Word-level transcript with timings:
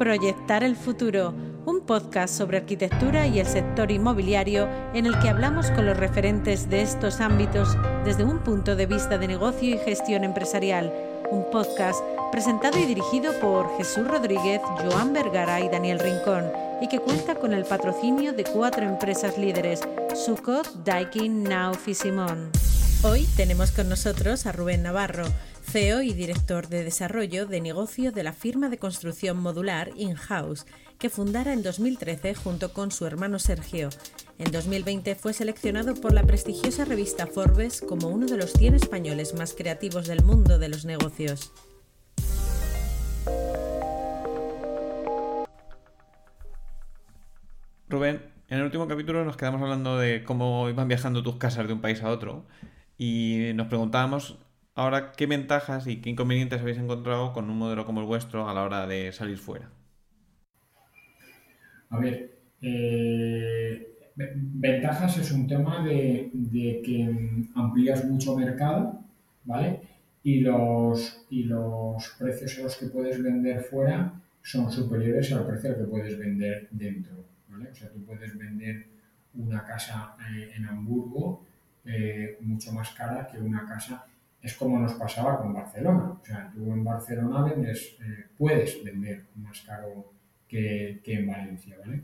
Proyectar 0.00 0.64
el 0.64 0.76
futuro, 0.76 1.34
un 1.66 1.82
podcast 1.82 2.34
sobre 2.34 2.56
arquitectura 2.56 3.26
y 3.26 3.38
el 3.38 3.46
sector 3.46 3.90
inmobiliario 3.90 4.66
en 4.94 5.04
el 5.04 5.18
que 5.18 5.28
hablamos 5.28 5.70
con 5.72 5.84
los 5.84 5.94
referentes 5.94 6.70
de 6.70 6.80
estos 6.80 7.20
ámbitos 7.20 7.76
desde 8.02 8.24
un 8.24 8.38
punto 8.38 8.76
de 8.76 8.86
vista 8.86 9.18
de 9.18 9.28
negocio 9.28 9.74
y 9.74 9.76
gestión 9.76 10.24
empresarial. 10.24 10.90
Un 11.30 11.50
podcast 11.50 12.02
presentado 12.32 12.78
y 12.78 12.86
dirigido 12.86 13.38
por 13.40 13.76
Jesús 13.76 14.08
Rodríguez, 14.08 14.62
Joan 14.82 15.12
Vergara 15.12 15.60
y 15.60 15.68
Daniel 15.68 15.98
Rincón, 15.98 16.50
y 16.80 16.88
que 16.88 16.98
cuenta 16.98 17.34
con 17.34 17.52
el 17.52 17.66
patrocinio 17.66 18.32
de 18.32 18.44
cuatro 18.44 18.86
empresas 18.86 19.36
líderes, 19.36 19.82
Sucot, 20.14 20.82
Daikin, 20.82 21.44
Nauf 21.44 21.88
y 21.88 21.94
Simón. 21.94 22.48
Hoy 23.02 23.28
tenemos 23.36 23.70
con 23.70 23.90
nosotros 23.90 24.46
a 24.46 24.52
Rubén 24.52 24.82
Navarro, 24.82 25.24
CEO 25.70 26.02
y 26.02 26.14
director 26.14 26.66
de 26.66 26.82
desarrollo 26.82 27.46
de 27.46 27.60
negocio 27.60 28.10
de 28.10 28.24
la 28.24 28.32
firma 28.32 28.68
de 28.70 28.78
construcción 28.78 29.36
modular 29.36 29.92
InHouse, 29.94 30.66
que 30.98 31.10
fundara 31.10 31.52
en 31.52 31.62
2013 31.62 32.34
junto 32.34 32.72
con 32.72 32.90
su 32.90 33.06
hermano 33.06 33.38
Sergio. 33.38 33.88
En 34.40 34.50
2020 34.50 35.14
fue 35.14 35.32
seleccionado 35.32 35.94
por 35.94 36.12
la 36.12 36.24
prestigiosa 36.24 36.84
revista 36.84 37.28
Forbes 37.28 37.82
como 37.82 38.08
uno 38.08 38.26
de 38.26 38.36
los 38.36 38.52
100 38.52 38.74
españoles 38.74 39.32
más 39.34 39.54
creativos 39.54 40.08
del 40.08 40.24
mundo 40.24 40.58
de 40.58 40.70
los 40.70 40.84
negocios. 40.84 41.52
Rubén, 47.88 48.22
en 48.48 48.58
el 48.58 48.64
último 48.64 48.88
capítulo 48.88 49.24
nos 49.24 49.36
quedamos 49.36 49.62
hablando 49.62 49.98
de 49.98 50.24
cómo 50.24 50.68
iban 50.68 50.88
viajando 50.88 51.22
tus 51.22 51.36
casas 51.36 51.68
de 51.68 51.74
un 51.74 51.80
país 51.80 52.02
a 52.02 52.10
otro 52.10 52.44
y 52.98 53.52
nos 53.54 53.68
preguntábamos 53.68 54.40
ahora 54.80 55.12
qué 55.12 55.26
ventajas 55.26 55.86
y 55.86 56.00
qué 56.00 56.10
inconvenientes 56.10 56.60
habéis 56.60 56.78
encontrado 56.78 57.32
con 57.32 57.50
un 57.50 57.58
modelo 57.58 57.84
como 57.84 58.00
el 58.00 58.06
vuestro 58.06 58.48
a 58.48 58.54
la 58.54 58.62
hora 58.62 58.86
de 58.86 59.12
salir 59.12 59.36
fuera. 59.36 59.70
A 61.90 61.98
ver, 61.98 62.38
eh, 62.62 64.10
ventajas 64.16 65.18
es 65.18 65.32
un 65.32 65.46
tema 65.46 65.84
de, 65.84 66.30
que 66.84 67.46
amplías 67.54 68.04
mucho 68.06 68.36
mercado, 68.36 69.04
¿vale? 69.44 69.80
Y 70.22 70.40
los, 70.40 71.26
y 71.30 71.44
los 71.44 72.16
precios 72.18 72.58
a 72.58 72.62
los 72.62 72.76
que 72.76 72.86
puedes 72.86 73.22
vender 73.22 73.62
fuera 73.62 74.14
son 74.42 74.70
superiores 74.72 75.30
al 75.32 75.46
precio 75.46 75.70
al 75.70 75.76
que 75.76 75.84
puedes 75.84 76.18
vender 76.18 76.68
dentro, 76.70 77.24
¿vale? 77.48 77.70
O 77.70 77.74
sea, 77.74 77.90
tú 77.90 78.02
puedes 78.04 78.36
vender 78.38 78.86
una 79.34 79.62
casa 79.64 80.16
eh, 80.30 80.52
en 80.56 80.66
Hamburgo 80.66 81.44
eh, 81.84 82.38
mucho 82.40 82.72
más 82.72 82.90
cara 82.90 83.26
que 83.26 83.38
una 83.38 83.66
casa. 83.66 84.06
Es 84.42 84.54
como 84.54 84.78
nos 84.78 84.94
pasaba 84.94 85.38
con 85.38 85.52
Barcelona. 85.52 86.18
O 86.20 86.24
sea, 86.24 86.50
tú 86.54 86.72
en 86.72 86.82
Barcelona 86.82 87.44
vendes, 87.44 87.96
eh, 88.00 88.26
puedes 88.38 88.82
vender 88.82 89.26
más 89.36 89.60
caro 89.62 90.12
que, 90.48 91.00
en 91.04 91.26
Valencia, 91.26 91.76
¿vale? 91.78 92.02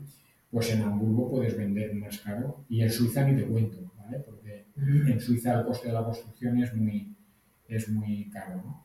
Pues 0.51 0.71
en 0.71 0.83
Hamburgo 0.83 1.29
puedes 1.29 1.57
vender 1.57 1.93
más 1.95 2.19
caro 2.19 2.63
y 2.69 2.81
en 2.81 2.89
Suiza 2.89 3.25
ni 3.25 3.35
te 3.35 3.47
cuento, 3.47 3.91
¿vale? 3.97 4.19
Porque 4.19 4.65
en 4.77 5.19
Suiza 5.19 5.59
el 5.59 5.65
coste 5.65 5.87
de 5.87 5.93
la 5.93 6.03
construcción 6.03 6.61
es 6.61 6.73
muy, 6.73 7.13
es 7.67 7.89
muy 7.89 8.29
caro, 8.29 8.57
¿no? 8.57 8.83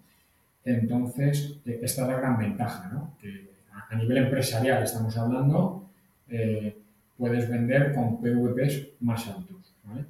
Entonces, 0.64 1.60
eh, 1.66 1.80
esta 1.82 2.02
es 2.02 2.08
la 2.08 2.16
gran 2.16 2.38
ventaja, 2.38 2.88
¿no? 2.88 3.16
Que 3.20 3.52
a 3.90 3.94
nivel 3.96 4.16
empresarial 4.18 4.82
estamos 4.82 5.16
hablando, 5.18 5.90
puedes 7.18 7.48
vender 7.48 7.94
con 7.94 8.20
PVPs 8.20 9.00
más 9.00 9.28
altos, 9.28 9.74
¿vale? 9.84 10.06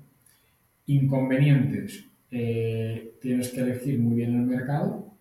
Inconvenientes. 0.87 2.12
Tienes 2.32 3.50
que 3.50 3.60
elegir 3.60 4.00
muy 4.00 4.16
bien 4.16 4.34
el 4.34 4.47
mercado 4.47 5.15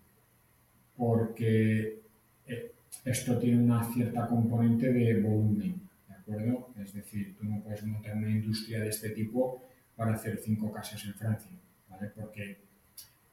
porque 0.96 2.00
eh, 2.46 2.72
esto 3.04 3.38
tiene 3.38 3.62
una 3.62 3.84
cierta 3.92 4.26
componente 4.26 4.92
de 4.92 5.20
volumen, 5.20 5.88
¿de 6.08 6.14
acuerdo? 6.14 6.72
Es 6.82 6.92
decir, 6.94 7.36
tú 7.36 7.44
no 7.44 7.62
puedes 7.62 7.84
montar 7.84 8.16
una 8.16 8.30
industria 8.30 8.80
de 8.80 8.88
este 8.88 9.10
tipo 9.10 9.62
para 9.94 10.14
hacer 10.14 10.38
cinco 10.38 10.72
casas 10.72 11.04
en 11.04 11.14
Francia, 11.14 11.52
¿vale? 11.88 12.10
Porque, 12.14 12.58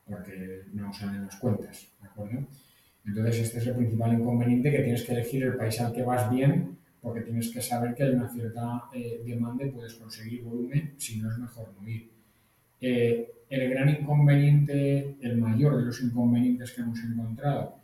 porque 0.05 0.63
no 0.73 0.91
salen 0.93 1.25
las 1.25 1.37
cuentas, 1.37 1.87
¿de 2.01 2.07
acuerdo? 2.07 2.47
Entonces, 3.05 3.39
este 3.39 3.59
es 3.59 3.67
el 3.67 3.75
principal 3.75 4.13
inconveniente, 4.13 4.71
que 4.71 4.79
tienes 4.79 5.03
que 5.03 5.13
elegir 5.13 5.43
el 5.43 5.55
país 5.55 5.79
al 5.79 5.93
que 5.93 6.03
vas 6.03 6.29
bien, 6.29 6.77
porque 7.01 7.21
tienes 7.21 7.49
que 7.49 7.61
saber 7.61 7.95
que 7.95 8.03
hay 8.03 8.09
una 8.11 8.27
cierta 8.27 8.83
eh, 8.93 9.21
demanda 9.25 9.65
y 9.65 9.71
puedes 9.71 9.93
conseguir 9.93 10.43
volumen, 10.43 10.95
si 10.97 11.19
no 11.19 11.31
es 11.31 11.37
mejor 11.37 11.73
no 11.79 11.87
ir. 11.87 12.18
Eh, 12.81 13.31
el 13.49 13.69
gran 13.69 13.89
inconveniente, 13.89 15.17
el 15.21 15.37
mayor 15.37 15.77
de 15.77 15.85
los 15.85 16.01
inconvenientes 16.01 16.71
que 16.71 16.81
hemos 16.81 16.99
encontrado, 16.99 17.79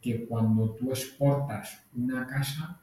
que 0.00 0.26
cuando 0.26 0.70
tú 0.70 0.90
exportas 0.90 1.84
una 1.96 2.26
casa, 2.26 2.80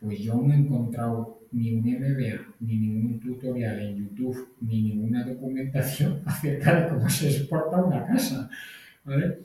pues 0.00 0.20
yo 0.20 0.34
no 0.34 0.52
he 0.52 0.56
encontrado 0.56 1.40
ni 1.50 1.72
un 1.74 1.80
MBA, 1.80 2.54
ni 2.60 2.76
ningún 2.76 3.20
tutorial 3.20 3.80
en 3.80 3.96
YouTube, 3.96 4.54
ni 4.60 4.82
ninguna 4.82 5.24
documentación 5.24 6.22
acerca 6.26 6.80
de 6.80 6.88
cómo 6.88 7.08
se 7.08 7.30
exporta 7.30 7.82
una 7.82 8.04
casa, 8.06 8.48
¿vale? 9.04 9.38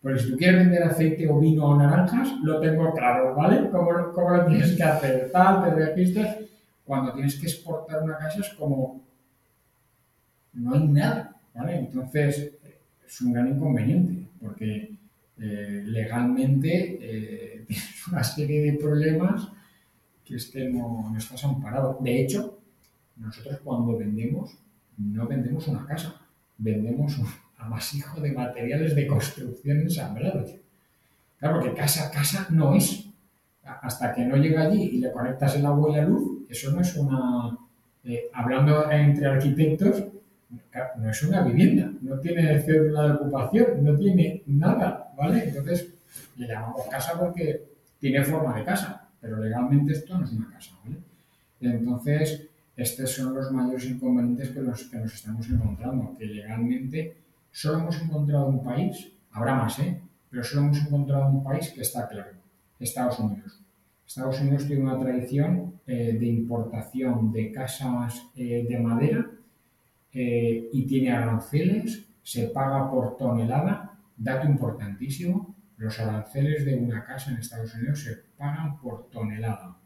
Pues 0.00 0.22
si 0.22 0.30
tú 0.30 0.36
quieres 0.36 0.58
vender 0.58 0.82
aceite 0.82 1.28
o 1.28 1.38
vino 1.38 1.64
o 1.66 1.78
naranjas, 1.78 2.32
lo 2.42 2.58
tengo 2.58 2.92
claro, 2.92 3.36
¿vale? 3.36 3.70
¿Cómo, 3.70 4.10
cómo 4.12 4.30
lo 4.30 4.46
tienes 4.46 4.72
que 4.72 4.82
hacer? 4.82 5.30
Tal, 5.30 5.62
te 5.62 5.70
registras. 5.70 6.38
Cuando 6.84 7.12
tienes 7.12 7.38
que 7.38 7.46
exportar 7.46 8.02
una 8.02 8.18
casa 8.18 8.40
es 8.40 8.48
como 8.54 9.00
no 10.54 10.74
hay 10.74 10.86
nada, 10.88 11.36
¿vale? 11.54 11.78
Entonces, 11.78 12.52
es 13.06 13.20
un 13.20 13.32
gran 13.32 13.48
inconveniente, 13.48 14.28
porque 14.40 14.94
eh, 15.38 15.82
legalmente 15.86 16.98
eh, 17.00 17.64
tienes 17.66 18.06
una 18.08 18.24
serie 18.24 18.62
de 18.62 18.78
problemas 18.78 19.48
que 20.24 20.36
es 20.36 20.46
que 20.46 20.68
no, 20.68 21.10
no 21.10 21.18
estás 21.18 21.44
amparado. 21.44 21.98
De 22.00 22.22
hecho, 22.22 22.58
nosotros 23.16 23.60
cuando 23.64 23.96
vendemos, 23.96 24.56
no 24.96 25.26
vendemos 25.26 25.68
una 25.68 25.86
casa, 25.86 26.14
vendemos 26.58 27.18
un 27.18 27.26
amasijo 27.58 28.20
de 28.20 28.32
materiales 28.32 28.94
de 28.94 29.06
construcción 29.06 29.80
ensamblados. 29.80 30.54
Claro, 31.38 31.60
porque 31.60 31.74
casa, 31.74 32.10
casa 32.10 32.46
no 32.50 32.74
es. 32.74 33.08
Hasta 33.64 34.14
que 34.14 34.24
no 34.24 34.36
llega 34.36 34.62
allí 34.62 34.82
y 34.82 34.98
le 34.98 35.12
conectas 35.12 35.56
el 35.56 35.66
agua 35.66 35.90
y 35.90 35.96
la 35.96 36.04
luz, 36.04 36.46
eso 36.48 36.70
no 36.72 36.80
es 36.80 36.96
una... 36.96 37.56
Eh, 38.04 38.28
hablando 38.32 38.90
entre 38.90 39.26
arquitectos, 39.26 40.04
no 40.98 41.10
es 41.10 41.22
una 41.22 41.42
vivienda, 41.42 41.90
no 42.00 42.18
tiene 42.18 42.60
cédula 42.60 43.08
de 43.08 43.12
ocupación, 43.14 43.84
no 43.84 43.96
tiene 43.96 44.42
nada, 44.46 45.12
¿vale? 45.16 45.44
Entonces 45.44 45.88
le 46.36 46.46
llamamos 46.46 46.86
casa 46.90 47.18
porque 47.18 47.64
tiene 47.98 48.22
forma 48.24 48.58
de 48.58 48.64
casa, 48.64 49.08
pero 49.20 49.38
legalmente 49.38 49.92
esto 49.92 50.18
no 50.18 50.24
es 50.24 50.32
una 50.32 50.50
casa, 50.50 50.72
¿vale? 50.84 50.96
Entonces, 51.60 52.48
estos 52.76 53.10
son 53.10 53.34
los 53.34 53.50
mayores 53.52 53.84
inconvenientes 53.86 54.50
que, 54.50 54.60
los, 54.60 54.84
que 54.84 54.96
nos 54.98 55.14
estamos 55.14 55.48
encontrando, 55.48 56.16
que 56.18 56.26
legalmente 56.26 57.16
solo 57.50 57.78
hemos 57.78 58.00
encontrado 58.00 58.46
un 58.46 58.64
país, 58.64 59.12
habrá 59.30 59.54
más, 59.54 59.78
¿eh? 59.78 60.00
Pero 60.30 60.42
solo 60.42 60.62
hemos 60.62 60.78
encontrado 60.78 61.28
un 61.28 61.44
país 61.44 61.70
que 61.70 61.82
está 61.82 62.08
claro, 62.08 62.32
Estados 62.80 63.18
Unidos. 63.18 63.60
Estados 64.06 64.40
Unidos 64.40 64.66
tiene 64.66 64.82
una 64.82 64.98
tradición 64.98 65.80
eh, 65.86 66.16
de 66.18 66.26
importación 66.26 67.32
de 67.32 67.52
casas 67.52 68.22
eh, 68.36 68.66
de 68.68 68.78
madera 68.78 69.30
eh, 70.12 70.68
y 70.72 70.86
tiene 70.86 71.10
aranceles, 71.10 72.04
se 72.22 72.48
paga 72.48 72.90
por 72.90 73.16
tonelada. 73.16 73.98
Dato 74.16 74.46
importantísimo, 74.46 75.54
los 75.76 75.98
aranceles 75.98 76.64
de 76.64 76.76
una 76.76 77.04
casa 77.04 77.30
en 77.30 77.38
Estados 77.38 77.74
Unidos 77.74 78.02
se 78.02 78.16
pagan 78.36 78.78
por 78.78 79.08
tonelada. 79.08 79.76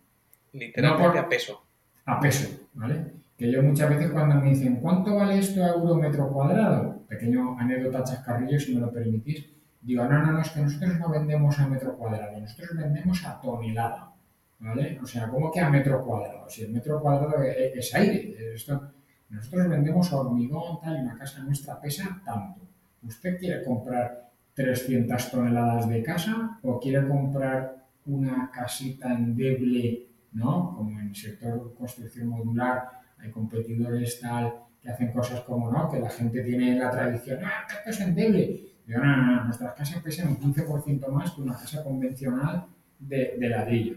Literalmente 0.53 1.19
a 1.19 1.29
peso. 1.29 1.63
A 2.05 2.21
peso, 2.21 2.69
¿vale? 2.75 3.13
Que 3.37 3.51
yo 3.51 3.63
muchas 3.63 3.91
veces 3.91 4.11
cuando 4.11 4.37
me 4.37 4.51
dicen, 4.51 4.77
¿cuánto 4.77 5.15
vale 5.15 5.39
esto 5.39 5.63
a 5.63 5.69
euro 5.69 5.95
metro 5.95 6.29
cuadrado? 6.33 7.03
Pequeño 7.09 7.59
anécdota 7.59 8.05
chascarrillo, 8.05 8.59
si 8.59 8.75
me 8.75 8.81
lo 8.81 8.93
permitís. 8.93 9.47
Digo, 9.81 10.05
no, 10.05 10.19
no, 10.25 10.33
no, 10.33 10.41
es 10.41 10.51
que 10.51 10.61
nosotros 10.61 10.99
no 10.99 11.11
vendemos 11.11 11.59
a 11.61 11.69
metro 11.69 11.97
cuadrado, 11.97 12.41
nosotros 12.41 12.71
vendemos 12.77 13.25
a 13.25 13.41
tonelada, 13.41 14.13
¿vale? 14.59 14.99
O 15.01 15.07
sea, 15.07 15.29
¿cómo 15.29 15.53
que 15.53 15.61
a 15.61 15.71
metro 15.71 16.05
cuadrado? 16.05 16.49
Si 16.49 16.63
el 16.63 16.73
metro 16.73 17.01
cuadrado 17.01 17.43
es, 17.43 17.77
es 17.77 17.95
aire, 17.95 18.53
esto 18.55 18.96
nosotros 19.29 19.69
vendemos 19.69 20.13
hormigón, 20.13 20.81
tal, 20.81 20.97
y 20.97 21.01
una 21.01 21.17
casa 21.17 21.43
nuestra 21.43 21.81
pesa 21.81 22.21
tanto. 22.25 22.61
Usted 23.03 23.39
quiere 23.39 23.65
comprar 23.65 24.31
300 24.55 25.31
toneladas 25.31 25.89
de 25.89 26.03
casa 26.03 26.59
o 26.63 26.81
quiere 26.81 27.07
comprar 27.07 27.87
una 28.07 28.51
casita 28.51 29.13
endeble, 29.13 30.07
¿no? 30.33 30.75
Como 30.77 30.99
en 31.01 31.09
el 31.09 31.17
sector 31.17 31.75
construcción 31.77 32.29
modular 32.29 32.89
hay 33.19 33.31
competidores 33.31 34.21
tal 34.21 34.55
que 34.81 34.89
hacen 34.91 35.13
cosas 35.13 35.41
como, 35.41 35.71
¿no? 35.71 35.91
Que 35.91 36.01
la 36.01 36.09
gente 36.09 36.43
tiene 36.43 36.79
la 36.79 36.91
tradición, 36.91 37.41
ah, 37.45 37.67
esto 37.69 37.91
es 37.91 38.01
endeble. 38.01 38.61
Digo, 38.87 39.01
no, 39.01 39.17
no, 39.17 39.37
no, 39.37 39.45
nuestras 39.45 39.75
casas 39.75 40.03
pesan 40.03 40.29
un 40.29 40.39
15% 40.39 41.09
más 41.09 41.33
que 41.33 41.43
una 41.43 41.57
casa 41.57 41.83
convencional 41.83 42.67
de, 42.99 43.37
ladrillo. 43.41 43.97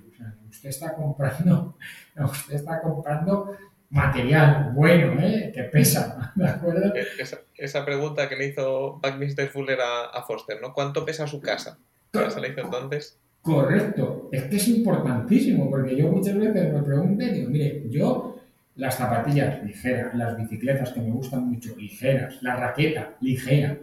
Usted 0.49 0.69
está 0.69 0.95
comprando, 0.95 1.77
usted 2.23 2.55
está 2.55 2.81
comprando 2.81 3.55
material 3.89 4.71
bueno, 4.73 5.19
¿eh? 5.21 5.51
que 5.53 5.63
pesa, 5.63 6.31
¿de 6.35 6.47
acuerdo? 6.47 6.93
Esa, 7.17 7.39
esa 7.55 7.85
pregunta 7.85 8.29
que 8.29 8.35
le 8.35 8.47
hizo 8.47 8.99
Buckminster 9.01 9.49
Fuller 9.49 9.79
a, 9.81 10.05
a, 10.05 10.23
Foster, 10.23 10.59
¿no? 10.61 10.73
¿Cuánto 10.73 11.05
pesa 11.05 11.27
su 11.27 11.41
casa? 11.41 11.77
¿Se 12.11 12.39
le 12.39 12.49
hizo 12.49 12.61
entonces? 12.61 13.19
Correcto, 13.41 14.29
es 14.31 14.43
que 14.43 14.55
es 14.57 14.67
importantísimo, 14.67 15.69
porque 15.69 15.95
yo 15.95 16.11
muchas 16.11 16.37
veces 16.37 16.73
me 16.73 16.81
pregunto 16.83 17.23
digo, 17.25 17.49
mire, 17.49 17.83
yo 17.89 18.39
las 18.75 18.95
zapatillas 18.95 19.63
ligeras, 19.63 20.13
las 20.13 20.37
bicicletas 20.37 20.91
que 20.91 21.01
me 21.01 21.11
gustan 21.11 21.47
mucho, 21.47 21.75
ligeras, 21.77 22.41
la 22.41 22.55
raqueta 22.55 23.15
ligera, 23.21 23.77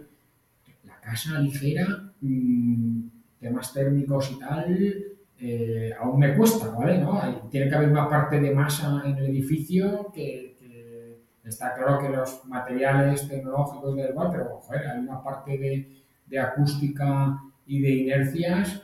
la 0.83 0.99
casa 1.01 1.39
ligera, 1.39 2.11
mmm, 2.21 3.07
temas 3.39 3.73
térmicos 3.73 4.31
y 4.31 4.39
tal, 4.39 5.16
eh, 5.39 5.91
aún 5.99 6.19
me 6.19 6.35
cuesta, 6.35 6.69
¿vale? 6.69 6.97
¿no? 6.97 7.21
Tiene 7.49 7.69
que 7.69 7.75
haber 7.75 7.89
una 7.89 8.09
parte 8.09 8.39
de 8.39 8.51
masa 8.51 9.03
en 9.05 9.17
el 9.17 9.25
edificio 9.27 10.11
que, 10.11 10.57
que 10.59 11.49
está 11.49 11.73
claro 11.75 11.99
que 11.99 12.09
los 12.09 12.45
materiales 12.45 13.27
tecnológicos 13.27 13.95
del 13.95 14.09
igual, 14.09 14.29
pero 14.31 14.59
joder, 14.59 14.87
hay 14.87 14.99
una 14.99 15.21
parte 15.21 15.57
de, 15.57 16.03
de 16.25 16.39
acústica 16.39 17.39
y 17.65 17.81
de 17.81 17.89
inercias 17.89 18.81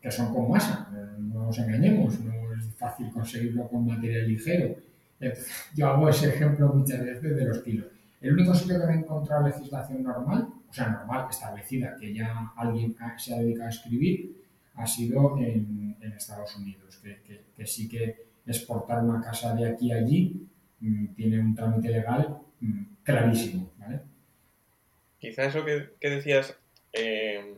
que, 0.00 0.10
son 0.10 0.32
con 0.32 0.50
masa, 0.50 0.88
no 1.18 1.46
nos 1.46 1.58
engañemos, 1.58 2.20
no 2.20 2.32
es 2.54 2.74
fácil 2.76 3.10
conseguirlo 3.10 3.68
con 3.68 3.86
material 3.86 4.28
ligero. 4.28 4.76
Yo 5.74 5.88
hago 5.88 6.08
ese 6.08 6.28
ejemplo 6.28 6.68
muchas 6.68 7.04
veces 7.04 7.36
de 7.36 7.44
los 7.44 7.58
kilos. 7.62 7.86
El 8.20 8.34
único 8.34 8.54
sitio 8.54 8.80
que 8.80 8.86
me 8.86 8.92
he 8.94 8.98
encontrado 8.98 9.46
legislación 9.46 10.02
normal, 10.02 10.48
o 10.68 10.72
sea, 10.72 10.88
normal, 10.88 11.26
establecida, 11.30 11.96
que 11.98 12.14
ya 12.14 12.52
alguien 12.56 12.96
se 13.16 13.34
ha 13.34 13.38
dedicado 13.38 13.66
a 13.66 13.70
escribir, 13.70 14.45
ha 14.76 14.86
sido 14.86 15.36
en, 15.38 15.96
Estados 16.16 16.56
Unidos, 16.56 16.98
que, 17.02 17.66
sí 17.66 17.88
que 17.88 18.26
exportar 18.46 19.04
una 19.04 19.20
casa 19.20 19.54
de 19.54 19.68
aquí 19.68 19.92
a 19.92 19.96
allí 19.96 20.48
mmm, 20.80 21.14
tiene 21.14 21.40
un 21.40 21.54
trámite 21.54 21.90
legal 21.90 22.38
mmm, 22.60 22.84
clarísimo. 23.02 23.70
¿vale? 23.76 24.00
Quizá 25.18 25.44
eso 25.44 25.64
que, 25.64 26.08
decías 26.08 26.56
eh, 26.92 27.54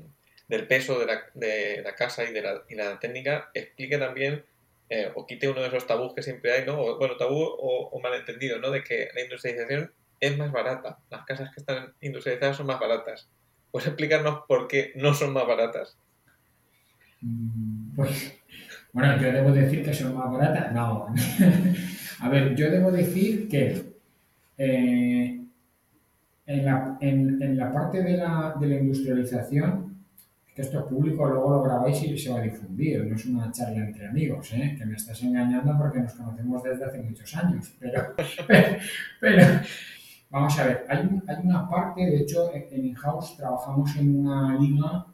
del 0.48 0.66
peso 0.66 0.98
de 0.98 1.06
la, 1.06 1.94
casa 1.94 2.24
y 2.24 2.32
de 2.32 2.42
la, 2.42 2.98
técnica 2.98 3.50
explique 3.54 3.98
también 3.98 4.44
eh, 4.88 5.12
o 5.14 5.26
quite 5.26 5.48
uno 5.48 5.60
de 5.60 5.68
esos 5.68 5.86
tabús 5.86 6.14
que 6.14 6.22
siempre 6.22 6.52
hay, 6.52 6.64
¿no? 6.64 6.80
O, 6.80 6.98
bueno, 6.98 7.16
tabú 7.16 7.42
o, 7.42 7.90
o 7.90 8.00
malentendido, 8.00 8.58
¿no? 8.58 8.70
De 8.70 8.82
que 8.82 9.10
la 9.14 9.20
industrialización 9.20 9.92
es 10.18 10.38
más 10.38 10.50
barata. 10.50 10.98
Las 11.10 11.26
casas 11.26 11.54
que 11.54 11.60
están 11.60 11.94
industrializadas 12.00 12.56
son 12.56 12.66
más 12.66 12.80
baratas. 12.80 13.28
¿Puedes 13.70 13.88
explicarnos 13.88 14.44
por 14.48 14.66
qué 14.66 14.92
no 14.96 15.12
son 15.12 15.34
más 15.34 15.46
baratas? 15.46 15.98
Pues, 17.96 18.38
bueno, 18.92 19.20
yo 19.20 19.32
debo 19.32 19.52
decir 19.52 19.84
que 19.84 19.92
son 19.92 20.16
más 20.16 20.30
baratas. 20.30 20.72
No. 20.72 21.06
A 22.20 22.28
ver, 22.28 22.54
yo 22.54 22.70
debo 22.70 22.90
decir 22.90 23.48
que 23.48 23.94
eh, 24.56 25.44
en, 26.46 26.64
la, 26.64 26.98
en, 27.00 27.42
en, 27.42 27.56
la, 27.56 27.72
parte 27.72 28.02
de 28.02 28.16
la, 28.16 28.56
de 28.58 28.66
la, 28.66 28.80
industrialización, 28.80 30.04
que 30.54 30.62
esto 30.62 30.80
es 30.80 30.84
público, 30.86 31.28
luego 31.28 31.50
lo 31.50 31.62
grabáis 31.62 32.02
y 32.02 32.18
se 32.18 32.30
va 32.30 32.40
a 32.40 32.42
difundir. 32.42 33.04
No 33.04 33.14
es 33.14 33.24
una 33.26 33.52
charla 33.52 33.86
entre 33.86 34.08
amigos, 34.08 34.52
¿eh? 34.52 34.74
que 34.76 34.86
me 34.86 34.94
estás 34.94 35.22
engañando 35.22 35.76
porque 35.78 36.00
nos 36.00 36.12
conocemos 36.14 36.62
desde 36.62 36.84
hace 36.84 37.02
muchos 37.02 37.36
años. 37.36 37.72
Pero, 37.78 38.14
pero, 39.20 39.46
vamos 40.30 40.58
a 40.58 40.66
ver, 40.66 40.86
hay, 40.88 40.98
hay, 41.28 41.36
una 41.44 41.68
parte, 41.68 42.00
de 42.04 42.22
hecho, 42.22 42.50
en 42.52 42.86
InHouse 42.86 43.36
trabajamos 43.36 43.94
en 43.96 44.26
una 44.26 44.58
liga 44.58 45.06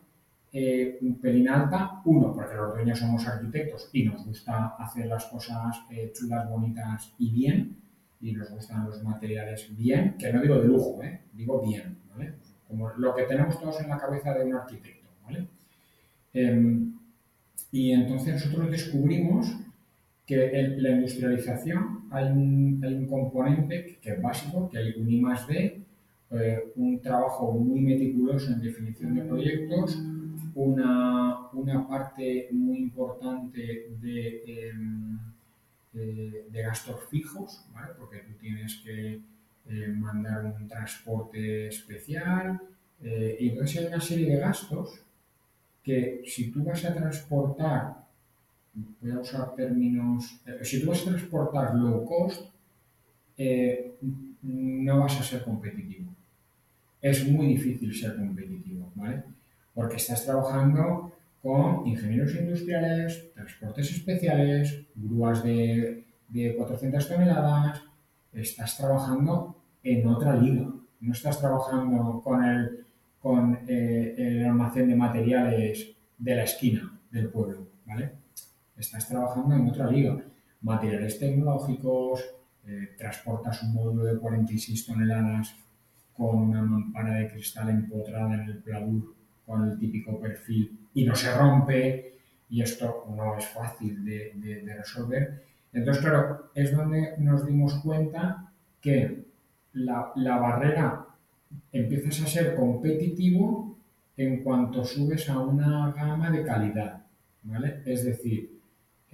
eh, 0.57 0.99
un 1.03 1.21
pelín 1.21 1.49
alta, 1.49 2.01
uno, 2.05 2.33
porque 2.33 2.55
los 2.55 2.73
dueños 2.75 2.97
somos 2.97 3.27
arquitectos 3.27 3.91
y 3.93 4.05
nos 4.05 4.25
gusta 4.25 4.77
hacer 4.79 5.07
las 5.07 5.25
cosas 5.25 5.83
eh, 5.91 6.13
chulas, 6.15 6.49
bonitas 6.49 7.13
y 7.19 7.33
bien, 7.33 7.77
y 8.21 8.33
nos 8.33 8.49
gustan 8.53 8.87
los 8.87 9.03
materiales 9.03 9.67
bien, 9.77 10.15
que 10.17 10.33
no 10.33 10.41
digo 10.41 10.61
de 10.61 10.69
lujo, 10.69 11.03
¿eh? 11.03 11.23
digo 11.33 11.61
bien, 11.61 11.99
¿vale? 12.15 12.35
Como 12.69 12.89
lo 12.91 13.17
que 13.17 13.25
tenemos 13.25 13.61
todos 13.61 13.81
en 13.81 13.89
la 13.89 13.99
cabeza 13.99 14.33
de 14.33 14.45
un 14.45 14.55
arquitecto, 14.55 15.09
¿vale? 15.25 15.49
Eh, 16.33 16.79
y 17.73 17.91
entonces 17.91 18.35
nosotros 18.35 18.71
descubrimos 18.71 19.57
que 20.25 20.57
en 20.57 20.81
la 20.81 20.91
industrialización 20.91 22.05
hay 22.13 22.31
un, 22.31 22.81
hay 22.85 22.95
un 22.95 23.07
componente 23.09 23.99
que 24.01 24.13
es 24.13 24.23
básico, 24.23 24.71
que 24.71 24.79
hay 24.79 24.95
un 24.97 25.11
I 25.11 25.21
más 25.21 25.49
D, 25.49 25.83
eh, 26.31 26.73
un 26.77 27.01
trabajo 27.01 27.53
muy 27.53 27.81
meticuloso 27.81 28.53
en 28.53 28.61
definición 28.61 29.17
de 29.17 29.23
proyectos, 29.23 30.01
una, 30.55 31.51
una 31.53 31.87
parte 31.87 32.49
muy 32.53 32.79
importante 32.79 33.91
de, 34.01 34.71
eh, 35.93 36.45
de, 36.51 36.63
gastos 36.63 37.01
fijos, 37.11 37.65
porque 37.99 38.19
tú 38.19 38.33
tienes 38.41 38.77
que 38.85 39.21
eh, 39.69 39.89
mandar 39.89 40.45
un 40.45 40.69
transporte 40.69 41.69
especial, 41.69 42.61
eh, 43.03 43.37
y 43.41 43.49
entonces 43.51 43.79
hay 43.79 43.87
una 43.87 44.01
serie 44.01 44.31
de 44.31 44.37
gastos 44.37 45.01
que 45.83 46.23
si 46.27 46.51
tú 46.51 46.65
vas 46.65 46.85
a 46.85 46.95
transportar, 46.95 48.05
voy 49.01 49.11
a 49.11 49.19
usar 49.21 49.55
términos, 49.55 50.41
si 50.63 50.81
tú 50.81 50.91
vas 50.91 51.03
a 51.03 51.11
transportar 51.11 51.75
low 51.75 52.05
cost, 52.05 52.51
no 54.43 55.01
vas 55.01 55.21
a 55.21 55.23
ser 55.23 55.45
competitivo. 55.45 56.11
Es 57.03 57.29
muy 57.29 57.49
difícil 57.49 57.95
ser 57.95 58.17
competitivo, 58.17 58.91
¿vale? 58.95 59.34
Porque 59.75 59.97
estás 59.97 60.25
trabajando 60.25 61.13
con 61.43 61.87
ingenieros 61.87 62.35
industriales, 62.35 63.33
transportes 63.35 63.91
especiales, 63.91 64.87
grúas 64.95 65.43
de, 65.43 66.07
de 66.29 66.57
400 66.57 67.09
toneladas, 67.09 67.83
estás 68.33 68.77
trabajando 68.77 69.63
en 69.83 70.07
otra 70.07 70.37
liga, 70.37 70.73
no 71.01 71.13
estás 71.13 71.39
trabajando 71.39 72.23
con 72.23 72.43
el, 72.43 72.87
con, 73.21 73.59
eh, 73.69 74.15
el 74.17 74.45
almacén 74.47 74.89
de 74.89 74.97
materiales 74.97 75.95
de 76.17 76.35
la 76.35 76.45
esquina 76.45 76.99
del 77.11 77.29
pueblo, 77.29 77.69
¿vale? 77.85 78.13
Estás 78.77 79.07
trabajando 79.07 79.55
en 79.55 79.69
otra 79.69 79.91
liga, 79.91 80.17
materiales 80.63 81.19
tecnológicos, 81.19 82.25
eh, 82.67 82.95
transportas 82.97 83.63
un 83.63 83.75
módulo 83.75 84.05
de 84.05 84.19
46 84.19 84.87
toneladas 84.87 85.55
con 86.15 86.37
una 86.37 86.63
mampara 86.63 87.17
de 87.17 87.29
cristal 87.29 87.69
empotrada 87.69 88.35
en 88.35 88.41
el 88.41 88.63
pladur 88.63 89.15
con 89.47 89.69
el 89.69 89.79
típico 89.79 90.19
perfil 90.19 90.89
y 90.95 91.05
no 91.05 91.15
se 91.15 91.37
rompe 91.37 92.15
y 92.51 92.63
esto 92.63 93.07
no 93.17 93.37
es 93.37 93.47
fácil 93.47 94.05
de, 94.05 94.75
resolver. 94.77 95.45
Entonces, 95.73 96.03
claro, 96.03 96.51
es 96.55 96.75
donde 96.77 97.15
nos 97.19 97.47
dimos 97.47 97.75
cuenta 97.83 98.53
que 98.81 99.25
la, 99.73 100.13
la, 100.17 100.39
barrera 100.39 101.07
empiezas 101.73 102.23
a 102.23 102.27
ser 102.27 102.55
competitivo 102.55 103.77
en 104.17 104.45
cuanto 104.45 104.85
subes 104.85 105.29
a 105.29 105.41
una 105.41 105.93
gama 105.93 106.31
de 106.31 106.45
calidad, 106.45 107.03
¿vale? 107.43 107.83
Es 107.85 108.05
decir, 108.05 108.55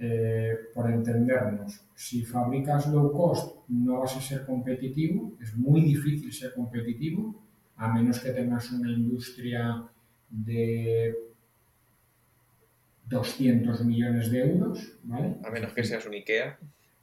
eh, 0.03 0.57
por 0.73 0.89
entendernos, 0.89 1.79
si 1.93 2.23
fabricas 2.23 2.87
low 2.87 3.11
cost 3.11 3.69
no 3.69 3.99
vas 3.99 4.17
a 4.17 4.21
ser 4.21 4.45
competitivo, 4.47 5.33
es 5.39 5.55
muy 5.55 5.81
difícil 5.81 6.33
ser 6.33 6.55
competitivo, 6.55 7.35
a 7.77 7.93
menos 7.93 8.19
que 8.19 8.31
tengas 8.31 8.71
una 8.71 8.91
industria 8.91 9.83
de 10.31 11.15
200 13.05 13.85
millones 13.85 14.31
de 14.31 14.39
euros, 14.39 14.93
¿vale? 15.03 15.35
A 15.43 15.51
menos 15.51 15.73
que 15.73 15.83
seas 15.83 16.05
un 16.05 16.13
IKEA. 16.13 16.57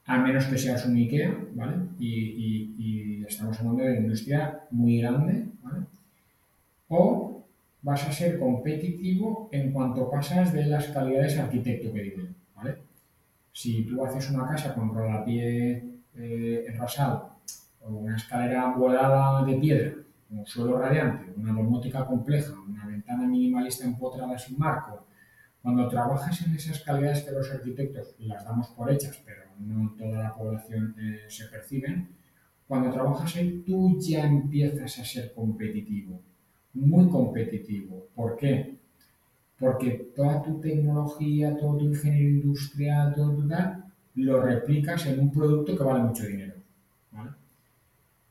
A 0.07 0.19
menos 0.19 0.47
que 0.47 0.57
seas 0.57 0.87
un 0.87 0.97
IKEA, 0.97 1.37
¿vale? 1.55 1.77
Y, 1.99 2.09
y, 2.09 2.75
y 2.79 3.25
estamos 3.25 3.59
hablando 3.61 3.85
de 3.85 3.91
una 3.91 4.01
industria 4.01 4.61
muy 4.71 5.01
grande, 5.01 5.45
¿vale? 5.63 5.87
O 6.89 7.45
vas 7.83 8.09
a 8.09 8.13
ser 8.13 8.39
competitivo 8.39 9.49
en 9.53 9.71
cuanto 9.73 10.11
pasas 10.11 10.53
de 10.53 10.67
las 10.67 10.89
calidades 10.89 11.39
arquitecto 11.39 11.93
que 11.93 12.03
digo, 12.03 12.23
¿vale? 12.57 12.79
Si 13.53 13.85
tú 13.85 14.05
haces 14.05 14.31
una 14.31 14.49
casa 14.49 14.75
con 14.75 14.95
rodapié 14.95 15.85
eh, 16.17 16.65
enrasado 16.69 17.39
o 17.83 17.91
una 17.91 18.17
escalera 18.17 18.75
volada 18.75 19.45
de 19.45 19.57
piedra, 19.57 19.93
un 20.31 20.47
suelo 20.47 20.79
radiante, 20.79 21.33
una 21.37 21.53
domótica 21.53 22.05
compleja, 22.05 22.53
una 22.61 22.87
ventana 22.87 23.27
minimalista 23.27 23.85
empotrada 23.85 24.39
sin 24.39 24.59
marco, 24.59 25.07
cuando 25.63 25.89
trabajas 25.89 26.47
en 26.47 26.55
esas 26.55 26.81
calidades 26.81 27.25
que 27.25 27.33
los 27.33 27.51
arquitectos 27.51 28.15
las 28.19 28.45
damos 28.45 28.69
por 28.69 28.91
hechas, 28.91 29.21
pero 29.25 29.43
no 29.59 29.95
toda 29.99 30.23
la 30.23 30.35
población 30.35 30.95
eh, 31.01 31.27
se 31.29 31.47
perciben, 31.47 32.09
cuando 32.67 32.93
trabajas 32.93 33.35
ahí 33.37 33.63
tú 33.67 33.99
ya 33.99 34.27
empiezas 34.27 34.99
a 34.99 35.05
ser 35.05 35.33
competitivo, 35.33 36.21
muy 36.75 37.09
competitivo. 37.09 38.07
¿Por 38.15 38.37
qué? 38.37 38.77
Porque 39.59 40.13
toda 40.15 40.43
tu 40.43 40.61
tecnología, 40.61 41.57
todo 41.57 41.79
tu 41.79 41.87
ingeniería 41.87 42.41
industrial, 42.41 43.15
todo 43.15 43.35
tu 43.35 43.49
tal, 43.49 43.85
lo 44.15 44.43
replicas 44.43 45.07
en 45.07 45.21
un 45.21 45.33
producto 45.33 45.77
que 45.77 45.83
vale 45.83 46.05
mucho 46.05 46.25
dinero. 46.25 46.55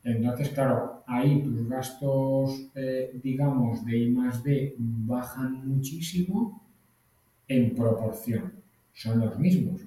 Entonces, 0.08 0.50
claro, 0.52 1.04
ahí 1.06 1.44
tus 1.44 1.68
gastos, 1.68 2.70
eh, 2.76 3.20
digamos, 3.22 3.86
de 3.86 3.98
I 3.98 4.10
más 4.10 4.42
D 4.42 4.74
bajan 4.80 5.68
muchísimo 5.68 6.62
en 7.46 7.76
proporción. 7.76 8.54
Son 8.94 9.20
los 9.20 9.38
mismos, 9.38 9.82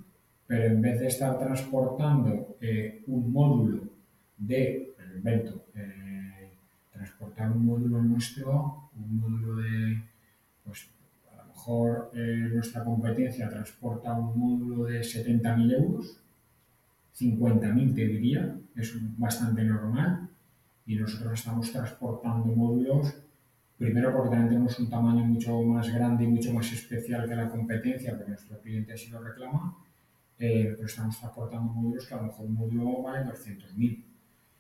pero 0.47 0.75
en 0.75 0.83
vez 0.83 1.00
de 1.00 1.07
estar 1.07 1.39
transportando 1.39 2.59
eh, 2.61 3.03
un 3.07 3.33
módulo 3.33 3.81
de, 4.37 4.93
invento, 5.17 5.65
eh, 5.75 6.50
transportar 6.93 7.53
un 7.53 7.65
módulo 7.65 8.03
nuestro, 8.03 8.91
un 8.95 9.21
módulo 9.21 9.57
de, 9.62 10.03
pues 10.67 10.87
a 11.33 11.37
lo 11.39 11.45
mejor 11.49 12.11
nuestra 12.53 12.85
competencia 12.85 13.49
transporta 13.49 14.12
un 14.12 14.39
módulo 14.39 14.85
de 14.85 15.00
70.000 15.00 15.73
euros, 15.73 16.21
50.000 17.21 17.95
te 17.95 18.07
diría, 18.07 18.57
es 18.77 18.95
bastante 19.19 19.62
normal, 19.65 20.29
y 20.87 20.97
nosotros 20.97 21.39
estamos 21.39 21.71
transportando 21.71 22.47
módulos, 22.47 23.15
primero 23.77 24.12
porque 24.12 24.31
también 24.31 24.49
tenemos 24.49 24.79
un 24.79 24.89
tamaño 24.89 25.25
mucho 25.25 25.62
más 25.62 25.93
grande 25.93 26.25
y 26.25 26.29
mucho 26.29 26.53
más 26.53 26.73
especial 26.73 27.29
que 27.29 27.37
la 27.37 27.49
competencia, 27.49 28.17
porque 28.17 28.31
nuestro 28.31 28.61
cliente 28.61 28.93
así 28.95 29.11
lo 29.11 29.23
reclama, 29.23 29.77
eh, 30.39 30.73
pero 30.75 30.87
estamos 30.87 31.19
transportando 31.19 31.73
módulos 31.73 32.07
que 32.07 32.15
a 32.15 32.17
lo 32.17 32.23
mejor 32.25 32.47
un 32.47 32.55
módulo 32.55 33.03
vale 33.03 33.31
200.000. 33.31 34.05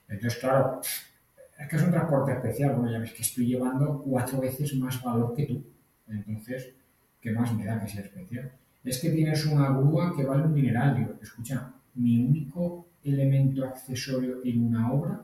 Entonces, 0.08 0.38
claro, 0.38 0.80
es 0.82 1.68
que 1.68 1.76
es 1.76 1.82
un 1.82 1.90
transporte 1.90 2.32
especial, 2.32 2.74
bueno, 2.74 2.92
ya 2.92 2.98
ves 2.98 3.12
que 3.12 3.22
estoy 3.22 3.46
llevando 3.46 4.02
cuatro 4.02 4.40
veces 4.40 4.74
más 4.76 5.02
valor 5.02 5.34
que 5.34 5.46
tú. 5.46 5.64
Entonces, 6.08 6.74
¿qué 7.20 7.32
más 7.32 7.54
me 7.54 7.64
da 7.64 7.80
que 7.80 7.88
sea 7.88 8.02
especial? 8.02 8.52
Es 8.82 8.98
que 8.98 9.10
tienes 9.10 9.44
una 9.46 9.70
grúa 9.70 10.14
que 10.16 10.24
vale 10.24 10.44
un 10.44 10.54
dineral. 10.54 11.18
escucha, 11.20 11.69
mi 11.94 12.24
único 12.24 12.86
elemento 13.02 13.64
accesorio 13.64 14.40
en 14.44 14.66
una 14.66 14.92
obra 14.92 15.22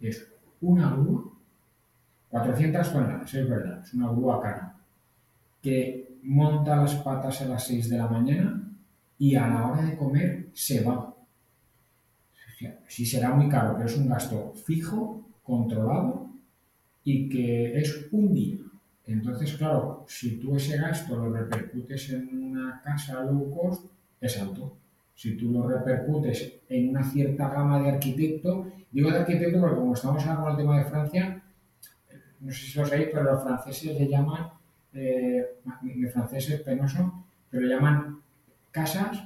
es 0.00 0.26
una 0.60 0.94
grúa, 0.94 1.32
400 2.28 2.92
toneladas, 2.92 3.34
es 3.34 3.48
verdad, 3.48 3.82
es 3.82 3.94
una 3.94 4.10
grúa 4.10 4.40
cara, 4.40 4.76
que 5.60 6.18
monta 6.22 6.76
las 6.76 6.94
patas 6.96 7.42
a 7.42 7.46
las 7.46 7.66
6 7.66 7.90
de 7.90 7.98
la 7.98 8.08
mañana 8.08 8.70
y 9.18 9.34
a 9.34 9.48
la 9.48 9.66
hora 9.66 9.82
de 9.82 9.96
comer 9.96 10.48
se 10.54 10.82
va. 10.82 11.14
Sí 12.88 13.06
será 13.06 13.34
muy 13.34 13.48
caro, 13.48 13.74
pero 13.74 13.88
es 13.88 13.96
un 13.96 14.08
gasto 14.08 14.52
fijo, 14.66 15.26
controlado 15.42 16.30
y 17.04 17.28
que 17.28 17.78
es 17.78 18.08
un 18.12 18.32
día. 18.34 18.58
Entonces, 19.06 19.54
claro, 19.56 20.04
si 20.06 20.38
tú 20.38 20.54
ese 20.56 20.76
gasto 20.76 21.16
lo 21.16 21.32
repercutes 21.32 22.10
en 22.10 22.44
una 22.44 22.80
casa 22.82 23.24
low 23.24 23.50
cost, 23.50 23.86
es 24.20 24.38
alto. 24.40 24.76
Si 25.20 25.36
tú 25.36 25.52
lo 25.52 25.68
repercutes 25.68 26.62
en 26.70 26.88
una 26.88 27.04
cierta 27.04 27.50
gama 27.50 27.82
de 27.82 27.90
arquitecto, 27.90 28.72
digo 28.90 29.10
de 29.10 29.18
arquitecto 29.18 29.60
porque 29.60 29.76
como 29.76 29.92
estamos 29.92 30.26
hablando 30.26 30.42
con 30.42 30.52
el 30.52 30.56
tema 30.56 30.78
de 30.78 30.84
Francia, 30.86 31.42
no 32.40 32.50
sé 32.50 32.58
si 32.58 32.78
lo 32.78 32.86
sabéis, 32.86 33.08
pero 33.12 33.24
los 33.24 33.42
franceses 33.42 34.00
le 34.00 34.08
llaman, 34.08 34.48
eh, 34.94 35.44
mi 35.82 36.06
francés 36.06 36.48
es 36.48 36.62
penoso, 36.62 37.26
pero 37.50 37.66
le 37.66 37.74
llaman 37.74 38.22
casas 38.70 39.22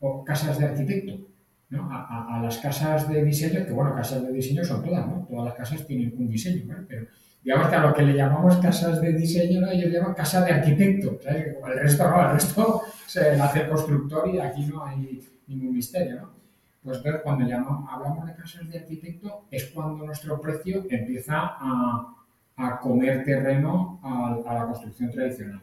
o 0.00 0.22
casas 0.22 0.58
de 0.58 0.66
arquitecto. 0.66 1.26
¿no? 1.70 1.88
A, 1.90 2.38
las 2.42 2.58
casas 2.58 3.08
de 3.08 3.24
diseño, 3.24 3.64
que 3.64 3.72
bueno, 3.72 3.94
casas 3.94 4.22
de 4.22 4.32
diseño 4.34 4.62
son 4.62 4.84
todas, 4.84 5.06
¿no? 5.06 5.26
Todas 5.26 5.46
las 5.46 5.54
casas 5.54 5.86
tienen 5.86 6.12
un 6.18 6.28
diseño, 6.28 6.64
¿vale? 6.66 6.84
Pero 6.86 7.06
digamos 7.42 7.68
que 7.68 7.74
a 7.74 7.86
lo 7.86 7.94
que 7.94 8.02
le 8.02 8.14
llamamos 8.14 8.56
casas 8.58 9.00
de 9.00 9.12
diseño, 9.12 9.60
¿no? 9.60 9.70
ellos 9.70 9.92
llaman 9.92 10.14
casa 10.14 10.44
de 10.44 10.52
arquitecto, 10.52 11.18
¿sabes? 11.22 11.56
el 11.66 11.80
resto 11.80 12.10
no, 12.10 12.22
el 12.22 12.32
resto 12.32 12.82
se 13.06 13.30
hace 13.30 13.68
constructor 13.68 14.28
y 14.28 14.38
aquí 14.38 14.66
no 14.66 14.84
hay 14.84 15.20
ningún 15.46 15.74
misterio, 15.74 16.16
¿no? 16.16 16.40
Pues 16.82 16.96
entonces 16.98 17.20
cuando 17.22 17.46
llamamos, 17.46 17.88
hablamos 17.92 18.26
de 18.26 18.34
casas 18.34 18.68
de 18.70 18.78
arquitecto 18.78 19.44
es 19.50 19.66
cuando 19.66 20.06
nuestro 20.06 20.40
precio 20.40 20.82
empieza 20.88 21.34
a, 21.36 22.14
a 22.56 22.78
comer 22.80 23.22
terreno 23.24 24.00
a, 24.02 24.54
la 24.54 24.66
construcción 24.66 25.10
tradicional. 25.10 25.60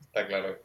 Está 0.00 0.26
claro. 0.26 0.58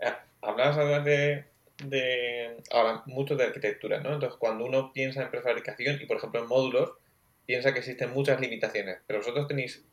Eh, 0.00 0.12
hablabas 0.42 0.78
además 0.78 1.04
de, 1.04 1.44
de, 1.84 2.56
ahora 2.72 3.02
mucho 3.06 3.36
de 3.36 3.44
arquitectura, 3.44 4.00
¿no? 4.00 4.14
Entonces 4.14 4.36
cuando 4.38 4.64
uno 4.64 4.92
piensa 4.92 5.22
en 5.22 5.30
prefabricación 5.30 5.98
y 6.00 6.06
por 6.06 6.16
ejemplo 6.16 6.40
en 6.40 6.48
módulos, 6.48 6.90
piensa 7.50 7.72
que 7.72 7.80
existen 7.80 8.12
muchas 8.14 8.40
limitaciones, 8.40 8.98
pero 9.08 9.18
vosotros 9.18 9.48
tenéis, 9.48 9.84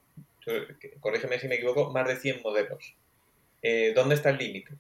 corrígeme 1.00 1.40
si 1.40 1.48
me 1.48 1.56
equivoco, 1.56 1.92
más 1.92 2.08
de 2.08 2.16
100 2.16 2.44
modelos. 2.44 2.94
Eh, 3.64 3.94
¿Dónde 3.96 4.14
está 4.14 4.30
el 4.30 4.38
límite? 4.38 4.76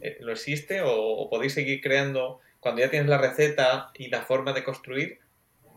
Eh, 0.00 0.16
¿Lo 0.20 0.32
existe 0.32 0.80
o, 0.82 1.28
podéis 1.28 1.52
seguir 1.52 1.82
creando, 1.82 2.40
cuando 2.60 2.80
ya 2.80 2.88
tienes 2.88 3.10
la 3.10 3.18
receta 3.18 3.90
y 3.92 4.08
la 4.08 4.22
forma 4.22 4.54
de 4.54 4.64
construir, 4.64 5.18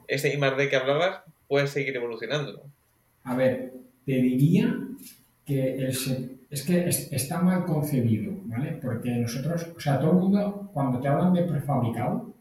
ese 0.07 0.29
I 0.29 0.39
D 0.39 0.69
que 0.69 0.77
hablabas 0.77 1.24
puede 1.50 1.67
seguir 1.67 1.93
evolucionando? 1.97 2.63
A 3.25 3.35
ver, 3.35 3.74
te 4.05 4.13
diría 4.13 4.74
que 5.45 5.85
es 6.50 6.63
que 6.63 6.88
está 6.88 7.41
mal 7.41 7.65
concebido, 7.65 8.31
¿vale? 8.45 8.79
Porque 8.81 9.09
nosotros, 9.09 9.67
o 9.75 9.79
sea, 9.81 10.00
todo 10.00 10.12
el 10.12 10.17
mundo, 10.17 10.69
cuando 10.74 11.01
te 11.01 11.09
hablan 11.09 11.33
de 11.33 11.43
prefabricado, 11.43 12.33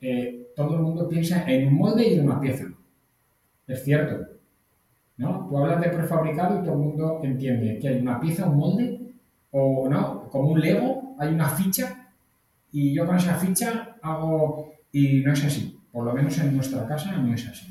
eh, 0.00 0.49
todo 0.66 0.76
el 0.76 0.82
mundo 0.82 1.08
piensa 1.08 1.44
en 1.50 1.68
un 1.68 1.74
molde 1.74 2.08
y 2.08 2.14
en 2.14 2.26
una 2.26 2.40
pieza. 2.40 2.64
Es 3.66 3.84
cierto. 3.84 4.26
¿No? 5.16 5.46
Tú 5.48 5.58
hablas 5.58 5.80
de 5.80 5.90
prefabricado 5.90 6.60
y 6.60 6.64
todo 6.64 6.74
el 6.74 6.80
mundo 6.80 7.20
entiende 7.22 7.78
que 7.78 7.88
hay 7.88 8.00
una 8.00 8.18
pieza, 8.18 8.48
un 8.48 8.56
molde, 8.56 9.00
o 9.50 9.88
no, 9.88 10.28
como 10.28 10.50
un 10.50 10.60
Lego, 10.60 11.14
hay 11.18 11.34
una 11.34 11.48
ficha 11.48 12.08
y 12.72 12.94
yo 12.94 13.06
con 13.06 13.16
esa 13.16 13.34
ficha 13.34 13.96
hago... 14.02 14.72
Y 14.92 15.20
no 15.20 15.32
es 15.32 15.44
así, 15.44 15.78
por 15.92 16.04
lo 16.04 16.12
menos 16.12 16.36
en 16.38 16.54
nuestra 16.54 16.86
casa 16.86 17.12
no 17.16 17.32
es 17.32 17.46
así. 17.46 17.70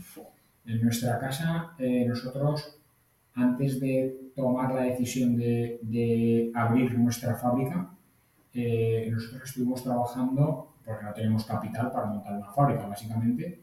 En 0.69 0.83
nuestra 0.83 1.17
casa 1.17 1.73
eh, 1.79 2.05
nosotros, 2.07 2.77
antes 3.33 3.79
de 3.79 4.31
tomar 4.35 4.71
la 4.75 4.83
decisión 4.83 5.35
de, 5.35 6.51
abrir 6.53 6.97
nuestra 6.99 7.35
fábrica, 7.35 7.89
eh, 8.61 9.09
nosotros 9.11 9.43
estuvimos 9.43 9.83
trabajando, 9.83 10.75
porque 10.85 11.05
no 11.05 11.13
tenemos 11.13 11.45
capital 11.45 11.91
para 11.91 12.07
montar 12.07 12.37
una 12.37 12.51
fábrica 12.51 12.87
básicamente, 12.87 13.61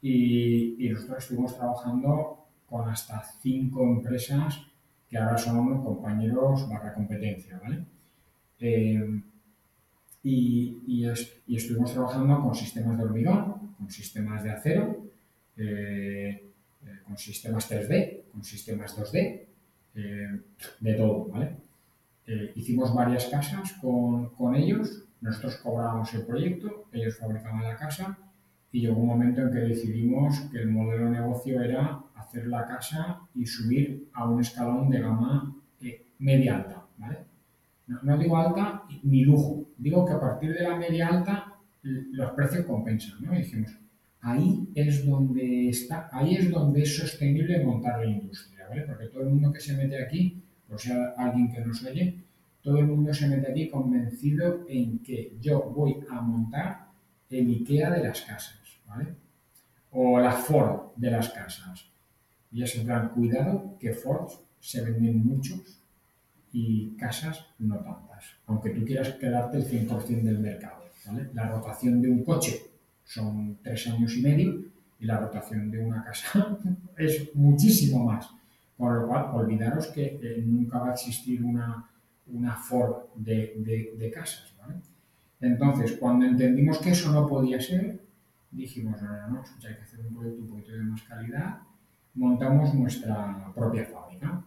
y, 0.00 0.86
y 0.86 0.90
nosotros 0.90 1.18
estuvimos 1.18 1.56
trabajando 1.56 2.46
con 2.68 2.88
hasta 2.88 3.22
cinco 3.40 3.82
empresas 3.82 4.60
que 5.08 5.16
ahora 5.16 5.38
son 5.38 5.82
compañeros 5.82 6.68
barra 6.68 6.94
competencia, 6.94 7.58
¿vale? 7.62 7.84
Eh, 8.60 9.22
y, 10.22 11.06
estuvimos 11.48 11.92
trabajando 11.92 12.42
con 12.42 12.54
sistemas 12.54 12.98
de 12.98 13.04
hormigón, 13.04 13.74
con 13.78 13.90
sistemas 13.90 14.42
de 14.42 14.50
acero, 14.50 15.06
eh, 15.56 16.44
con 17.06 17.16
sistemas 17.16 17.70
3D, 17.70 18.24
con 18.30 18.44
sistemas 18.44 18.96
2D, 18.98 19.46
de 19.94 20.94
todo, 20.94 21.26
¿vale? 21.26 21.56
Hicimos 22.54 22.94
varias 22.94 23.26
casas 23.26 23.72
con, 23.80 24.30
con, 24.34 24.54
ellos, 24.54 25.04
nosotros 25.20 25.56
cobrábamos 25.56 26.12
el 26.14 26.26
proyecto, 26.26 26.88
ellos 26.92 27.16
fabricaban 27.18 27.64
la 27.64 27.76
casa 27.76 28.18
y 28.70 28.82
llegó 28.82 29.00
un 29.00 29.06
momento 29.06 29.40
en 29.40 29.50
que 29.50 29.58
decidimos 29.60 30.40
que 30.52 30.58
el 30.58 30.70
modelo 30.70 31.06
de 31.06 31.10
negocio 31.12 31.62
era 31.62 32.02
hacer 32.14 32.46
la 32.46 32.66
casa 32.66 33.20
y 33.34 33.46
subir 33.46 34.10
a 34.12 34.28
un 34.28 34.40
escalón 34.40 34.90
de 34.90 35.00
gama 35.00 35.54
media 36.18 36.56
alta, 36.56 36.86
¿vale? 36.98 37.18
No, 37.86 38.18
digo 38.18 38.36
alta 38.36 38.82
ni 39.02 39.24
lujo, 39.24 39.70
digo 39.78 40.04
que 40.04 40.12
a 40.12 40.20
partir 40.20 40.52
de 40.52 40.62
la 40.62 40.76
media 40.76 41.08
alta 41.08 41.54
los 41.82 42.32
precios 42.32 42.66
compensan, 42.66 43.22
¿no? 43.22 43.32
dijimos, 43.32 43.70
ahí 44.20 44.68
es 44.74 45.06
donde 45.06 45.68
está, 45.70 46.10
ahí 46.12 46.34
es 46.34 46.50
donde 46.50 46.82
es 46.82 46.96
sostenible 46.96 47.64
montar 47.64 48.00
la 48.00 48.06
industria, 48.06 48.66
¿vale? 48.68 48.82
Porque 48.82 49.06
todo 49.06 49.22
el 49.22 49.30
mundo 49.30 49.52
que 49.52 49.60
se 49.60 49.74
mete 49.74 50.02
aquí, 50.02 50.42
por 50.68 50.80
sea 50.80 51.14
alguien 51.16 51.50
que 51.50 51.60
nos 51.60 51.82
oye, 51.84 52.22
todo 52.62 52.78
el 52.78 52.86
mundo 52.86 53.12
se 53.14 53.28
mete 53.28 53.50
aquí 53.50 53.68
convencido 53.68 54.66
en 54.68 54.98
que 54.98 55.36
yo 55.40 55.62
voy 55.62 55.96
a 56.10 56.20
montar 56.20 56.88
el 57.30 57.48
IKEA 57.48 57.90
de 57.90 58.04
las 58.04 58.20
casas, 58.22 58.60
¿vale? 58.86 59.14
O 59.90 60.18
la 60.18 60.32
Ford 60.32 60.92
de 60.96 61.10
las 61.10 61.30
casas. 61.30 61.86
Y 62.50 62.62
es 62.62 62.74
en 62.76 62.84
plan, 62.84 63.10
cuidado 63.10 63.76
que 63.78 63.92
Ford 63.92 64.30
se 64.60 64.82
venden 64.82 65.24
muchos 65.24 65.80
y 66.52 66.96
casas 66.96 67.46
no 67.58 67.76
tantas, 67.76 68.24
aunque 68.46 68.70
tú 68.70 68.84
quieras 68.84 69.14
quedarte 69.14 69.58
el 69.58 69.64
100% 69.66 70.22
del 70.22 70.38
mercado. 70.38 70.84
La 71.32 71.48
rotación 71.48 72.02
de 72.02 72.10
un 72.10 72.22
coche 72.22 72.60
son 73.04 73.58
tres 73.62 73.86
años 73.86 74.14
y 74.16 74.22
medio 74.22 74.64
y 75.00 75.06
la 75.06 75.18
rotación 75.18 75.70
de 75.70 75.78
una 75.78 76.04
casa 76.04 76.58
es 76.96 77.34
muchísimo 77.34 78.04
más. 78.04 78.28
Por 78.78 78.94
lo 78.94 79.08
cual, 79.08 79.30
olvidaros 79.34 79.88
que 79.88 80.18
eh, 80.22 80.42
nunca 80.46 80.78
va 80.78 80.90
a 80.90 80.92
existir 80.92 81.44
una, 81.44 81.90
una 82.28 82.56
Ford 82.56 83.08
de, 83.16 83.92
de, 83.98 84.10
casas. 84.10 84.54
Entonces, 85.40 85.96
cuando 86.00 86.26
entendimos 86.26 86.78
que 86.78 86.90
eso 86.90 87.12
no 87.12 87.26
podía 87.26 87.60
ser, 87.60 88.00
dijimos, 88.50 89.02
no, 89.02 89.08
no, 89.08 89.28
no, 89.28 89.42
hay 89.68 89.74
que 89.76 89.82
hacer 89.82 90.00
un 90.00 90.14
producto 90.14 90.42
un 90.42 90.48
poquito 90.48 90.72
de 90.72 90.82
más 90.82 91.02
calidad, 91.02 91.58
montamos 92.14 92.74
nuestra 92.74 93.52
propia 93.54 93.84
fábrica. 93.84 94.42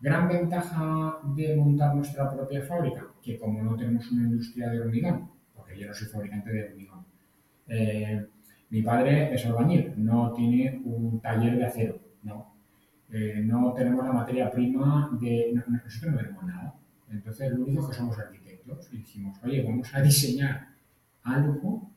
Gran 0.00 0.28
ventaja 0.28 1.18
de 1.34 1.56
montar 1.56 1.94
nuestra 1.94 2.30
propia 2.30 2.62
fábrica, 2.62 3.06
que 3.22 3.38
como 3.38 3.62
no 3.62 3.76
tenemos 3.76 4.10
una 4.10 4.24
industria 4.24 4.70
de 4.70 4.80
hormigón, 4.80 5.30
porque 5.54 5.78
yo 5.78 5.86
no 5.86 5.94
soy 5.94 6.08
fabricante 6.08 6.52
de 6.52 6.64
hormigón, 6.64 7.04
eh, 7.68 8.26
mi 8.70 8.82
padre 8.82 9.34
es 9.34 9.46
albañil, 9.46 9.92
no 9.96 10.32
tiene 10.32 10.80
un 10.84 11.20
taller 11.20 11.56
de 11.56 11.66
acero, 11.66 12.00
no. 12.22 12.51
Eh, 13.12 13.42
no 13.44 13.74
tenemos 13.74 14.04
la 14.04 14.12
materia 14.12 14.50
prima 14.50 15.10
de... 15.20 15.52
nosotros 15.52 16.12
no 16.12 16.18
tenemos 16.18 16.44
nada. 16.44 16.74
Entonces, 17.10 17.52
lo 17.52 17.64
único 17.64 17.88
que 17.88 17.94
somos 17.94 18.18
arquitectos. 18.18 18.88
Y 18.92 18.98
dijimos, 18.98 19.38
oye, 19.44 19.62
vamos 19.62 19.94
a 19.94 20.00
diseñar 20.00 20.68
algo 21.22 21.90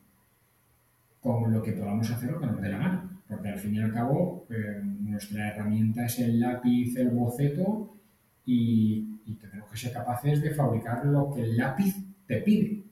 con 1.20 1.52
lo 1.52 1.62
que 1.62 1.72
podamos 1.72 2.10
hacer 2.10 2.30
lo 2.30 2.38
que 2.38 2.46
nos 2.46 2.60
dé 2.60 2.68
la 2.68 2.78
gana. 2.78 3.22
Porque 3.26 3.48
al 3.48 3.58
fin 3.58 3.74
y 3.74 3.80
al 3.80 3.92
cabo, 3.92 4.46
eh, 4.50 4.80
nuestra 4.82 5.48
herramienta 5.48 6.04
es 6.04 6.18
el 6.20 6.38
lápiz, 6.38 6.94
el 6.96 7.10
boceto, 7.10 7.96
y, 8.44 9.16
tenemos 9.40 9.68
que 9.70 9.76
ser 9.76 9.92
capaces 9.92 10.40
de 10.40 10.54
fabricar 10.54 11.04
lo 11.04 11.32
que 11.32 11.42
el 11.42 11.56
lápiz 11.56 11.96
te 12.26 12.36
pide. 12.42 12.82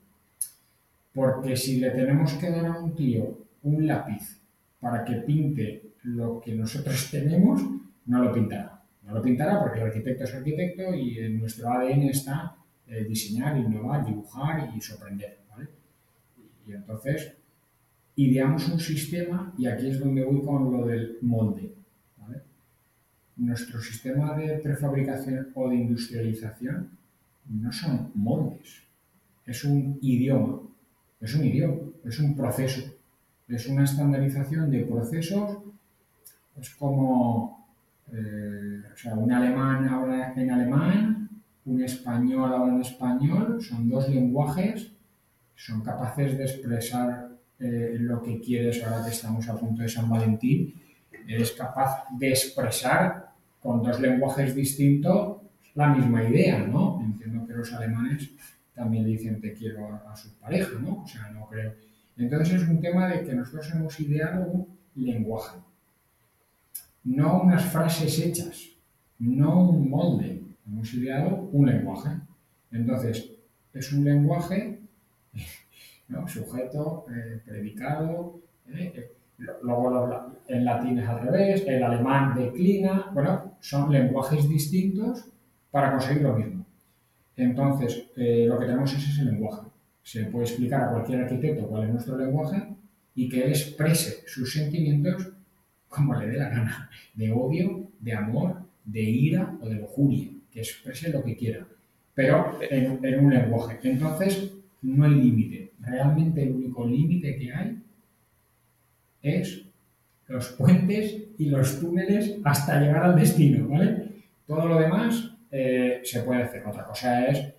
Porque 1.13 1.57
si 1.57 1.79
le 1.79 1.91
tenemos 1.91 2.33
que 2.35 2.51
dar 2.51 2.67
a 2.67 2.79
un 2.81 2.95
tío 2.95 3.47
un 3.63 3.87
lápiz 3.87 4.41
para 4.81 5.05
que 5.05 5.15
pinte 5.15 5.95
lo 6.03 6.41
que 6.41 6.55
nosotros 6.55 7.09
tenemos, 7.11 7.63
no 8.07 8.25
lo 8.25 8.33
pintará. 8.33 8.83
No 9.03 9.15
lo 9.15 9.23
pintará 9.23 9.61
porque 9.61 9.81
el 9.81 9.87
arquitecto 9.87 10.25
es 10.25 10.35
arquitecto 10.35 10.95
y 10.95 11.19
en 11.19 11.39
nuestro 11.39 11.71
ADN 11.71 12.03
está 12.05 12.57
eh, 12.87 13.05
diseñar, 13.05 13.57
innovar, 13.57 14.05
dibujar 14.05 14.71
y 14.75 14.81
sorprender. 14.81 15.45
Y 16.67 16.73
entonces 16.73 17.35
ideamos 18.17 18.69
un 18.69 18.81
sistema, 18.81 19.53
y 19.59 19.67
aquí 19.67 19.89
es 19.89 20.01
donde 20.01 20.25
voy 20.25 20.43
con 20.43 20.73
lo 20.73 20.87
del 20.87 21.19
molde. 21.23 21.73
Nuestro 23.37 23.81
sistema 23.81 24.37
de 24.37 24.59
prefabricación 24.59 25.49
o 25.55 25.69
de 25.69 25.75
industrialización 25.75 26.91
no 27.49 27.73
son 27.73 28.13
moldes, 28.15 28.85
es 29.45 29.65
un 29.65 29.99
idioma, 30.01 30.61
es 31.21 31.35
un 31.35 31.45
idioma, 31.45 31.81
es 32.05 32.21
un 32.21 32.37
proceso, 32.37 32.95
es 33.49 33.67
una 33.67 33.85
estandarización 33.85 34.71
de 34.71 34.85
procesos, 34.85 35.59
es 36.61 36.71
como 36.77 37.64
eh, 38.13 38.83
o 38.93 38.97
sea, 38.97 39.15
un 39.15 39.33
alemán 39.33 39.89
habla 39.89 40.33
en 40.35 40.51
alemán, 40.51 41.29
un 41.65 41.83
español 41.83 42.53
habla 42.53 42.75
en 42.75 42.81
español, 42.81 43.59
son 43.63 43.89
dos 43.89 44.09
lenguajes, 44.09 44.93
son 45.55 45.83
capaces 45.83 46.37
de 46.37 46.45
expresar 46.45 47.29
eh, 47.59 47.97
lo 47.99 48.23
que 48.23 48.41
quieres 48.41 48.83
ahora 48.85 49.05
que 49.05 49.11
estamos 49.11 49.49
a 49.49 49.57
punto 49.57 49.83
de 49.83 49.89
San 49.89 50.09
Valentín, 50.09 50.75
eres 51.27 51.53
capaz 51.53 52.05
de 52.19 52.31
expresar 52.31 53.33
con 53.61 53.83
dos 53.83 53.99
lenguajes 54.01 54.55
distintos 54.55 55.39
la 55.75 55.89
misma 55.89 56.23
idea, 56.23 56.59
¿no? 56.59 57.01
Entiendo 57.03 57.47
que 57.47 57.55
los 57.55 57.73
alemanes 57.73 58.31
también 58.75 59.05
dicen 59.05 59.41
te 59.41 59.53
quiero 59.55 60.01
a, 60.07 60.15
sus 60.17 60.33
parejas, 60.33 60.81
¿no? 60.81 61.03
O 61.03 61.07
sea, 61.07 61.31
no 61.31 61.47
creo. 61.47 61.73
Entonces 62.17 62.63
es 62.63 62.69
un 62.69 62.81
tema 62.81 63.09
de 63.09 63.25
que 63.25 63.35
nosotros 63.35 63.71
hemos 63.75 63.99
ideado 64.01 64.47
un 64.47 64.69
lenguaje, 64.95 65.59
no 67.05 67.43
unas 67.43 67.65
frases 67.65 68.19
hechas, 68.19 68.69
no 69.19 69.71
un 69.71 69.89
molde, 69.89 70.43
hemos 70.67 70.93
ideado 70.95 71.49
un 71.53 71.67
lenguaje. 71.67 72.11
Entonces, 72.73 73.31
es 73.73 73.93
un 73.93 74.05
lenguaje 74.05 74.81
Sujeto, 76.27 77.07
eh, 77.11 77.41
predicado, 77.45 78.41
eh, 78.69 78.93
eh, 78.95 79.11
luego 79.63 80.33
en 80.49 80.65
latín 80.65 80.99
es 80.99 81.09
al 81.09 81.21
revés, 81.21 81.65
el 81.67 81.83
alemán 81.83 82.35
declina, 82.35 83.11
bueno, 83.13 83.57
son 83.61 83.91
lenguajes 83.91 84.49
distintos 84.49 85.27
para 85.71 85.91
conseguir 85.91 86.23
lo 86.23 86.35
mismo. 86.35 86.65
Entonces, 87.37 88.11
lo 88.17 88.59
que 88.61 88.67
tenemos 88.67 88.93
es 88.93 89.09
ese 89.09 89.25
lenguaje. 89.25 89.67
Se 90.05 90.25
puede 90.27 90.45
explicar 90.45 90.83
a 90.83 90.91
cualquier 90.93 91.23
arquitecto 91.23 91.67
cuál 91.67 91.85
es 91.85 91.91
nuestro 91.91 92.17
lenguaje 92.17 92.77
y 93.17 93.29
que 93.29 93.43
él 93.43 93.51
exprese 93.51 94.23
sus 94.27 94.53
sentimientos 94.53 95.33
como 95.95 96.15
le 96.19 96.27
dé 96.27 96.39
la 96.39 96.49
gana, 96.49 96.91
de 97.15 97.31
odio, 97.33 97.91
de 98.01 98.13
amor, 98.13 98.65
de 98.85 99.03
ira 99.03 99.57
o 99.61 99.69
de 99.69 99.77
lujuria, 99.77 100.31
que 100.51 100.61
exprese 100.61 101.11
lo 101.11 101.23
que 101.23 101.37
quiera, 101.37 101.67
pero 102.15 102.59
en, 102.71 103.25
un 103.25 103.33
lenguaje. 103.33 103.79
Entonces, 103.83 104.53
no 104.83 105.05
hay 105.05 105.15
límite. 105.15 105.73
Realmente 105.81 106.43
el 106.43 106.53
único 106.53 106.87
límite 106.87 107.37
que 107.37 107.53
hay 107.53 107.83
es 109.23 109.67
los 110.29 110.49
puentes 110.53 111.23
y 111.39 111.47
los 111.47 111.81
túneles 111.81 112.37
hasta 112.45 112.81
llegar 112.81 113.05
al 113.05 113.17
destino, 113.17 113.69
¿vale? 113.69 114.09
Todo 114.47 114.69
lo 114.69 114.79
demás 114.79 115.31
eh, 115.51 116.01
se 116.05 116.21
puede 116.23 116.43
hacer. 116.43 116.65
Otra 116.67 116.85
cosa 116.85 117.27
es 117.27 117.53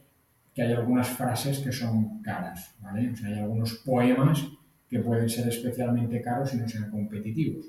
que 0.54 0.62
hay 0.62 0.72
algunas 0.72 1.10
frases 1.10 1.60
que 1.60 1.72
son 1.72 2.22
caras, 2.22 2.76
¿vale? 2.80 3.10
O 3.10 3.16
sea, 3.16 3.30
hay 3.30 3.40
algunos 3.40 3.76
poemas 3.86 4.48
que 4.88 5.00
pueden 5.00 5.28
ser 5.28 5.48
especialmente 5.50 6.22
caros 6.22 6.54
y 6.54 6.58
no 6.58 6.68
sean 6.70 6.90
competitivos. 6.90 7.66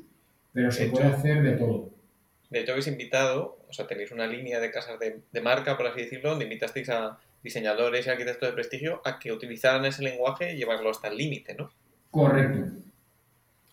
Pero 0.57 0.73
se 0.73 0.87
puede 0.87 1.07
hacer 1.07 1.43
de 1.43 1.53
todo. 1.53 1.91
De 2.51 2.61
hecho, 2.61 2.73
habéis 2.73 2.89
invitado, 2.89 3.59
o 3.69 3.73
sea, 3.73 3.87
tenéis 3.87 4.11
una 4.11 4.27
línea 4.27 4.59
de 4.59 4.73
casas 4.73 4.99
de, 4.99 5.21
de 5.31 5.41
marca, 5.41 5.77
por 5.77 5.87
así 5.87 6.01
decirlo, 6.01 6.31
donde 6.31 6.47
invitasteis 6.47 6.89
a, 6.89 7.19
diseñadores 7.47 8.05
y 8.05 8.11
arquitectos 8.11 8.49
de 8.49 8.55
prestigio 8.55 9.01
a 9.05 9.21
que 9.21 9.33
utilizaran 9.33 9.85
ese 9.85 10.03
lenguaje 10.03 10.53
y 10.53 10.57
llevarlo 10.57 10.91
hasta 10.91 11.07
el 11.07 11.17
límite, 11.17 11.55
¿no? 11.55 11.71
Correcto, 12.11 12.73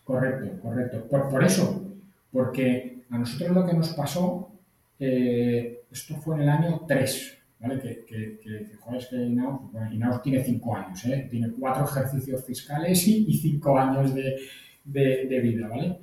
correcto, 0.03 0.61
correcto. 0.61 1.07
Por, 1.09 1.43
eso, 1.43 1.83
porque 2.31 2.99
a 3.09 3.17
nosotros 3.17 3.49
lo 3.49 3.65
que 3.65 3.73
nos 3.73 3.89
pasó, 3.93 4.51
eh, 4.99 5.81
esto 5.91 6.15
fue 6.17 6.35
en 6.35 6.41
el 6.43 6.49
año 6.49 6.85
3, 6.87 7.37
¿vale? 7.61 7.79
Que, 7.79 8.05
que, 8.05 8.39
que 8.43 8.75
joder, 8.79 9.01
es 9.01 9.07
que 9.07 9.15
Inaus, 9.15 10.21
tiene 10.21 10.43
5 10.43 10.75
años, 10.75 11.05
¿eh? 11.05 11.27
Tiene 11.31 11.51
4 11.59 11.85
ejercicios 11.85 12.45
fiscales 12.45 13.07
y 13.07 13.33
5 13.33 13.79
años 13.79 14.13
de, 14.13 14.35
de, 14.83 15.39
vida, 15.39 15.67
¿vale? 15.67 15.97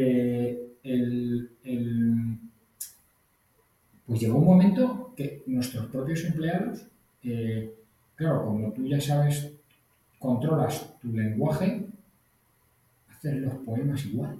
Eh, 0.00 0.76
el, 0.84 1.50
el, 1.64 2.38
pues 4.06 4.20
llegó 4.20 4.38
un 4.38 4.44
momento 4.44 5.12
que 5.16 5.42
nuestros 5.46 5.86
propios 5.86 6.24
empleados 6.24 6.86
claro, 8.18 8.44
como 8.44 8.72
tú 8.72 8.86
ya 8.86 9.00
sabes, 9.00 9.52
controlas 10.18 10.98
tu 11.00 11.12
lenguaje, 11.12 11.86
hacer 13.10 13.36
los 13.36 13.54
poemas 13.64 14.04
igual. 14.06 14.36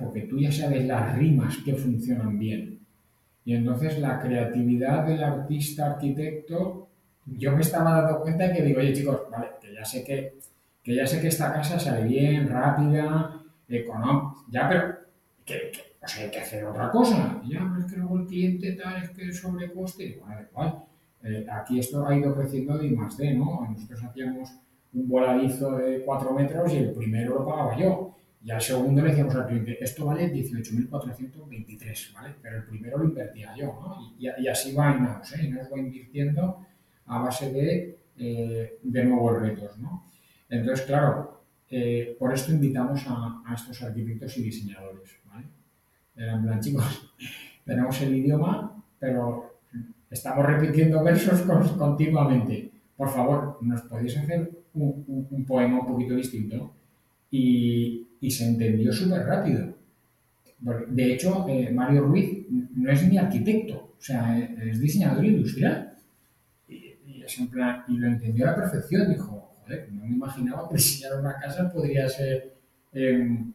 Porque 0.00 0.22
tú 0.22 0.38
ya 0.38 0.50
sabes 0.50 0.84
las 0.84 1.16
rimas 1.16 1.58
que 1.64 1.74
funcionan 1.74 2.38
bien. 2.38 2.80
Y 3.44 3.54
entonces 3.54 3.98
la 4.00 4.20
creatividad 4.20 5.06
del 5.06 5.22
artista 5.22 5.92
arquitecto, 5.92 6.88
yo 7.26 7.52
me 7.52 7.62
estaba 7.62 8.02
dando 8.02 8.20
cuenta 8.20 8.52
que 8.52 8.62
digo, 8.62 8.80
oye 8.80 8.92
chicos, 8.92 9.20
vale, 9.30 9.48
que 9.60 9.72
ya 9.72 9.84
sé 9.84 10.02
que, 10.04 10.34
que 10.82 10.94
ya 10.96 11.06
sé 11.06 11.20
que 11.20 11.28
esta 11.28 11.52
casa 11.52 11.78
sale 11.78 12.08
bien, 12.08 12.48
rápida, 12.48 13.35
económica, 13.68 14.34
ya, 14.50 14.68
pero 14.68 14.94
que, 15.44 15.72
hay 16.18 16.30
que 16.30 16.40
hacer 16.40 16.64
otra 16.64 16.90
cosa. 16.90 17.40
Ya, 17.46 17.68
pero 17.72 17.86
es 17.86 17.92
que 17.92 17.98
luego 17.98 18.18
el 18.18 18.26
cliente 18.26 18.72
tal, 18.72 19.02
es 19.02 19.10
que 19.10 19.22
el 19.22 19.34
sobrecoste, 19.34 20.20
bueno, 20.20 20.40
igual. 20.50 20.84
Eh, 21.22 21.46
aquí 21.50 21.78
esto 21.78 22.06
ha 22.06 22.16
ido 22.16 22.34
creciendo 22.34 22.78
de 22.78 22.90
más 22.90 23.16
D, 23.16 23.34
¿no? 23.34 23.66
Nosotros 23.68 24.04
hacíamos 24.04 24.50
un 24.92 25.08
voladizo 25.08 25.76
de 25.76 26.02
4 26.04 26.32
metros 26.32 26.72
y 26.72 26.76
el 26.76 26.92
primero 26.92 27.34
lo 27.34 27.46
pagaba 27.46 27.76
yo. 27.76 28.14
Y 28.44 28.50
al 28.50 28.60
segundo 28.60 29.02
le 29.02 29.08
decíamos 29.08 29.34
al 29.34 29.48
cliente, 29.48 29.76
esto 29.82 30.06
vale 30.06 30.32
18.423, 30.32 32.12
¿vale? 32.14 32.34
Pero 32.40 32.58
el 32.58 32.64
primero 32.64 32.98
lo 32.98 33.04
invertía 33.04 33.52
yo, 33.56 33.66
¿no? 33.66 34.14
Y, 34.18 34.46
así 34.46 34.72
va 34.72 34.94
Inaus, 34.96 35.32
¿eh? 35.32 35.48
nos 35.48 35.72
va 35.72 35.78
invirtiendo 35.78 36.64
a 37.06 37.18
base 37.22 37.52
de, 37.52 37.98
eh, 38.18 38.78
de 38.82 39.04
nuevos 39.04 39.40
retos, 39.40 39.76
¿no? 39.78 40.04
Entonces, 40.48 40.86
claro, 40.86 41.35
eh, 41.70 42.16
por 42.18 42.32
esto 42.32 42.52
invitamos 42.52 43.04
a, 43.06 43.42
estos 43.54 43.82
arquitectos 43.82 44.36
y 44.38 44.42
diseñadores, 44.44 45.10
¿vale? 45.26 45.46
Eran 46.16 46.42
plan, 46.42 46.60
chicos, 46.62 47.12
tenemos 47.64 48.00
el 48.02 48.16
idioma, 48.16 48.84
pero 48.98 49.56
Estamos 50.10 50.46
repitiendo 50.46 51.02
versos 51.02 51.42
continuamente. 51.76 52.70
Por 52.96 53.10
favor, 53.10 53.58
¿nos 53.62 53.82
podéis 53.82 54.16
hacer 54.16 54.50
un, 54.74 55.44
poema 55.46 55.80
un 55.80 55.86
poquito 55.86 56.14
distinto? 56.14 56.72
Y, 57.30 58.02
se 58.30 58.48
entendió 58.48 58.92
súper 58.92 59.24
rápido. 59.24 59.74
De 60.88 61.12
hecho, 61.12 61.46
eh, 61.48 61.70
Mario 61.72 62.02
Ruiz 62.02 62.46
no 62.48 62.90
es 62.90 63.08
ni 63.08 63.18
arquitecto, 63.18 63.94
o 63.96 64.02
sea, 64.02 64.38
es 64.38 64.80
diseñador 64.80 65.24
industrial. 65.24 65.94
Y, 66.68 66.96
lo 67.88 68.06
entendió 68.06 68.46
a 68.46 68.50
la 68.52 68.56
perfección. 68.56 69.10
Dijo, 69.10 69.35
no 69.90 70.04
me 70.04 70.14
imaginaba 70.14 70.68
que 70.68 70.76
diseñar 70.76 71.18
una 71.20 71.36
casa 71.36 71.70
podría 71.72 72.08
ser 72.08 72.56
em, 72.92 73.52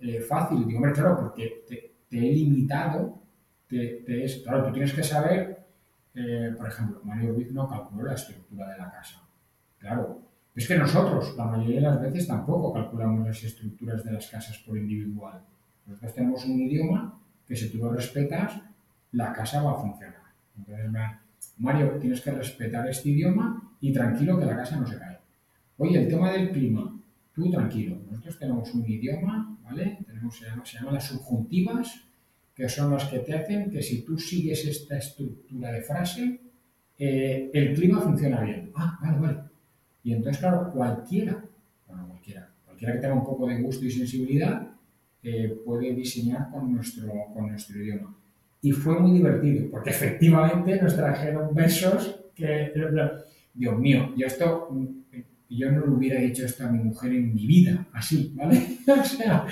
eh, 0.00 0.20
fácil. 0.20 0.66
Digo, 0.66 0.78
hombre, 0.78 0.92
claro, 0.92 1.16
porque 1.20 1.64
te, 1.68 1.92
he 2.10 2.32
limitado, 2.32 3.18
te, 3.68 4.24
es, 4.24 4.42
claro, 4.44 4.64
tú 4.64 4.72
tienes 4.72 4.92
que 4.92 5.02
saber 5.02 5.64
eh, 6.14 6.54
por 6.56 6.68
ejemplo, 6.68 7.00
Mario 7.02 7.32
Ruiz 7.32 7.50
no 7.52 7.68
calculó 7.68 8.04
la 8.04 8.14
estructura 8.14 8.70
de 8.70 8.78
la 8.78 8.90
casa. 8.90 9.20
Claro, 9.78 10.20
Es 10.54 10.68
que 10.68 10.78
nosotros, 10.78 11.34
la 11.36 11.46
mayoría 11.46 11.76
de 11.76 11.80
las 11.80 12.00
veces, 12.00 12.28
tampoco 12.28 12.72
calculamos 12.72 13.26
las 13.26 13.42
estructuras 13.42 14.04
de 14.04 14.12
las 14.12 14.28
casas 14.28 14.56
por 14.58 14.78
individual. 14.78 15.42
Nosotros 15.84 16.14
tenemos 16.14 16.44
un 16.44 16.60
idioma 16.60 17.20
que 17.44 17.56
si 17.56 17.70
tú 17.70 17.78
lo 17.78 17.90
respetas, 17.90 18.60
la 19.10 19.32
casa 19.32 19.62
va 19.62 19.72
a 19.72 19.80
funcionar. 19.80 20.22
Entonces, 20.56 20.90
Mario, 21.58 21.98
tienes 21.98 22.20
que 22.20 22.30
respetar 22.30 22.88
este 22.88 23.08
idioma 23.08 23.76
y 23.80 23.92
tranquilo 23.92 24.38
que 24.38 24.44
la 24.44 24.56
casa 24.56 24.76
no 24.76 24.86
se 24.86 24.96
cae. 24.96 25.13
Oye, 25.78 26.02
el 26.02 26.08
tema 26.08 26.32
del 26.32 26.50
clima, 26.50 26.96
tú 27.32 27.50
tranquilo. 27.50 27.96
Nosotros 28.10 28.38
tenemos 28.38 28.74
un 28.74 28.88
idioma, 28.88 29.58
¿vale? 29.62 29.98
Tenemos, 30.06 30.36
se, 30.38 30.46
llama, 30.46 30.64
se 30.64 30.78
llama 30.78 30.92
las 30.92 31.08
subjuntivas, 31.08 32.06
que 32.54 32.68
son 32.68 32.92
las 32.92 33.06
que 33.06 33.18
te 33.18 33.34
hacen 33.34 33.70
que 33.70 33.82
si 33.82 34.02
tú 34.02 34.16
sigues 34.16 34.64
esta 34.66 34.98
estructura 34.98 35.72
de 35.72 35.82
frase, 35.82 36.40
eh, 36.96 37.50
el 37.52 37.74
clima 37.74 38.00
funciona 38.00 38.40
bien. 38.42 38.70
Ah, 38.74 38.98
vale, 39.02 39.18
vale. 39.18 39.38
Y 40.04 40.12
entonces, 40.12 40.40
claro, 40.40 40.70
cualquiera, 40.72 41.44
bueno, 41.88 42.06
cualquiera, 42.08 42.48
cualquiera 42.64 42.92
que 42.94 43.00
tenga 43.00 43.14
un 43.14 43.24
poco 43.24 43.48
de 43.48 43.60
gusto 43.60 43.84
y 43.84 43.90
sensibilidad, 43.90 44.68
eh, 45.22 45.58
puede 45.64 45.94
diseñar 45.94 46.50
con 46.50 46.72
nuestro, 46.72 47.10
con 47.32 47.48
nuestro 47.48 47.82
idioma. 47.82 48.14
Y 48.60 48.72
fue 48.72 48.98
muy 49.00 49.12
divertido, 49.12 49.70
porque 49.70 49.90
efectivamente 49.90 50.80
nos 50.80 50.94
trajeron 50.94 51.54
versos 51.54 52.20
que, 52.34 52.72
Dios 53.54 53.78
mío, 53.78 54.12
yo 54.16 54.26
esto, 54.26 54.68
yo 55.48 55.70
no 55.70 55.86
le 55.86 55.92
hubiera 55.92 56.20
dicho 56.20 56.44
esto 56.44 56.64
a 56.64 56.70
mi 56.70 56.78
mujer 56.78 57.12
en 57.12 57.34
mi 57.34 57.46
vida, 57.46 57.86
así, 57.92 58.32
¿vale? 58.34 58.78
o 58.88 59.04
sea, 59.04 59.46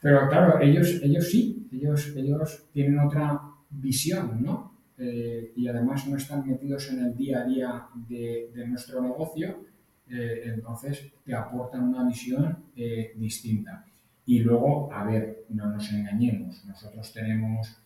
pero 0.00 0.28
claro, 0.28 0.60
ellos, 0.60 1.00
ellos 1.02 1.28
sí, 1.28 1.68
ellos, 1.72 2.12
ellos 2.16 2.64
tienen 2.72 2.98
otra 2.98 3.40
visión, 3.70 4.42
¿no? 4.42 4.70
Eh, 4.98 5.52
y 5.56 5.66
además 5.66 6.06
no 6.08 6.16
están 6.16 6.46
metidos 6.46 6.90
en 6.90 7.00
el 7.00 7.16
día 7.16 7.40
a 7.40 7.46
día 7.46 7.86
de, 8.06 8.66
nuestro 8.66 9.00
negocio, 9.02 9.64
eh, 10.10 10.42
entonces 10.44 11.10
te 11.24 11.34
aportan 11.34 11.84
una 11.84 12.06
visión 12.06 12.64
eh, 12.76 13.12
distinta. 13.16 13.86
Y 14.26 14.40
luego, 14.40 14.92
a 14.92 15.04
ver, 15.04 15.46
no 15.48 15.70
nos 15.70 15.90
engañemos, 15.92 16.64
nosotros 16.66 17.12
tenemos 17.12 17.76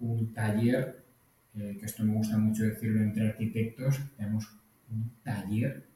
un 0.00 0.32
taller, 0.34 1.04
que 1.54 1.86
esto 1.86 2.02
me 2.02 2.14
gusta 2.14 2.36
mucho 2.36 2.64
decirlo 2.64 3.00
entre 3.00 3.28
arquitectos, 3.28 4.00
tenemos 4.16 4.48
un 4.90 5.10
taller 5.22 5.86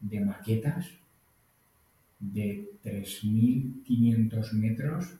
de 0.00 0.20
maquetas 0.20 0.86
de 2.18 2.70
3.500 2.82 4.52
metros 4.52 5.14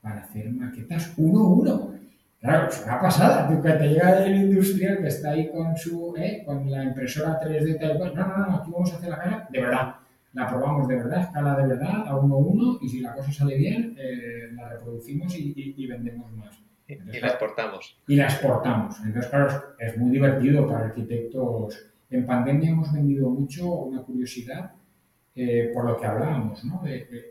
para 0.00 0.22
hacer 0.22 0.50
maquetas 0.50 1.12
uno 1.16 1.40
a 1.40 1.48
uno. 1.48 1.94
Claro, 2.40 2.68
es 2.68 2.82
una 2.84 3.00
pasada. 3.00 3.48
Tú 3.48 3.60
que 3.60 3.72
te 3.72 3.88
llega 3.88 4.24
el 4.24 4.36
industrial 4.36 4.98
que 4.98 5.08
está 5.08 5.30
ahí 5.30 5.50
con 5.50 5.76
su, 5.76 6.14
eh, 6.16 6.42
con 6.46 6.70
la 6.70 6.84
impresora 6.84 7.40
3D 7.40 7.80
tal 7.80 7.98
cual. 7.98 8.14
No, 8.14 8.26
no, 8.28 8.46
no, 8.46 8.56
aquí 8.56 8.70
vamos 8.70 8.92
a 8.92 8.96
hacer 8.96 9.10
la 9.10 9.18
cara 9.18 9.48
de 9.50 9.60
verdad. 9.60 9.94
La 10.34 10.46
probamos 10.46 10.86
de 10.86 10.96
verdad, 10.96 11.22
escala 11.22 11.56
de 11.56 11.66
verdad, 11.66 12.06
a 12.06 12.16
uno 12.16 12.34
a 12.34 12.38
uno, 12.38 12.78
y 12.82 12.88
si 12.88 13.00
la 13.00 13.14
cosa 13.14 13.32
sale 13.32 13.56
bien, 13.56 13.96
eh, 13.98 14.50
la 14.52 14.68
reproducimos 14.68 15.34
y, 15.36 15.86
vendemos 15.86 16.30
más. 16.32 16.56
y 16.86 17.18
la 17.18 17.28
exportamos. 17.28 17.98
Y 18.06 18.16
la 18.16 18.24
exportamos. 18.24 19.00
Entonces, 19.00 19.30
claro, 19.30 19.64
es 19.78 19.96
muy 19.96 20.10
divertido 20.10 20.66
para 20.68 20.86
arquitectos. 20.86 21.86
En 22.10 22.24
pandemia 22.24 22.70
hemos 22.70 22.92
vendido 22.92 23.28
mucho 23.28 23.70
una 23.82 24.02
curiosidad 24.02 24.72
eh, 25.34 25.70
por 25.72 25.84
lo 25.84 25.96
que 25.96 26.06
hablábamos, 26.06 26.64
¿no? 26.64 26.82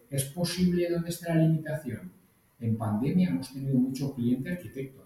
¿Es 0.09 0.25
posible 0.25 0.89
dónde 0.89 1.09
está 1.09 1.35
la 1.35 1.41
limitación? 1.41 2.11
En 2.59 2.77
pandemia 2.77 3.29
hemos 3.29 3.51
tenido 3.51 3.77
mucho 3.77 4.13
cliente 4.13 4.51
arquitecto 4.51 5.03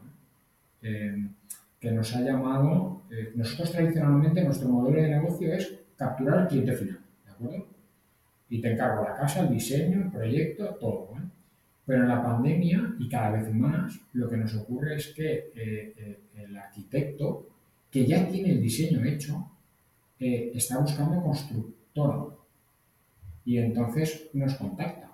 ¿eh? 0.84 1.28
que 1.80 1.92
nos 1.92 2.16
ha 2.16 2.22
llamado. 2.22 3.02
Eh, 3.10 3.32
nosotros 3.34 3.72
tradicionalmente 3.72 4.44
nuestro 4.44 4.70
modelo 4.70 5.02
de 5.02 5.10
negocio 5.10 5.54
es 5.54 5.74
capturar 5.96 6.40
al 6.40 6.48
cliente 6.48 6.74
final, 6.74 7.00
¿de 7.26 7.32
acuerdo? 7.32 7.68
Y 8.50 8.62
te 8.62 8.74
encargo 8.74 9.04
la 9.04 9.16
casa, 9.16 9.42
el 9.42 9.54
diseño, 9.54 10.04
el 10.04 10.12
proyecto, 10.12 10.76
todo. 10.76 11.14
Pero 11.86 12.04
en 12.04 12.10
la 12.10 12.22
pandemia 12.22 12.96
y 13.00 13.10
cada 13.10 13.32
vez 13.32 13.52
más 13.54 14.00
lo 14.14 14.30
que 14.30 14.38
nos 14.38 14.54
ocurre 14.56 14.98
es 14.98 15.08
que 15.08 15.52
el 16.36 16.56
arquitecto 16.56 17.48
que 17.90 18.06
ya 18.06 18.28
tiene 18.28 18.52
el 18.52 18.62
diseño 18.62 19.04
hecho 19.04 19.51
está 20.22 20.78
buscando 20.80 21.22
constructor 21.24 22.38
y 23.44 23.58
entonces 23.58 24.30
nos 24.34 24.54
contacta 24.56 25.12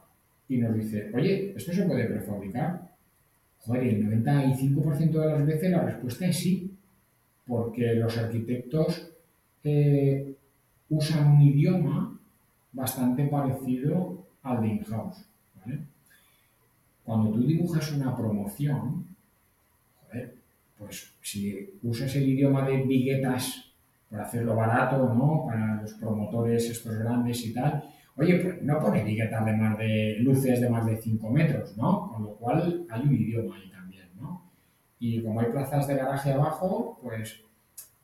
y 0.49 0.57
nos 0.57 0.75
dice, 0.75 1.11
oye, 1.13 1.53
¿esto 1.55 1.73
se 1.73 1.83
puede 1.83 2.05
prefabricar? 2.05 2.95
Joder, 3.59 3.85
y 3.85 3.89
el 3.89 4.23
95% 4.23 5.11
de 5.11 5.27
las 5.27 5.45
veces 5.45 5.71
la 5.71 5.83
respuesta 5.83 6.27
es 6.27 6.37
sí, 6.37 6.71
porque 7.45 7.95
los 7.95 8.17
arquitectos 8.17 9.11
eh, 9.63 10.35
usan 10.89 11.27
un 11.35 11.41
idioma 11.41 12.19
bastante 12.73 13.25
parecido 13.27 14.25
al 14.43 14.61
de 14.61 14.67
in-house. 14.67 15.25
Cuando 17.03 17.31
tú 17.31 17.47
dibujas 17.47 17.93
una 17.93 18.15
promoción, 18.15 19.05
joder, 20.01 20.35
pues 20.77 21.13
si 21.21 21.73
usas 21.81 22.13
el 22.17 22.27
idioma 22.27 22.67
de 22.67 22.83
viguetas 22.83 23.66
para 24.09 24.23
hacerlo 24.23 24.55
barato, 24.55 25.13
¿no? 25.13 25.45
Para 25.45 25.81
los 25.81 25.93
promotores 25.93 26.69
estos 26.69 26.97
grandes 26.97 27.45
y 27.45 27.53
tal, 27.53 27.83
Oye, 28.19 28.39
pues 28.39 28.61
no 28.63 28.79
pone 28.79 29.01
etiquetas 29.01 29.45
de 29.45 29.53
más 29.53 29.77
de 29.77 30.17
luces 30.21 30.59
de 30.59 30.69
más 30.69 30.85
de 30.87 30.97
5 30.97 31.29
metros, 31.29 31.77
¿no? 31.77 32.11
Con 32.11 32.23
lo 32.23 32.35
cual 32.35 32.87
hay 32.89 33.01
un 33.03 33.13
idioma 33.13 33.55
ahí 33.55 33.69
también, 33.69 34.09
¿no? 34.19 34.51
Y 34.97 35.21
como 35.21 35.39
hay 35.39 35.51
plazas 35.51 35.87
de 35.87 35.95
garaje 35.95 36.33
abajo, 36.33 36.99
pues, 37.03 37.39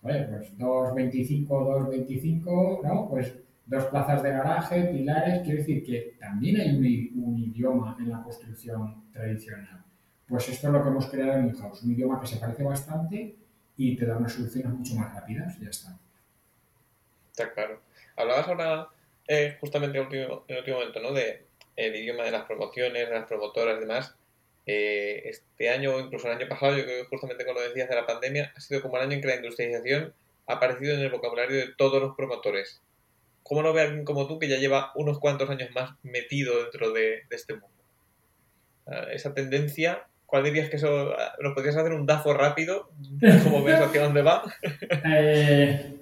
oye, 0.04 0.24
pues 0.26 0.56
2.25, 0.56 1.48
2.25, 1.48 2.84
¿no? 2.84 3.10
Pues 3.10 3.36
dos 3.66 3.86
plazas 3.86 4.22
de 4.22 4.30
garaje, 4.30 4.84
pilares, 4.84 5.42
quiere 5.42 5.60
decir 5.60 5.84
que 5.84 6.16
también 6.20 6.62
hay 6.62 6.76
un, 7.16 7.40
idioma 7.40 7.98
en 8.00 8.12
la 8.12 8.22
construcción 8.22 9.10
tradicional. 9.12 9.84
Pues 10.28 10.48
esto 10.50 10.68
es 10.68 10.74
lo 10.74 10.84
que 10.84 10.90
hemos 10.90 11.08
creado 11.08 11.40
en 11.40 11.48
Inhouse, 11.48 11.84
un 11.84 11.92
idioma 11.92 12.20
que 12.20 12.28
se 12.28 12.38
parece 12.38 12.64
bastante 12.64 13.36
y 13.78 13.96
te 13.96 14.06
da 14.06 14.18
unas 14.18 14.34
soluciones 14.34 14.74
mucho 14.74 14.96
más 14.96 15.14
rápidas, 15.14 15.60
ya 15.60 15.70
está. 15.70 15.98
Está 17.32 17.54
claro. 17.54 17.82
Hablabas 18.16 18.48
ahora 18.48 18.88
eh, 19.28 19.58
justamente 19.60 19.98
en 19.98 20.04
el, 20.04 20.32
último, 20.32 20.78
momento, 20.78 21.00
¿no? 21.02 21.14
De 21.14 21.46
el 21.76 21.96
idioma 21.96 22.24
de 22.24 22.32
las 22.32 22.46
promociones, 22.46 23.10
de 23.10 23.16
las 23.16 23.28
promotoras 23.28 23.78
y 23.78 23.80
demás. 23.82 24.16
Eh, 24.66 25.24
este 25.26 25.70
año 25.70 25.96
o 25.96 26.00
incluso 26.00 26.28
el 26.28 26.38
año 26.38 26.48
pasado, 26.48 26.78
yo 26.78 26.84
creo 26.86 27.04
que 27.04 27.10
justamente 27.10 27.46
con 27.46 27.56
lo 27.56 27.62
decías 27.62 27.90
de 27.90 27.96
la 27.96 28.06
pandemia, 28.06 28.54
ha 28.56 28.60
sido 28.60 28.82
como 28.82 28.98
el 28.98 29.04
año 29.04 29.14
en 29.14 29.22
que 29.22 29.28
la 29.28 29.36
industrialización 29.36 30.14
ha 30.48 30.54
aparecido 30.54 30.94
en 30.94 31.02
el 31.02 31.10
vocabulario 31.10 31.58
de 31.58 31.74
todos 31.76 32.02
los 32.02 32.16
promotores. 32.16 32.82
¿Cómo 33.44 33.62
lo 33.62 33.74
ve 33.74 33.82
alguien 33.82 34.06
como 34.06 34.28
tú 34.28 34.40
que 34.40 34.48
ya 34.48 34.58
lleva 34.58 34.92
unos 34.96 35.20
cuantos 35.20 35.50
años 35.50 35.70
más 35.74 35.92
metido 36.04 36.62
dentro 36.64 36.92
de, 36.92 37.24
este 37.30 37.54
mundo? 37.54 37.70
Ah, 38.88 39.08
esa 39.12 39.34
tendencia, 39.34 40.08
¿cuál 40.34 40.46
dirías 40.46 40.68
que 40.68 40.78
eso... 40.78 41.12
Ah, 41.12 41.36
¿Nos 41.44 41.54
podrías 41.54 41.78
hacer 41.78 41.94
un 41.94 42.08
dafo 42.08 42.34
rápido? 42.34 42.90
¿Cómo 43.44 43.64
ves 43.64 43.80
hacia 43.80 44.02
dónde 44.02 44.24
va? 44.24 44.42
Eh, 45.06 45.96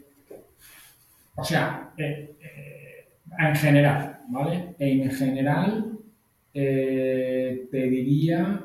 o 1.36 1.44
sea, 1.44 1.92
en 1.98 3.56
general, 3.58 4.22
¿vale? 4.30 4.74
En 4.80 5.12
general, 5.12 5.98
eh, 6.54 7.68
te 7.70 7.78
diría 7.90 8.62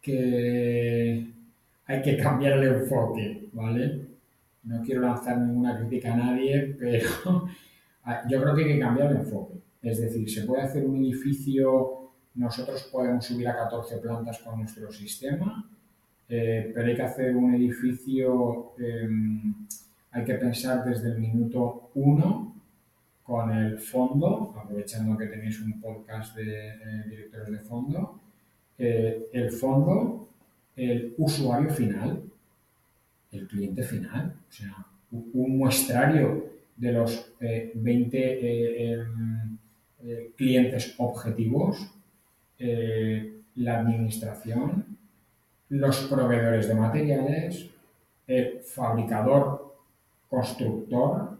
que 0.00 1.26
hay 1.86 2.02
que 2.02 2.16
cambiar 2.16 2.58
el 2.58 2.82
enfoque, 2.82 3.48
¿vale? 3.52 4.02
No 4.62 4.82
quiero 4.84 5.00
lanzar 5.00 5.36
ninguna 5.36 5.76
crítica 5.76 6.14
a 6.14 6.16
nadie, 6.16 6.76
pero 6.78 7.48
yo 8.28 8.40
creo 8.40 8.54
que 8.54 8.62
hay 8.62 8.72
que 8.74 8.78
cambiar 8.78 9.10
el 9.10 9.16
enfoque. 9.16 9.54
Es 9.82 10.00
decir, 10.00 10.30
se 10.30 10.42
puede 10.42 10.62
hacer 10.62 10.84
un 10.84 11.04
edificio, 11.04 11.99
nosotros 12.34 12.84
podemos 12.84 13.24
subir 13.24 13.48
a 13.48 13.56
14 13.56 13.98
plantas 13.98 14.38
con 14.38 14.58
nuestro 14.60 14.90
sistema, 14.92 15.68
eh, 16.28 16.70
pero 16.72 16.86
hay 16.86 16.94
que 16.94 17.02
hacer 17.02 17.34
un 17.34 17.54
edificio, 17.54 18.72
em, 18.78 19.66
hay 20.12 20.24
que 20.24 20.34
pensar 20.34 20.84
desde 20.84 21.08
el 21.10 21.18
minuto 21.18 21.90
1 21.94 22.54
con 23.24 23.50
el 23.50 23.78
fondo, 23.78 24.54
aprovechando 24.56 25.18
que 25.18 25.26
tenéis 25.26 25.60
un 25.60 25.80
podcast 25.80 26.36
de 26.36 26.68
eh, 26.68 27.04
directores 27.08 27.50
de 27.50 27.58
fondo, 27.58 28.20
el 28.78 29.50
fondo, 29.52 30.28
el 30.74 31.14
usuario 31.18 31.68
final, 31.68 32.22
el 33.30 33.46
cliente 33.46 33.82
final, 33.82 34.34
o 34.48 34.52
sea, 34.52 34.86
un 35.10 35.58
muestrario 35.58 36.46
de 36.76 36.92
los 36.92 37.32
20 37.38 38.18
eh, 38.18 38.92
em, 38.92 39.58
clientes 40.34 40.94
objetivos, 40.96 41.92
la 42.60 43.80
administración, 43.80 44.98
los 45.70 46.00
proveedores 46.04 46.68
de 46.68 46.74
materiales, 46.74 47.70
el 48.26 48.60
fabricador 48.60 49.74
constructor, 50.28 51.38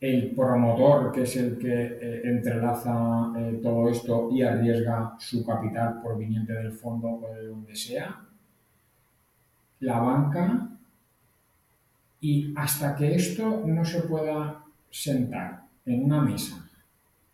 el 0.00 0.30
promotor, 0.34 1.10
que 1.10 1.22
es 1.22 1.36
el 1.36 1.58
que 1.58 1.98
eh, 2.00 2.20
entrelaza 2.24 3.32
eh, 3.36 3.60
todo 3.62 3.88
esto 3.88 4.28
y 4.30 4.42
arriesga 4.42 5.16
su 5.18 5.44
capital 5.44 6.00
proveniente 6.00 6.52
del 6.52 6.72
fondo 6.72 7.08
o 7.08 7.34
de 7.34 7.46
donde 7.46 7.74
sea, 7.74 8.24
la 9.80 9.98
banca. 9.98 10.68
Y 12.20 12.52
hasta 12.56 12.94
que 12.96 13.14
esto 13.14 13.62
no 13.66 13.84
se 13.84 14.02
pueda 14.02 14.64
sentar 14.90 15.64
en 15.84 16.04
una 16.04 16.20
mesa, 16.20 16.68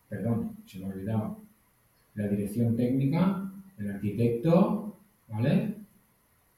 perdón, 0.08 0.56
se 0.66 0.78
me 0.78 0.86
ha 0.86 0.88
olvidado, 0.88 1.38
la 2.14 2.28
dirección 2.28 2.76
técnica, 2.76 3.50
el 3.78 3.90
arquitecto, 3.90 4.96
¿vale? 5.28 5.74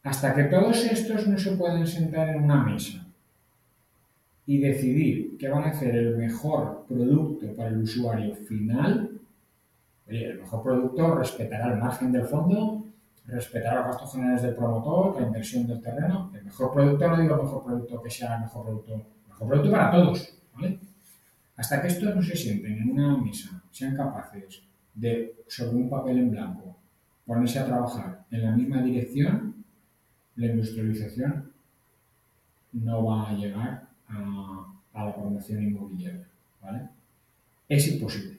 Hasta 0.03 0.35
que 0.35 0.45
todos 0.45 0.85
estos 0.85 1.27
no 1.27 1.39
se 1.39 1.53
pueden 1.53 1.87
sentar 1.87 2.29
en 2.29 2.45
una 2.45 2.63
mesa 2.63 3.07
y 4.47 4.59
decidir 4.59 5.37
que 5.37 5.49
van 5.49 5.65
a 5.65 5.71
hacer 5.71 5.97
el 5.97 6.17
mejor 6.17 6.85
producto 6.89 7.55
para 7.57 7.71
el 7.71 7.79
usuario 7.79 8.35
final, 8.35 9.19
oye, 10.07 10.31
el 10.31 10.41
mejor 10.41 10.63
producto 10.63 11.15
respetará 11.17 11.73
el 11.73 11.81
margen 11.81 12.13
del 12.13 12.27
fondo, 12.27 12.85
respetará 13.27 13.81
los 13.81 13.87
gastos 13.87 14.13
generales 14.13 14.43
del 14.43 14.55
promotor, 14.55 15.21
la 15.21 15.27
inversión 15.27 15.67
del 15.67 15.81
terreno. 15.81 16.31
El 16.33 16.45
mejor 16.45 16.73
producto, 16.73 17.09
no 17.09 17.21
digo 17.21 17.35
el 17.35 17.43
mejor 17.43 17.65
producto 17.65 18.03
que 18.03 18.11
sea 18.11 18.37
el 18.37 18.43
mejor 18.43 18.65
producto, 18.65 18.95
el 18.95 19.29
mejor 19.29 19.49
producto 19.49 19.71
para 19.73 19.91
todos, 19.91 20.39
¿vale? 20.55 20.79
Hasta 21.57 21.83
que 21.83 21.89
estos 21.89 22.15
no 22.15 22.23
se 22.23 22.37
sienten 22.37 22.79
en 22.79 22.91
una 22.91 23.17
mesa, 23.17 23.61
sean 23.73 23.97
capaces 23.97 24.63
de, 24.97 25.37
sobre 25.47 25.77
un 25.77 25.89
papel 25.89 26.19
en 26.19 26.31
blanco, 26.31 26.77
ponerse 27.25 27.59
a 27.59 27.67
trabajar 27.67 28.25
en 28.31 28.43
la 28.43 28.53
misma 28.53 28.83
dirección, 28.83 29.65
la 30.37 30.47
industrialización 30.47 31.53
no 32.73 33.05
va 33.05 33.31
a 33.31 33.35
llegar 33.35 33.89
a, 34.09 34.73
la 34.95 35.15
promoción 35.15 35.63
inmobiliaria. 35.63 36.27
¿vale? 36.63 36.89
Es 37.69 37.87
imposible. 37.89 38.39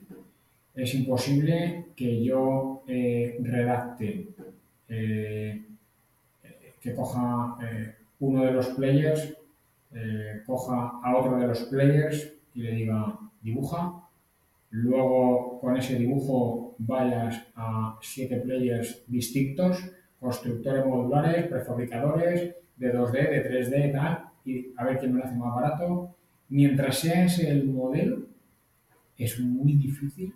Es 0.74 0.94
imposible 0.94 1.86
que 1.96 2.24
yo 2.24 2.82
eh, 2.86 3.38
redacte, 3.42 4.28
eh, 4.88 5.64
que 6.80 6.94
coja 6.94 7.56
eh, 7.62 7.94
uno 8.20 8.44
de 8.44 8.52
los 8.52 8.68
players, 8.68 9.34
coja 10.46 11.00
a 11.02 11.16
otro 11.16 11.38
de 11.38 11.46
los 11.46 11.62
players 11.64 12.32
y 12.54 12.60
le 12.60 12.72
diga 12.72 13.18
dibuja, 13.40 14.07
luego 14.70 15.58
con 15.60 15.76
ese 15.76 15.96
dibujo 15.96 16.74
vayas 16.78 17.46
a 17.54 17.98
siete 18.00 18.36
players 18.36 19.02
distintos, 19.06 19.90
constructores 20.20 20.84
modulares, 20.84 21.46
prefabricadores, 21.46 22.54
de 22.76 22.94
2D, 22.94 23.12
de 23.12 23.50
3D, 23.50 23.92
tal, 23.92 24.28
y 24.44 24.68
a 24.76 24.84
ver 24.84 24.98
quién 24.98 25.12
me 25.12 25.18
lo 25.18 25.24
hace 25.24 25.36
más 25.36 25.54
barato. 25.54 26.14
Mientras 26.48 26.98
sea 26.98 27.24
ese 27.24 27.50
el 27.50 27.66
modelo, 27.66 28.22
es 29.16 29.38
muy 29.40 29.74
difícil 29.74 30.32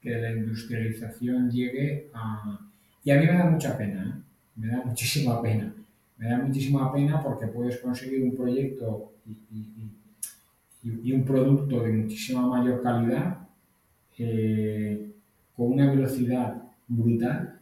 que 0.00 0.10
la 0.10 0.30
industrialización 0.32 1.50
llegue 1.50 2.08
a... 2.14 2.60
Y 3.02 3.10
a 3.10 3.16
mí 3.16 3.26
me 3.26 3.32
da 3.32 3.44
mucha 3.44 3.76
pena, 3.76 4.02
¿eh? 4.02 4.22
me 4.56 4.68
da 4.68 4.82
muchísima 4.84 5.42
pena. 5.42 5.74
Me 6.16 6.28
da 6.28 6.38
muchísima 6.38 6.92
pena 6.92 7.22
porque 7.22 7.48
puedes 7.48 7.78
conseguir 7.78 8.22
un 8.22 8.36
proyecto 8.36 9.12
y, 10.82 11.12
un 11.12 11.24
producto 11.24 11.82
de 11.82 11.92
muchísima 11.92 12.46
mayor 12.46 12.82
calidad 12.82 13.43
eh, 14.18 15.10
con 15.56 15.72
una 15.72 15.90
velocidad 15.90 16.62
brutal, 16.88 17.60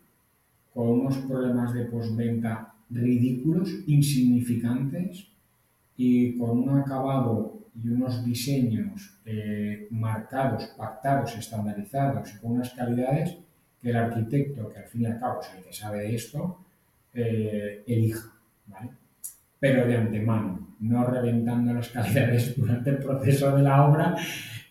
con 0.73 0.89
unos 0.89 1.17
problemas 1.19 1.75
de 1.75 1.85
postventa 1.85 2.75
ridículos, 2.91 3.71
insignificantes, 3.87 5.27
y 5.97 6.37
con 6.39 6.59
un 6.59 6.79
acabado 6.81 7.61
y 7.81 7.89
unos 7.89 8.25
diseños 8.25 9.19
eh, 9.25 9.87
marcados, 9.91 10.65
pactados, 10.77 11.37
estandarizados 11.37 12.35
y 12.35 12.39
con 12.39 12.53
unas 12.53 12.71
calidades 12.71 13.37
que 13.81 13.91
el 13.91 13.97
arquitecto, 13.97 14.73
que 14.73 14.79
al 14.79 14.87
fin 14.87 15.03
y 15.03 15.07
al 15.07 15.19
cabo 15.19 15.41
es 15.41 15.49
el 15.57 15.65
que 15.65 15.73
sabe 15.73 16.01
de 16.01 16.15
esto, 16.15 16.59
eh, 17.15 17.83
elija. 17.87 18.33
¿vale? 18.67 18.91
Pero 19.59 19.87
de 19.87 19.97
antemano, 19.97 20.77
no 20.81 21.05
reventando 21.05 21.73
las 21.73 21.89
calidades 21.97 22.57
durante 22.57 22.91
el 22.91 22.99
proceso 22.99 23.57
de 23.57 23.63
la 23.63 23.87
obra, 23.87 24.17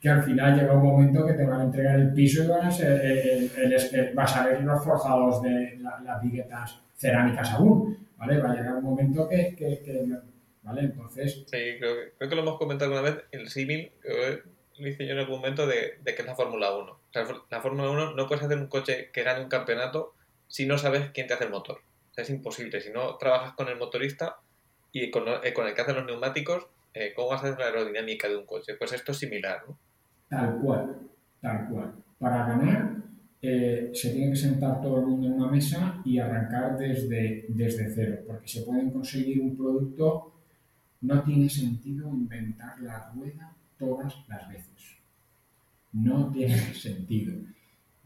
que 0.01 0.09
al 0.09 0.23
final 0.23 0.59
llega 0.59 0.73
un 0.73 0.83
momento 0.83 1.25
que 1.25 1.33
te 1.33 1.45
van 1.45 1.61
a 1.61 1.63
entregar 1.65 1.99
el 1.99 2.11
piso 2.11 2.43
y 2.43 2.47
van 2.47 2.65
a 2.65 2.71
ser, 2.71 2.99
eh, 3.03 4.11
vas 4.15 4.35
a 4.35 4.47
ver 4.47 4.63
los 4.63 4.83
forjados 4.83 5.43
de 5.43 5.77
las 5.77 6.21
viguetas 6.23 6.81
cerámicas 6.95 7.51
aún. 7.51 7.97
¿vale? 8.17 8.39
Va 8.39 8.51
a 8.51 8.55
llegar 8.55 8.75
un 8.75 8.83
momento 8.83 9.29
que, 9.29 9.55
que, 9.55 9.81
que 9.83 10.05
¿vale? 10.63 10.81
Entonces... 10.81 11.43
Sí, 11.45 11.77
creo 11.77 11.95
que, 11.95 12.13
creo 12.17 12.29
que 12.29 12.35
lo 12.35 12.41
hemos 12.41 12.57
comentado 12.57 12.91
alguna 12.91 13.11
vez, 13.11 13.23
el 13.31 13.47
símil, 13.47 13.91
lo 14.77 14.87
hice 14.87 15.05
yo 15.05 15.13
en 15.13 15.19
algún 15.19 15.37
momento, 15.37 15.67
de, 15.67 15.99
de 16.01 16.15
que 16.15 16.21
es 16.21 16.27
la 16.27 16.35
Fórmula 16.35 16.75
1. 16.75 16.91
O 16.91 16.99
sea, 17.13 17.27
la 17.49 17.61
Fórmula 17.61 17.89
1 17.91 18.15
no 18.15 18.27
puedes 18.27 18.43
hacer 18.43 18.57
un 18.57 18.67
coche 18.67 19.11
que 19.13 19.23
gane 19.23 19.43
un 19.43 19.49
campeonato 19.49 20.15
si 20.47 20.65
no 20.65 20.77
sabes 20.77 21.11
quién 21.11 21.27
te 21.27 21.35
hace 21.35 21.45
el 21.45 21.51
motor. 21.51 21.77
O 22.11 22.13
sea, 22.13 22.23
es 22.23 22.29
imposible. 22.29 22.81
Si 22.81 22.89
no 22.89 23.17
trabajas 23.17 23.53
con 23.53 23.69
el 23.69 23.77
motorista 23.77 24.37
y 24.91 25.11
con, 25.11 25.25
eh, 25.27 25.53
con 25.53 25.67
el 25.67 25.73
que 25.73 25.81
hace 25.81 25.93
los 25.93 26.05
neumáticos, 26.05 26.67
eh, 26.93 27.13
¿cómo 27.15 27.29
vas 27.29 27.43
a 27.43 27.47
hacer 27.47 27.59
la 27.59 27.67
aerodinámica 27.67 28.27
de 28.27 28.37
un 28.37 28.45
coche? 28.45 28.75
Pues 28.75 28.91
esto 28.93 29.11
es 29.11 29.19
similar, 29.19 29.63
¿no? 29.67 29.77
Tal 30.31 30.59
cual, 30.59 30.97
tal 31.41 31.67
cual. 31.67 31.93
Para 32.17 32.47
ganar 32.47 33.03
eh, 33.41 33.91
se 33.93 34.11
tiene 34.11 34.31
que 34.31 34.37
sentar 34.37 34.81
todo 34.81 35.01
el 35.01 35.07
mundo 35.07 35.27
en 35.27 35.33
una 35.33 35.51
mesa 35.51 36.01
y 36.05 36.19
arrancar 36.19 36.77
desde, 36.77 37.47
desde 37.49 37.93
cero, 37.93 38.19
porque 38.25 38.47
se 38.47 38.61
pueden 38.61 38.91
conseguir 38.91 39.41
un 39.41 39.57
producto 39.57 40.31
no 41.01 41.21
tiene 41.23 41.49
sentido 41.49 42.07
inventar 42.07 42.79
la 42.79 43.11
rueda 43.13 43.53
todas 43.77 44.15
las 44.29 44.47
veces. 44.47 44.99
No 45.91 46.31
tiene 46.31 46.55
sentido. 46.75 47.33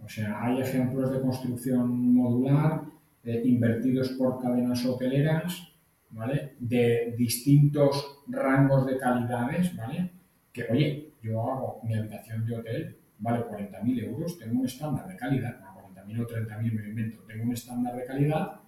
O 0.04 0.10
sea, 0.10 0.44
hay 0.44 0.62
ejemplos 0.62 1.12
de 1.12 1.22
construcción 1.22 2.12
modular 2.12 2.86
eh, 3.24 3.44
invertidos 3.46 4.10
por 4.18 4.42
cadenas 4.42 4.84
hoteleras, 4.84 5.74
¿vale? 6.10 6.56
De 6.58 7.14
distintos 7.16 8.24
rangos 8.28 8.88
de 8.88 8.98
calidades, 8.98 9.76
¿vale? 9.76 10.10
Que, 10.52 10.64
oye, 10.72 11.05
yo 11.26 11.42
hago 11.42 11.82
mi 11.84 11.96
habitación 11.96 12.46
de 12.46 12.56
hotel, 12.56 12.98
vale 13.20 13.46
40.000 13.46 14.04
euros, 14.04 14.38
tengo 14.38 14.60
un 14.60 14.66
estándar 14.66 15.08
de 15.08 15.16
calidad, 15.16 15.60
no 15.60 15.76
40.000 15.94 16.20
o 16.22 16.28
30.000 16.28 16.72
me 16.74 16.90
invento, 16.90 17.24
tengo 17.28 17.44
un 17.44 17.54
estándar 17.54 17.96
de 17.96 18.06
calidad 18.06 18.60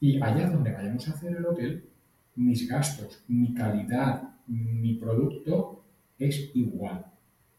y 0.00 0.20
allá 0.20 0.50
donde 0.50 0.72
vayamos 0.72 1.08
a 1.08 1.12
hacer 1.12 1.36
el 1.36 1.46
hotel, 1.46 1.88
mis 2.36 2.68
gastos, 2.68 3.24
mi 3.28 3.54
calidad, 3.54 4.22
mi 4.46 4.94
producto 4.94 5.84
es 6.18 6.50
igual. 6.54 7.06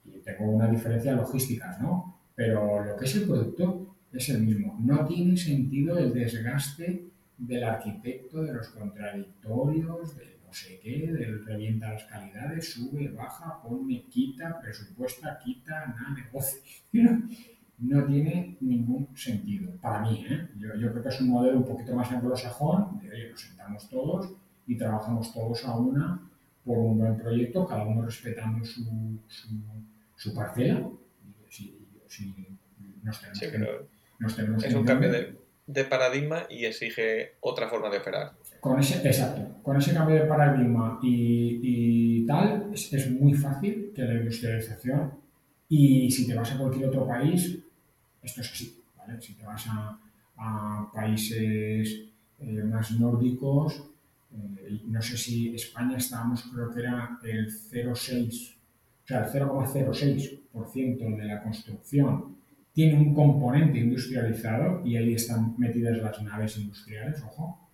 Y 0.03 0.19
tengo 0.19 0.51
una 0.51 0.67
diferencia 0.67 1.13
logística, 1.13 1.77
¿no? 1.81 2.19
Pero 2.35 2.83
lo 2.83 2.95
que 2.97 3.05
es 3.05 3.15
el 3.15 3.23
producto 3.23 3.95
es 4.11 4.29
el 4.29 4.41
mismo. 4.43 4.77
No 4.79 5.05
tiene 5.05 5.35
sentido 5.37 5.97
el 5.97 6.13
desgaste 6.13 7.07
del 7.37 7.63
arquitecto, 7.63 8.43
de 8.43 8.53
los 8.53 8.69
contradictorios, 8.69 10.15
de 10.17 10.25
no 10.25 10.34
sé 10.55 10.79
qué, 10.81 11.11
del 11.11 11.45
revienta 11.45 11.93
las 11.93 12.05
calidades, 12.05 12.73
sube, 12.73 13.09
baja, 13.09 13.61
pone, 13.61 14.05
quita, 14.09 14.59
presupuesta, 14.59 15.39
quita, 15.43 15.85
nada, 15.87 16.15
negocio. 16.15 16.59
No 17.77 18.05
tiene 18.05 18.55
ningún 18.61 19.09
sentido. 19.17 19.69
Para 19.81 19.99
mí, 19.99 20.25
¿eh? 20.29 20.47
yo, 20.57 20.91
creo 20.91 21.03
que 21.03 21.09
es 21.09 21.19
un 21.19 21.27
modelo 21.27 21.57
un 21.57 21.65
poquito 21.65 21.93
más 21.93 22.09
anglosajón, 22.09 23.01
de 23.01 23.11
oye, 23.11 23.31
nos 23.31 23.41
sentamos 23.41 23.89
todos, 23.89 24.31
y 24.65 24.77
trabajamos 24.77 25.33
todos 25.33 25.65
a 25.65 25.75
una 25.75 26.21
por 26.63 26.77
un 26.77 26.97
buen 26.97 27.17
proyecto, 27.17 27.67
cada 27.67 27.83
uno 27.83 28.03
respetando 28.03 28.65
su, 28.65 29.19
su, 30.15 30.33
parcela. 30.33 30.89
es 34.63 34.73
un 34.73 34.85
cambio 34.85 35.11
de, 35.11 35.37
de, 35.67 35.83
paradigma 35.83 36.47
y 36.49 36.65
exige 36.65 37.35
otra 37.41 37.67
forma 37.67 37.89
de 37.89 37.97
operar. 37.97 38.31
Con 38.65 38.79
ese, 38.79 38.95
exacto, 39.07 39.61
con 39.61 39.77
ese 39.77 39.93
cambio 39.93 40.15
de 40.15 40.25
paradigma 40.25 40.97
y, 41.03 41.59
y 41.61 42.25
tal, 42.25 42.71
es, 42.73 43.11
muy 43.11 43.31
fácil 43.35 43.91
que 43.93 44.01
la 44.01 44.15
industrialización, 44.15 45.11
y 45.69 46.09
si 46.09 46.25
te 46.25 46.33
vas 46.33 46.51
a 46.51 46.57
cualquier 46.57 46.87
otro 46.87 47.05
país, 47.05 47.59
esto 48.23 48.41
es 48.41 48.51
así, 48.51 48.81
¿vale? 48.97 49.21
Si 49.21 49.35
te 49.35 49.45
vas 49.45 49.67
a, 49.67 49.99
a 50.37 50.91
países 50.91 52.05
eh, 52.39 52.63
más 52.63 52.89
nórdicos, 52.99 53.83
eh, 54.33 54.81
no 54.87 54.99
sé 54.99 55.15
si 55.15 55.53
España 55.53 55.97
estábamos, 55.97 56.41
creo 56.51 56.73
que 56.73 56.79
era 56.79 57.19
el 57.23 57.47
0,6, 57.47 58.55
o 58.55 59.07
sea, 59.07 59.25
el 59.25 59.31
0,06% 59.31 61.17
de 61.17 61.25
la 61.25 61.43
construcción 61.43 62.35
tiene 62.73 62.97
un 62.97 63.13
componente 63.13 63.77
industrializado 63.77 64.83
y 64.83 64.97
ahí 64.97 65.13
están 65.13 65.53
metidas 65.59 65.95
las 65.99 66.19
naves 66.23 66.57
industriales, 66.57 67.21
ojo. 67.21 67.64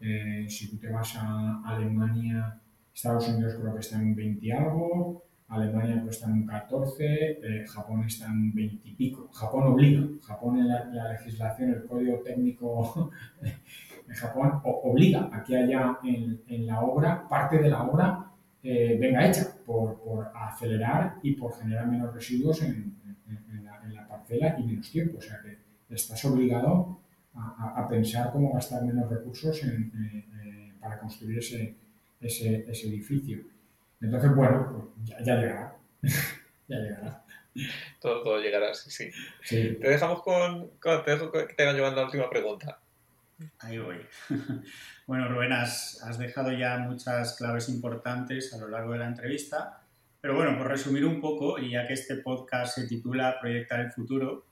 Eh, 0.00 0.46
si 0.48 0.70
tú 0.70 0.78
te 0.78 0.90
vas 0.90 1.16
a 1.16 1.62
Alemania, 1.64 2.60
Estados 2.94 3.28
Unidos 3.28 3.56
creo 3.60 3.74
que 3.74 3.80
está 3.80 3.96
en 3.96 4.14
20 4.14 4.46
y 4.46 4.50
algo, 4.50 5.22
Alemania 5.48 6.00
pues 6.02 6.16
está 6.16 6.30
en 6.30 6.46
14, 6.46 7.04
eh, 7.04 7.66
Japón 7.66 8.04
está 8.04 8.26
en 8.26 8.52
20 8.54 8.88
y 8.88 8.94
pico. 8.94 9.28
Japón 9.32 9.64
obliga, 9.64 10.06
Japón 10.22 10.58
en 10.58 10.68
la 10.68 11.12
legislación, 11.12 11.70
el 11.70 11.86
código 11.86 12.18
técnico 12.20 13.10
en 14.08 14.14
Japón 14.14 14.60
obliga 14.64 15.28
a 15.32 15.42
que 15.44 15.56
haya 15.56 15.98
en, 16.04 16.66
la 16.66 16.80
obra, 16.80 17.28
parte 17.28 17.58
de 17.58 17.70
la 17.70 17.82
obra 17.84 18.30
eh, 18.62 18.96
venga 19.00 19.26
hecha 19.26 19.46
por, 19.64 20.32
acelerar 20.34 21.18
y 21.22 21.32
por 21.32 21.54
generar 21.54 21.86
menos 21.86 22.12
residuos 22.12 22.62
en, 22.62 22.96
la, 23.92 24.08
parcela 24.08 24.56
y 24.58 24.64
menos 24.64 24.90
tiempo. 24.90 25.18
O 25.18 25.20
sea 25.20 25.40
que 25.40 25.58
estás 25.94 26.24
obligado 26.24 27.00
a, 27.36 27.86
pensar 27.88 28.32
cómo 28.32 28.52
gastar 28.52 28.82
menos 28.82 29.10
recursos 29.10 29.60
para 30.80 30.98
construir 30.98 31.38
ese, 31.38 31.76
ese, 32.20 32.64
ese 32.68 32.88
edificio. 32.88 33.38
Entonces, 34.00 34.34
bueno, 34.34 34.92
pues 34.94 35.08
ya, 35.08 35.22
ya 35.22 35.36
llegará. 35.36 35.76
ya 36.68 36.76
llegará. 36.76 37.24
Todo, 38.00 38.22
todo 38.22 38.40
llegará, 38.40 38.74
sí, 38.74 38.90
sí. 38.90 39.10
Sí. 39.42 39.78
Te 39.80 39.88
dejamos 39.88 40.22
con, 40.22 40.68
con- 40.78 41.04
te 41.04 41.12
dejo 41.12 41.32
que 41.32 41.54
te 41.54 41.72
llevando 41.72 42.00
la 42.00 42.06
última 42.06 42.28
pregunta. 42.28 42.80
Ahí 43.58 43.78
voy. 43.78 43.98
Bueno, 45.06 45.28
Rubén, 45.28 45.52
has, 45.52 46.02
has 46.02 46.18
dejado 46.18 46.50
ya 46.50 46.78
muchas 46.78 47.36
claves 47.36 47.68
importantes 47.68 48.52
a 48.52 48.58
lo 48.58 48.66
largo 48.66 48.92
de 48.92 48.98
la 48.98 49.06
entrevista, 49.06 49.84
pero 50.20 50.34
bueno, 50.34 50.58
por 50.58 50.66
resumir 50.66 51.04
un 51.04 51.20
poco, 51.20 51.60
y 51.60 51.70
ya 51.70 51.86
que 51.86 51.92
este 51.92 52.16
podcast 52.16 52.74
se 52.74 52.88
titula 52.88 53.38
Proyectar 53.40 53.78
el 53.78 53.92
futuro, 53.92 54.44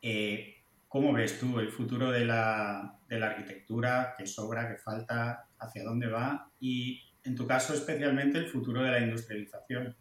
eh, 0.00 0.55
¿cómo 0.96 1.12
ves 1.12 1.38
tú 1.38 1.58
el 1.58 1.70
futuro 1.70 2.10
de 2.10 2.24
la, 2.24 2.98
de 3.06 3.20
la 3.20 3.26
arquitectura? 3.26 4.14
¿Qué 4.16 4.26
sobra? 4.26 4.66
¿Qué 4.66 4.78
falta? 4.78 5.46
¿Hacia 5.58 5.84
dónde 5.84 6.06
va? 6.06 6.48
Y 6.58 6.98
en 7.22 7.34
tu 7.34 7.46
caso 7.46 7.74
especialmente 7.74 8.38
el 8.38 8.48
futuro 8.48 8.82
de 8.82 8.92
la 8.92 9.00
industrialización. 9.00 9.94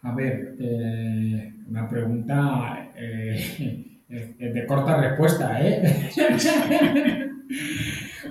A 0.00 0.14
ver, 0.14 0.56
eh, 0.58 1.52
una 1.68 1.86
pregunta 1.90 2.90
eh, 2.96 4.00
de 4.08 4.66
corta 4.66 4.96
respuesta, 4.96 5.58
¿eh? 5.60 6.10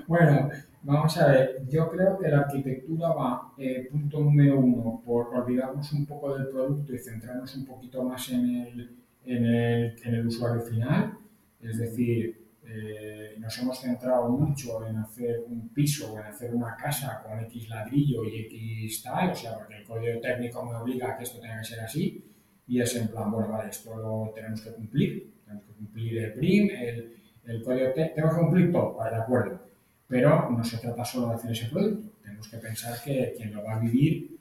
bueno, 0.07 0.49
vamos 0.81 1.15
a 1.19 1.27
ver. 1.27 1.61
Yo 1.69 1.91
creo 1.91 2.17
que 2.17 2.27
la 2.27 2.39
arquitectura 2.39 3.09
va, 3.09 3.53
eh, 3.55 3.87
punto 3.91 4.19
número 4.19 4.57
uno, 4.57 4.99
por 5.05 5.27
olvidarnos 5.27 5.93
un 5.93 6.07
poco 6.07 6.35
del 6.35 6.47
producto 6.47 6.91
y 6.91 6.97
centrarnos 6.97 7.55
un 7.55 7.67
poquito 7.67 8.01
más 8.03 8.27
en 8.29 8.55
el, 8.55 9.00
en 9.25 9.45
el, 9.45 9.95
en 10.03 10.15
el 10.15 10.27
usuario 10.27 10.61
final. 10.61 11.17
Es 11.61 11.77
decir, 11.77 12.41
eh, 12.73 13.35
nos 13.37 13.57
hemos 13.59 13.79
centrado 13.79 14.29
mucho 14.29 14.87
en 14.87 14.97
hacer 14.97 15.43
un 15.47 15.69
piso 15.69 16.13
o 16.13 16.19
en 16.19 16.25
hacer 16.25 16.53
una 16.53 16.75
casa 16.75 17.21
con 17.21 17.39
X 17.45 17.69
ladrillo 17.69 18.23
y 18.23 18.39
X 18.41 19.03
tal, 19.03 19.31
o 19.31 19.35
sea, 19.35 19.57
porque 19.57 19.77
el 19.77 19.83
código 19.83 20.21
técnico 20.21 20.65
me 20.65 20.75
obliga 20.75 21.11
a 21.11 21.17
que 21.17 21.23
esto 21.23 21.39
tenga 21.39 21.59
que 21.59 21.65
ser 21.65 21.79
así, 21.81 22.23
y 22.67 22.79
es 22.79 22.95
en 22.95 23.09
plan, 23.09 23.29
bueno, 23.31 23.49
vale, 23.49 23.69
esto 23.69 23.95
lo 23.97 24.31
tenemos 24.33 24.61
que 24.61 24.71
cumplir, 24.71 25.33
tenemos 25.43 25.65
que 25.65 25.73
cumplir 25.73 26.17
el 26.19 26.33
PRIM, 26.33 26.69
el, 26.69 27.15
el 27.45 27.63
código 27.63 27.91
técnico, 27.91 28.15
tenemos 28.15 28.35
que 28.35 28.41
cumplir 28.41 28.71
todo, 28.71 28.93
vale, 28.93 29.15
de 29.15 29.21
acuerdo, 29.21 29.67
pero 30.07 30.49
no 30.51 30.63
se 30.63 30.77
trata 30.77 31.03
solo 31.03 31.29
de 31.29 31.35
hacer 31.35 31.51
ese 31.51 31.65
producto, 31.65 32.09
tenemos 32.23 32.47
que 32.47 32.57
pensar 32.57 33.03
que 33.03 33.33
quien 33.35 33.53
lo 33.53 33.63
va 33.63 33.75
a 33.75 33.79
vivir, 33.79 34.37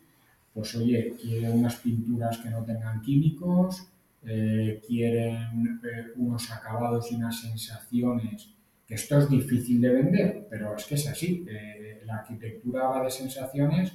pues 0.55 0.75
oye, 0.77 1.15
quiere 1.21 1.51
unas 1.51 1.77
pinturas 1.77 2.39
que 2.39 2.51
no 2.51 2.65
tengan 2.65 3.01
químicos, 3.01 3.89
eh, 4.27 4.81
quieren 4.87 5.81
eh, 5.85 6.13
unos 6.17 6.51
acabados 6.51 7.11
y 7.13 7.17
unas 7.17 7.41
sensaciones, 7.41 8.55
que 8.87 8.95
esto 8.95 9.19
es 9.19 9.29
difícil 9.31 9.81
de 9.81 9.91
vender, 9.91 10.47
pero 10.51 10.75
es 10.77 10.85
que 10.85 10.95
es 10.97 11.09
así. 11.09 11.47
eh, 11.49 12.03
la 12.05 12.17
arquitectura 12.17 12.85
va 12.89 13.05
de 13.05 13.11
sensaciones 13.11 13.93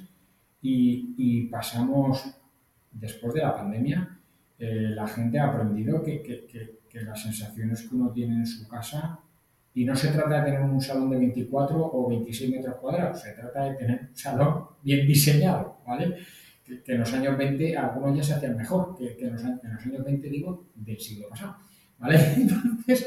y, 0.62 1.14
y 1.18 1.46
pasamos, 1.48 2.24
después 2.92 3.34
de 3.34 3.42
la 3.42 3.54
pandemia, 3.54 4.18
eh, 4.58 4.90
la 4.94 5.06
gente 5.06 5.38
ha 5.38 5.48
aprendido 5.48 6.02
que, 6.02 6.22
que- 6.22 6.46
que- 6.46 6.76
que 6.88 7.02
las 7.02 7.20
sensaciones 7.22 7.82
que 7.82 7.94
uno 7.94 8.10
tiene 8.10 8.36
en 8.36 8.46
su 8.46 8.66
casa, 8.66 9.20
y 9.74 9.84
no 9.84 9.94
se 9.94 10.08
trata 10.08 10.38
de 10.42 10.50
tener 10.52 10.62
un 10.62 10.80
salón 10.80 11.10
de 11.10 11.18
24 11.18 11.76
o 11.92 12.08
26 12.08 12.50
metros 12.50 12.76
cuadrados, 12.76 13.20
se 13.20 13.32
trata 13.32 13.64
de 13.64 13.74
tener 13.74 14.00
un 14.10 14.16
salón 14.16 14.64
bien 14.82 15.06
diseñado, 15.06 15.76
¿vale? 15.86 16.16
Que, 16.66 16.92
en 16.92 17.00
los 17.00 17.12
años 17.12 17.36
20 17.38 17.76
algunos 17.76 18.16
ya 18.16 18.22
se 18.22 18.34
hacían 18.34 18.56
mejor 18.56 18.96
que, 18.96 19.16
en, 19.26 19.32
los, 19.32 19.44
años- 19.44 19.60
en 19.64 19.74
los 19.74 19.86
años 19.86 20.04
20, 20.04 20.28
digo, 20.28 20.66
del 20.74 20.98
siglo 21.00 21.28
pasado. 21.28 21.56
¿vale? 21.98 22.18
Entonces, 22.36 23.06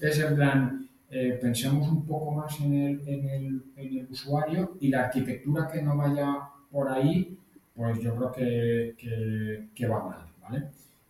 es 0.00 0.18
en 0.20 0.34
plan, 0.36 0.88
eh, 1.10 1.38
pensemos 1.40 1.88
un 1.88 2.04
poco 2.06 2.32
más 2.32 2.60
en 2.60 2.72
el, 2.74 3.08
en, 3.08 3.28
el, 3.28 3.62
en 3.76 3.98
el 3.98 4.06
usuario 4.10 4.76
y 4.80 4.88
la 4.88 5.04
arquitectura 5.06 5.68
que 5.68 5.82
no 5.82 5.96
vaya 5.96 6.36
por 6.70 6.88
ahí, 6.90 7.36
pues 7.74 8.00
yo 8.00 8.14
creo 8.16 8.32
que, 8.32 9.68
que, 9.74 9.86
va 9.86 10.04
mal. 10.04 10.26
¿vale? 10.42 10.66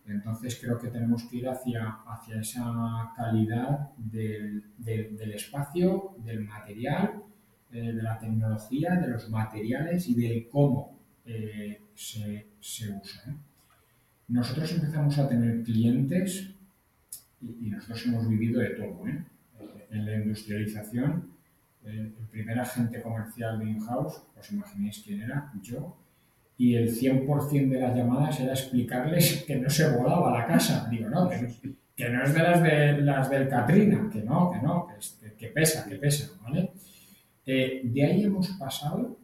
Entonces 0.07 0.59
creo 0.61 0.79
que 0.79 0.87
tenemos 0.87 1.23
que 1.25 1.37
ir 1.37 1.49
hacia, 1.49 1.97
hacia 2.07 2.39
esa 2.41 3.11
calidad 3.15 3.89
del, 3.97 4.63
del- 4.77 5.15
del 5.17 5.33
espacio, 5.33 6.15
del 6.25 6.41
material, 6.45 7.21
eh, 7.71 7.93
de 7.93 8.01
la 8.01 8.17
tecnología, 8.17 8.95
de 8.95 9.07
los 9.07 9.29
materiales 9.29 10.07
y 10.07 10.15
del 10.15 10.47
cómo 10.49 10.98
eh, 11.29 11.81
se, 11.95 12.47
se 12.59 12.85
usa. 12.91 13.21
¿eh? 13.29 13.35
Nosotros 14.27 14.71
empezamos 14.73 15.17
a 15.17 15.27
tener 15.27 15.63
clientes 15.63 16.51
y, 17.41 17.67
y 17.67 17.69
nosotros 17.69 18.05
hemos 18.05 18.27
vivido 18.27 18.59
de 18.59 18.69
todo. 18.71 19.07
¿eh? 19.07 19.23
En 19.91 20.05
la 20.05 20.15
industrialización, 20.15 21.31
el, 21.85 22.13
primer 22.31 22.59
agente 22.59 23.01
comercial 23.01 23.57
de 23.59 23.65
in-house, 23.73 24.21
os 24.39 24.51
imagináis 24.51 25.01
quién 25.03 25.21
era, 25.21 25.51
yo, 25.63 25.97
y 26.57 26.75
el 26.75 26.87
100% 26.93 27.69
de 27.69 27.79
las 27.81 27.95
llamadas 27.95 28.39
era 28.39 28.53
explicarles 28.53 29.43
que 29.47 29.55
no 29.55 29.69
se 29.69 29.89
volaba 29.95 30.37
la 30.37 30.45
casa. 30.45 30.87
Digo, 30.91 31.09
no, 31.09 31.27
que, 31.29 31.37
que 31.95 32.09
no 32.09 32.23
es 32.23 32.33
de 32.33 32.39
las, 32.43 32.61
de 32.63 33.01
las 33.01 33.29
del 33.29 33.47
Katrina, 33.47 34.09
que 34.11 34.21
no, 34.21 34.51
que 34.51 34.59
no, 34.61 34.87
que- 34.87 35.33
que 35.39 35.47
pesa, 35.47 35.87
que 35.87 35.95
pesa, 35.95 36.29
¿vale? 36.43 36.71
Eh, 37.45 37.81
de 37.85 38.03
ahí 38.05 38.23
hemos 38.25 38.47
pasado, 38.59 39.17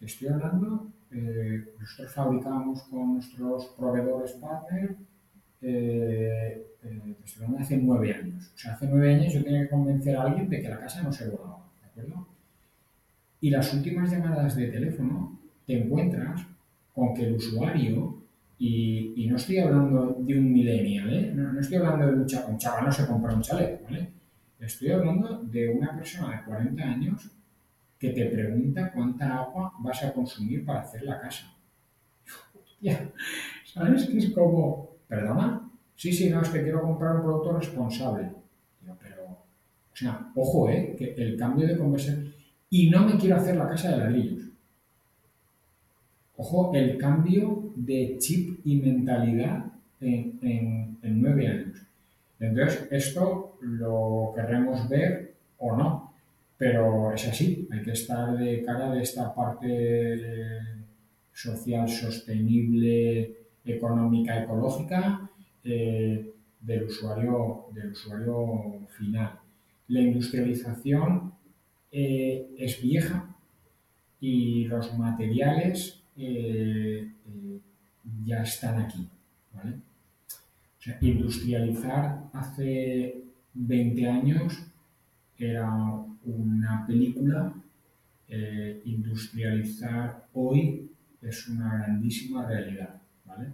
te 0.00 0.06
estoy 0.06 0.28
hablando, 0.28 0.90
eh, 1.14 1.74
nosotros 1.78 2.12
fabricábamos 2.12 2.82
con 2.84 3.14
nuestros 3.14 3.66
proveedores 3.78 4.32
partner, 4.32 4.96
eh, 5.62 6.66
eh, 6.82 7.16
de 7.38 7.58
hace 7.58 7.76
nueve 7.78 8.12
años. 8.12 8.52
O 8.54 8.58
sea, 8.58 8.74
hace 8.74 8.86
nueve 8.88 9.14
años 9.14 9.32
yo 9.32 9.42
tenía 9.42 9.62
que 9.62 9.70
convencer 9.70 10.16
a 10.16 10.24
alguien 10.24 10.48
de 10.48 10.60
que 10.60 10.68
la 10.68 10.80
casa 10.80 11.02
no 11.02 11.12
se 11.12 11.28
volaba, 11.30 11.70
¿de 11.80 11.88
acuerdo? 11.88 12.28
Y 13.40 13.50
las 13.50 13.72
últimas 13.72 14.10
llamadas 14.10 14.56
de 14.56 14.68
teléfono 14.68 15.38
te 15.66 15.82
encuentras 15.82 16.46
con 16.92 17.14
que 17.14 17.26
el 17.26 17.34
usuario, 17.34 18.22
y, 18.58 19.14
y 19.16 19.26
no 19.26 19.36
estoy 19.36 19.58
hablando 19.58 20.16
de 20.20 20.38
un 20.38 20.52
millennial, 20.52 21.12
¿eh? 21.12 21.32
no, 21.34 21.52
no 21.52 21.60
estoy 21.60 21.78
hablando 21.78 22.06
de 22.06 22.12
un 22.12 22.26
chaval, 22.26 22.52
un 22.52 22.58
chaval 22.58 22.84
no 22.84 22.92
se 22.92 23.06
compra 23.06 23.34
un 23.34 23.42
chalet, 23.42 23.82
¿vale? 23.84 24.10
Estoy 24.60 24.90
hablando 24.90 25.42
de 25.42 25.68
una 25.68 25.94
persona 25.94 26.36
de 26.36 26.44
40 26.44 26.82
años 26.82 27.30
que 28.04 28.10
te 28.18 28.26
pregunta 28.26 28.92
cuánta 28.92 29.24
agua 29.42 29.72
vas 29.80 30.02
a 30.04 30.12
consumir 30.12 30.64
para 30.66 30.80
hacer 30.82 31.02
la 31.04 31.20
casa. 31.20 31.44
Hostia, 32.60 33.10
¿sabes? 33.72 34.06
Que 34.06 34.18
es 34.18 34.30
como, 34.30 34.90
¿perdona? 35.08 35.70
Sí, 35.96 36.12
sí, 36.12 36.28
no, 36.30 36.42
es 36.42 36.48
que 36.50 36.62
quiero 36.62 36.82
comprar 36.82 37.16
un 37.16 37.22
producto 37.22 37.56
responsable. 37.58 38.30
Digo, 38.80 38.96
pero, 39.00 39.22
o 39.24 39.96
sea, 39.96 40.30
ojo, 40.34 40.68
¿eh? 40.68 40.94
Que 40.98 41.14
el 41.14 41.36
cambio 41.36 41.66
de 41.66 41.78
conversación... 41.78 42.32
Y 42.70 42.90
no 42.90 43.06
me 43.06 43.16
quiero 43.16 43.36
hacer 43.36 43.56
la 43.56 43.68
casa 43.68 43.90
de 43.92 43.98
ladrillos. 43.98 44.44
Ojo, 46.36 46.72
el 46.74 46.98
cambio 46.98 47.72
de 47.76 48.16
chip 48.18 48.60
y 48.64 48.76
mentalidad 48.76 49.66
en, 50.00 50.38
en- 50.42 50.98
en 51.02 51.22
nueve 51.22 51.46
años. 51.46 51.78
Entonces, 52.40 52.88
esto 52.90 53.56
lo 53.60 54.32
querremos 54.34 54.88
ver 54.88 55.34
o 55.58 55.76
no, 55.76 56.13
pero 56.56 57.12
es 57.12 57.26
así. 57.26 57.68
Hay 57.70 57.82
que 57.82 57.92
estar 57.92 58.36
de 58.36 58.62
cara 58.62 58.92
de 58.92 59.02
esta 59.02 59.34
parte 59.34 60.60
social, 61.32 61.88
sostenible, 61.88 63.36
económica, 63.64 64.42
ecológica 64.42 65.28
eh, 65.64 66.30
del, 66.60 66.84
usuario, 66.84 67.66
del 67.72 67.92
usuario 67.92 68.86
final. 68.96 69.38
La 69.88 70.00
industrialización 70.00 71.32
eh, 71.90 72.54
es 72.58 72.80
vieja 72.80 73.34
y 74.20 74.64
los 74.64 74.96
materiales 74.96 76.02
eh, 76.16 77.10
ya 78.24 78.42
están 78.42 78.80
aquí. 78.80 79.08
¿vale? 79.52 79.76
O 80.78 80.82
sea, 80.82 80.98
industrializar 81.00 82.24
hace 82.32 83.22
20 83.54 84.08
años 84.08 84.66
era 85.38 85.70
una 86.24 86.86
película, 86.86 87.54
eh, 88.28 88.82
industrializar 88.84 90.26
hoy 90.34 90.90
es 91.22 91.48
una 91.48 91.74
grandísima 91.78 92.46
realidad. 92.46 93.00
¿vale? 93.24 93.52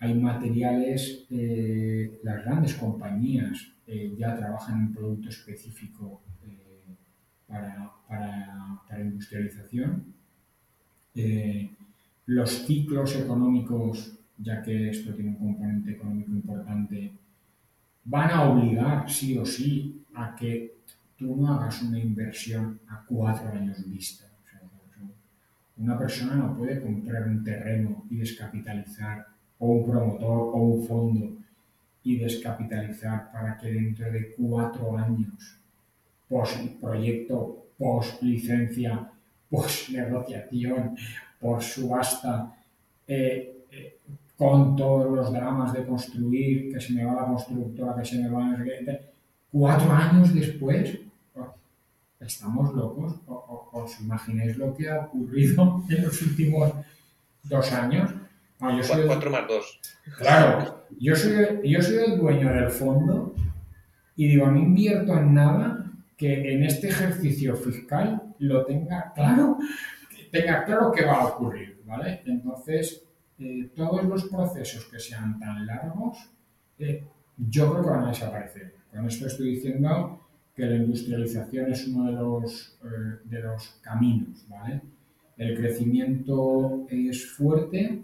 Hay 0.00 0.14
materiales, 0.14 1.24
eh, 1.30 2.20
las 2.22 2.44
grandes 2.44 2.74
compañías 2.74 3.68
eh, 3.86 4.14
ya 4.18 4.36
trabajan 4.36 4.76
en 4.80 4.86
un 4.88 4.94
producto 4.94 5.28
específico 5.28 6.20
para, 7.46 7.90
para- 8.08 8.80
para 8.88 9.02
industrialización. 9.04 10.14
Los 12.26 12.50
ciclos 12.66 13.14
económicos, 13.16 14.18
ya 14.38 14.62
que 14.62 14.88
esto 14.90 15.12
tiene 15.14 15.30
un 15.30 15.36
componente 15.36 15.92
económico 15.92 16.30
importante, 16.32 17.12
van 18.04 18.30
a 18.30 18.42
obligar 18.50 19.10
sí 19.10 19.36
o 19.38 19.44
sí 19.44 20.02
a 20.14 20.34
que 20.34 20.73
tú 21.24 21.36
no 21.36 21.54
hagas 21.54 21.82
una 21.82 21.98
inversión 21.98 22.78
a 22.88 23.02
cuatro 23.06 23.48
años 23.50 23.78
vista. 23.88 24.26
Una 25.76 25.98
persona 25.98 26.36
no 26.36 26.56
puede 26.56 26.80
comprar 26.80 27.26
un 27.26 27.42
terreno 27.42 28.04
y 28.10 28.16
descapitalizar, 28.16 29.26
o 29.58 29.66
un 29.68 29.90
promotor 29.90 30.54
o 30.54 30.56
un 30.56 30.86
fondo 30.86 31.32
y 32.02 32.18
descapitalizar 32.18 33.32
para 33.32 33.56
que 33.56 33.72
dentro 33.72 34.12
de 34.12 34.34
cuatro 34.36 34.96
años, 34.96 35.58
post 36.28 36.80
proyecto, 36.80 37.66
post 37.78 38.22
licencia, 38.22 39.10
pues 39.48 39.90
negociación, 39.90 40.94
por 41.40 41.62
subasta, 41.62 42.54
eh, 43.06 43.64
eh, 43.70 43.98
con 44.36 44.76
todos 44.76 45.10
los 45.10 45.32
dramas 45.32 45.72
de 45.72 45.86
construir, 45.86 46.72
que 46.72 46.80
se 46.80 46.92
me 46.92 47.04
va 47.04 47.14
la 47.14 47.26
constructora, 47.26 47.96
que 47.96 48.04
se 48.04 48.18
me 48.18 48.28
va 48.28 48.54
el... 48.54 49.00
Cuatro 49.50 49.92
años 49.92 50.34
después, 50.34 50.98
estamos 52.26 52.74
locos. 52.74 53.20
¿Os 53.26 54.00
imagináis 54.00 54.56
lo 54.56 54.74
que 54.74 54.88
ha 54.88 55.00
ocurrido 55.06 55.84
en 55.90 56.02
los 56.04 56.22
últimos 56.22 56.72
dos 57.42 57.72
años? 57.72 58.10
yo 58.60 58.82
soy 58.82 59.06
cuatro 59.06 59.30
más 59.30 59.46
dos. 59.46 59.80
Claro, 60.16 60.86
yo 60.98 61.14
soy, 61.14 61.60
yo 61.64 61.82
soy 61.82 61.96
el 62.04 62.18
dueño 62.18 62.52
del 62.52 62.70
fondo 62.70 63.34
y 64.16 64.28
digo, 64.28 64.50
no 64.50 64.58
invierto 64.58 65.18
en 65.18 65.34
nada 65.34 65.92
que 66.16 66.54
en 66.54 66.64
este 66.64 66.88
ejercicio 66.88 67.56
fiscal 67.56 68.34
lo 68.38 68.64
tenga 68.64 69.12
claro, 69.12 69.58
tenga 70.30 70.64
claro 70.64 70.92
que 70.92 71.04
va 71.04 71.20
a 71.20 71.26
ocurrir, 71.26 71.82
¿vale? 71.84 72.22
Entonces, 72.24 73.04
eh, 73.38 73.70
todos 73.74 74.04
los 74.04 74.24
procesos 74.26 74.84
que 74.86 74.98
sean 74.98 75.38
tan 75.38 75.66
largos, 75.66 76.30
eh, 76.78 77.04
yo 77.36 77.70
creo 77.72 77.84
que 77.84 77.90
van 77.90 78.04
a 78.04 78.08
desaparecer. 78.08 78.74
Con 78.90 79.06
esto 79.06 79.26
estoy 79.26 79.56
diciendo 79.56 80.23
que 80.54 80.66
la 80.66 80.76
industrialización 80.76 81.72
es 81.72 81.88
uno 81.88 82.06
de 82.06 82.12
los, 82.12 82.78
eh, 82.84 83.18
de 83.24 83.42
los 83.42 83.78
caminos, 83.82 84.46
¿vale? 84.48 84.80
El 85.36 85.56
crecimiento 85.56 86.86
es 86.88 87.26
fuerte, 87.26 88.02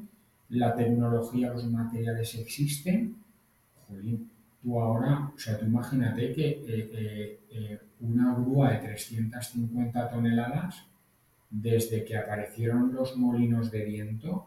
la 0.49 0.75
tecnología, 0.75 1.53
los 1.53 1.65
materiales 1.71 2.35
existen. 2.35 3.17
Jolín, 3.87 4.29
tú 4.61 4.81
ahora, 4.81 5.31
o 5.35 5.39
sea, 5.39 5.57
tú 5.59 5.67
imagínate 5.67 6.33
que 6.33 7.39
una 8.01 8.35
grúa 8.35 8.73
de 8.73 8.79
350 8.79 10.11
toneladas, 10.11 10.87
desde 11.51 12.05
que 12.05 12.17
aparecieron 12.17 12.95
los 12.95 13.17
molinos 13.17 13.71
de 13.71 13.85
viento, 13.85 14.47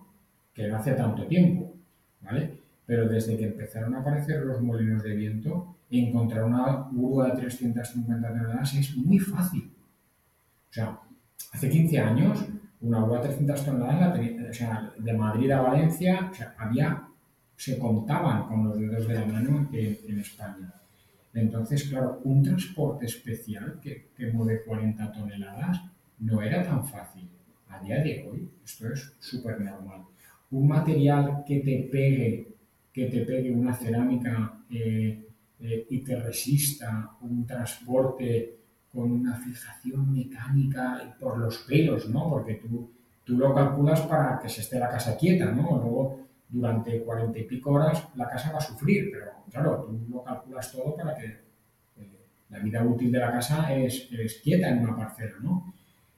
que 0.53 0.67
no 0.67 0.77
hace 0.77 0.93
tanto 0.93 1.25
tiempo, 1.27 1.73
¿vale? 2.21 2.57
Pero 2.85 3.07
desde 3.07 3.37
que 3.37 3.45
empezaron 3.45 3.95
a 3.95 3.99
aparecer 3.99 4.41
los 4.41 4.61
molinos 4.61 5.03
de 5.03 5.15
viento, 5.15 5.75
encontrar 5.99 6.45
una 6.45 6.87
grúa 6.91 7.29
de 7.29 7.41
350 7.41 8.27
toneladas 8.27 8.73
es 8.75 8.95
muy 8.97 9.19
fácil. 9.19 9.71
O 10.69 10.73
sea, 10.73 10.99
hace 11.51 11.69
15 11.69 11.99
años, 11.99 12.45
una 12.81 13.01
grúa 13.01 13.19
de 13.19 13.27
300 13.27 13.65
toneladas, 13.65 14.19
o 14.49 14.53
sea, 14.53 14.93
de 14.97 15.13
Madrid 15.13 15.51
a 15.51 15.61
Valencia, 15.61 16.29
o 16.31 16.33
sea, 16.33 16.55
había, 16.57 17.07
se 17.55 17.77
contaban 17.77 18.47
con 18.47 18.67
los 18.67 18.79
dedos 18.79 19.07
de 19.07 19.13
la 19.13 19.25
mano 19.25 19.69
en 19.71 20.19
España. 20.19 20.73
Entonces, 21.33 21.85
claro, 21.85 22.21
un 22.23 22.43
transporte 22.43 23.05
especial 23.05 23.79
que, 23.81 24.09
que 24.15 24.31
mueve 24.31 24.63
40 24.65 25.11
toneladas 25.11 25.81
no 26.19 26.41
era 26.41 26.63
tan 26.63 26.85
fácil. 26.85 27.27
A 27.69 27.79
día 27.79 28.01
de 28.03 28.27
hoy, 28.27 28.49
esto 28.63 28.87
es 28.93 29.13
súper 29.19 29.59
normal. 29.59 30.03
Un 30.51 30.67
material 30.67 31.43
que 31.45 31.59
te 31.59 31.89
pegue, 31.91 32.47
que 32.91 33.05
te 33.05 33.21
pegue 33.21 33.51
una 33.51 33.73
cerámica 33.73 34.59
eh, 34.69 35.27
eh, 35.59 35.87
y 35.89 35.99
te 35.99 36.15
resista 36.15 37.11
un 37.21 37.45
transporte 37.45 38.57
con 38.91 39.11
una 39.11 39.35
fijación 39.35 40.13
mecánica 40.13 41.15
por 41.19 41.37
los 41.37 41.59
pelos, 41.59 42.09
¿no? 42.09 42.29
Porque 42.29 42.55
tú, 42.55 42.91
tú 43.23 43.37
lo 43.37 43.53
calculas 43.53 44.01
para 44.01 44.39
que 44.39 44.49
se 44.49 44.61
esté 44.61 44.77
la 44.77 44.89
casa 44.89 45.17
quieta, 45.17 45.45
¿no? 45.45 45.77
Luego, 45.77 46.19
durante 46.49 47.01
cuarenta 47.01 47.39
y 47.39 47.45
pico 47.45 47.71
horas, 47.71 48.07
la 48.15 48.29
casa 48.29 48.51
va 48.51 48.59
a 48.59 48.61
sufrir, 48.61 49.09
pero 49.11 49.31
claro, 49.49 49.83
tú 49.83 49.99
lo 50.09 50.23
calculas 50.23 50.71
todo 50.71 50.95
para 50.95 51.15
que 51.15 51.25
eh, 51.25 52.25
la 52.49 52.59
vida 52.59 52.83
útil 52.83 53.11
de 53.11 53.19
la 53.19 53.31
casa 53.31 53.73
es, 53.75 54.07
es, 54.11 54.39
quieta 54.43 54.69
en 54.69 54.83
una 54.83 54.95
parcela, 54.95 55.37
¿no? 55.41 55.73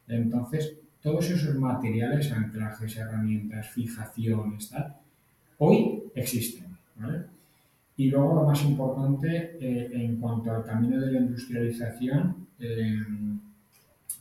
Entonces, 0.08 0.76
todos 1.02 1.30
esos 1.30 1.56
materiales, 1.56 2.32
anclajes, 2.34 2.98
herramientas, 2.98 3.70
fijaciones, 3.70 4.70
tal, 4.70 4.98
hoy 5.60 6.04
existen, 6.14 6.78
¿vale? 6.96 7.35
Y 7.98 8.10
luego 8.10 8.36
lo 8.36 8.44
más 8.44 8.62
importante 8.64 9.58
eh, 9.60 9.90
en 9.94 10.18
cuanto 10.18 10.52
al 10.52 10.66
camino 10.66 11.00
de 11.00 11.12
la 11.12 11.20
industrialización 11.20 12.48
eh, 12.60 13.00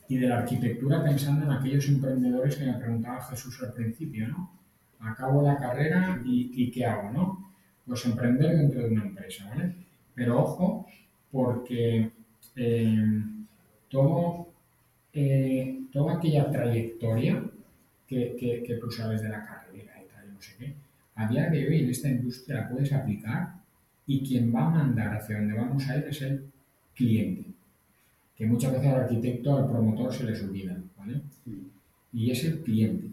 y 0.07 0.17
de 0.17 0.27
la 0.27 0.39
arquitectura, 0.39 1.03
pensando 1.03 1.45
en 1.45 1.51
aquellos 1.51 1.87
emprendedores 1.89 2.55
que 2.55 2.65
me 2.65 2.73
preguntaba 2.73 3.25
Jesús 3.25 3.61
al 3.63 3.73
principio, 3.73 4.27
¿no? 4.27 4.51
Acabo 4.99 5.41
la 5.41 5.57
carrera 5.57 6.21
y, 6.25 6.51
y 6.53 6.71
¿qué 6.71 6.85
hago, 6.85 7.11
no? 7.11 7.51
Pues 7.85 8.05
emprender 8.05 8.55
dentro 8.55 8.81
de 8.81 8.89
una 8.89 9.03
empresa, 9.03 9.49
¿vale? 9.49 9.75
Pero 10.13 10.41
ojo, 10.41 10.87
porque 11.31 12.11
eh, 12.55 13.23
todo, 13.89 14.47
eh, 15.11 15.81
toda 15.91 16.15
aquella 16.15 16.49
trayectoria 16.49 17.43
que, 18.07 18.63
que, 18.65 18.77
tú 18.79 18.89
sabes 18.89 19.21
de 19.21 19.29
la 19.29 19.43
carrera 19.43 20.01
y 20.01 20.07
tal, 20.07 20.33
no 20.33 20.41
sé 20.41 20.55
qué, 20.57 20.73
a 21.15 21.27
día 21.27 21.49
de 21.49 21.67
hoy 21.67 21.79
en 21.79 21.89
esta 21.89 22.07
industria 22.07 22.61
la 22.61 22.69
puedes 22.69 22.93
aplicar 22.93 23.55
y 24.07 24.23
quien 24.23 24.53
va 24.53 24.67
a 24.67 24.69
mandar 24.69 25.15
hacia 25.15 25.37
donde 25.37 25.53
vamos 25.53 25.87
a 25.87 25.97
ir 25.97 26.05
es 26.05 26.21
el 26.21 26.45
cliente. 26.93 27.45
Que 28.35 28.45
muchas 28.45 28.73
veces 28.73 28.87
al 28.87 29.01
arquitecto, 29.01 29.57
al 29.57 29.67
promotor 29.67 30.13
se 30.13 30.25
les 30.25 30.41
olvida, 30.43 30.77
¿vale? 30.97 31.21
Y 32.13 32.31
es 32.31 32.43
el 32.43 32.59
cliente. 32.59 33.09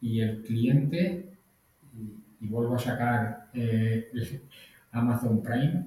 Y 0.00 0.20
el 0.20 0.42
cliente, 0.42 1.24
y, 2.40 2.46
vuelvo 2.46 2.76
a 2.76 2.78
sacar 2.78 3.48
eh, 3.54 4.10
Amazon 4.92 5.42
Prime, 5.42 5.86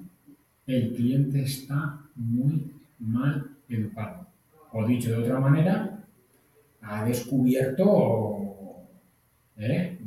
el 0.66 0.94
cliente 0.94 1.42
está 1.42 2.00
muy 2.14 2.72
mal 2.98 3.50
educado. 3.68 4.26
O 4.72 4.86
dicho 4.86 5.10
de 5.10 5.16
otra 5.16 5.40
manera, 5.40 6.04
ha 6.82 7.04
descubierto 7.04 8.42
¿eh? 9.56 9.98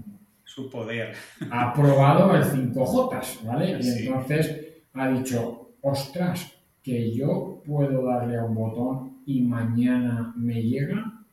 Su 0.56 0.70
poder. 0.70 1.14
Ha 1.52 1.74
probado 1.74 2.34
el 2.34 2.44
5J, 2.44 3.44
¿vale? 3.44 3.78
Y 3.82 4.06
entonces 4.08 4.86
ha 4.94 5.10
dicho, 5.10 5.76
ostras, 5.82 6.50
que 6.82 7.14
yo 7.14 7.62
puedo 7.66 8.06
darle 8.06 8.38
a 8.38 8.46
un 8.46 8.56
botón 8.56 9.22
y 9.26 9.42
mañana 9.42 10.34
me 10.38 10.64
llega. 10.64 11.26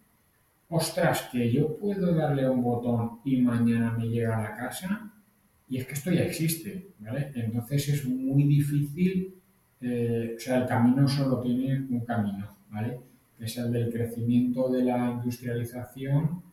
Ostras, 0.68 1.29
que 1.31 1.53
yo 1.53 1.77
puedo 1.79 2.12
darle 2.16 2.45
a 2.47 2.51
un 2.51 2.62
botón 2.62 3.20
y 3.25 3.41
mañana 3.41 3.93
me 3.97 4.09
llega 4.09 4.39
a 4.39 4.43
la 4.43 4.57
casa. 4.57 5.12
Y 5.68 5.77
es 5.77 5.87
que 5.87 5.95
esto 5.95 6.11
ya 6.11 6.25
existe, 6.25 6.95
¿vale? 6.99 7.31
Entonces 7.37 7.89
es 7.91 8.05
muy 8.05 8.43
difícil, 8.43 9.41
eh, 9.81 10.35
o 10.37 10.41
sea, 10.41 10.62
el 10.62 10.66
camino 10.66 11.07
solo 11.07 11.41
tiene 11.41 11.87
un 11.91 12.05
camino, 12.05 12.57
¿vale? 12.70 12.99
Que 13.39 13.45
es 13.45 13.57
el 13.57 13.70
del 13.70 13.93
crecimiento 13.93 14.68
de 14.68 14.83
la 14.83 15.12
industrialización 15.12 16.51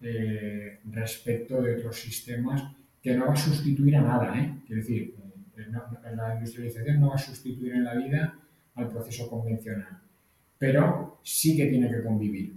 respecto 0.00 1.60
de 1.60 1.76
otros 1.76 2.00
sistemas 2.00 2.62
que 3.02 3.16
no 3.16 3.26
va 3.26 3.32
a 3.32 3.36
sustituir 3.36 3.96
a 3.96 4.02
nada, 4.02 4.38
¿eh? 4.38 4.58
Quiero 4.66 4.82
decir, 4.82 5.14
eh, 5.56 5.66
la 6.14 6.34
industrialización 6.34 7.00
no 7.00 7.10
va 7.10 7.14
a 7.14 7.18
sustituir 7.18 7.74
en 7.74 7.84
la 7.84 7.94
vida 7.94 8.34
al 8.74 8.88
proceso 8.88 9.28
convencional, 9.28 10.00
pero 10.58 11.18
sí 11.22 11.56
que 11.56 11.66
tiene 11.66 11.88
que 11.88 12.02
convivir. 12.02 12.56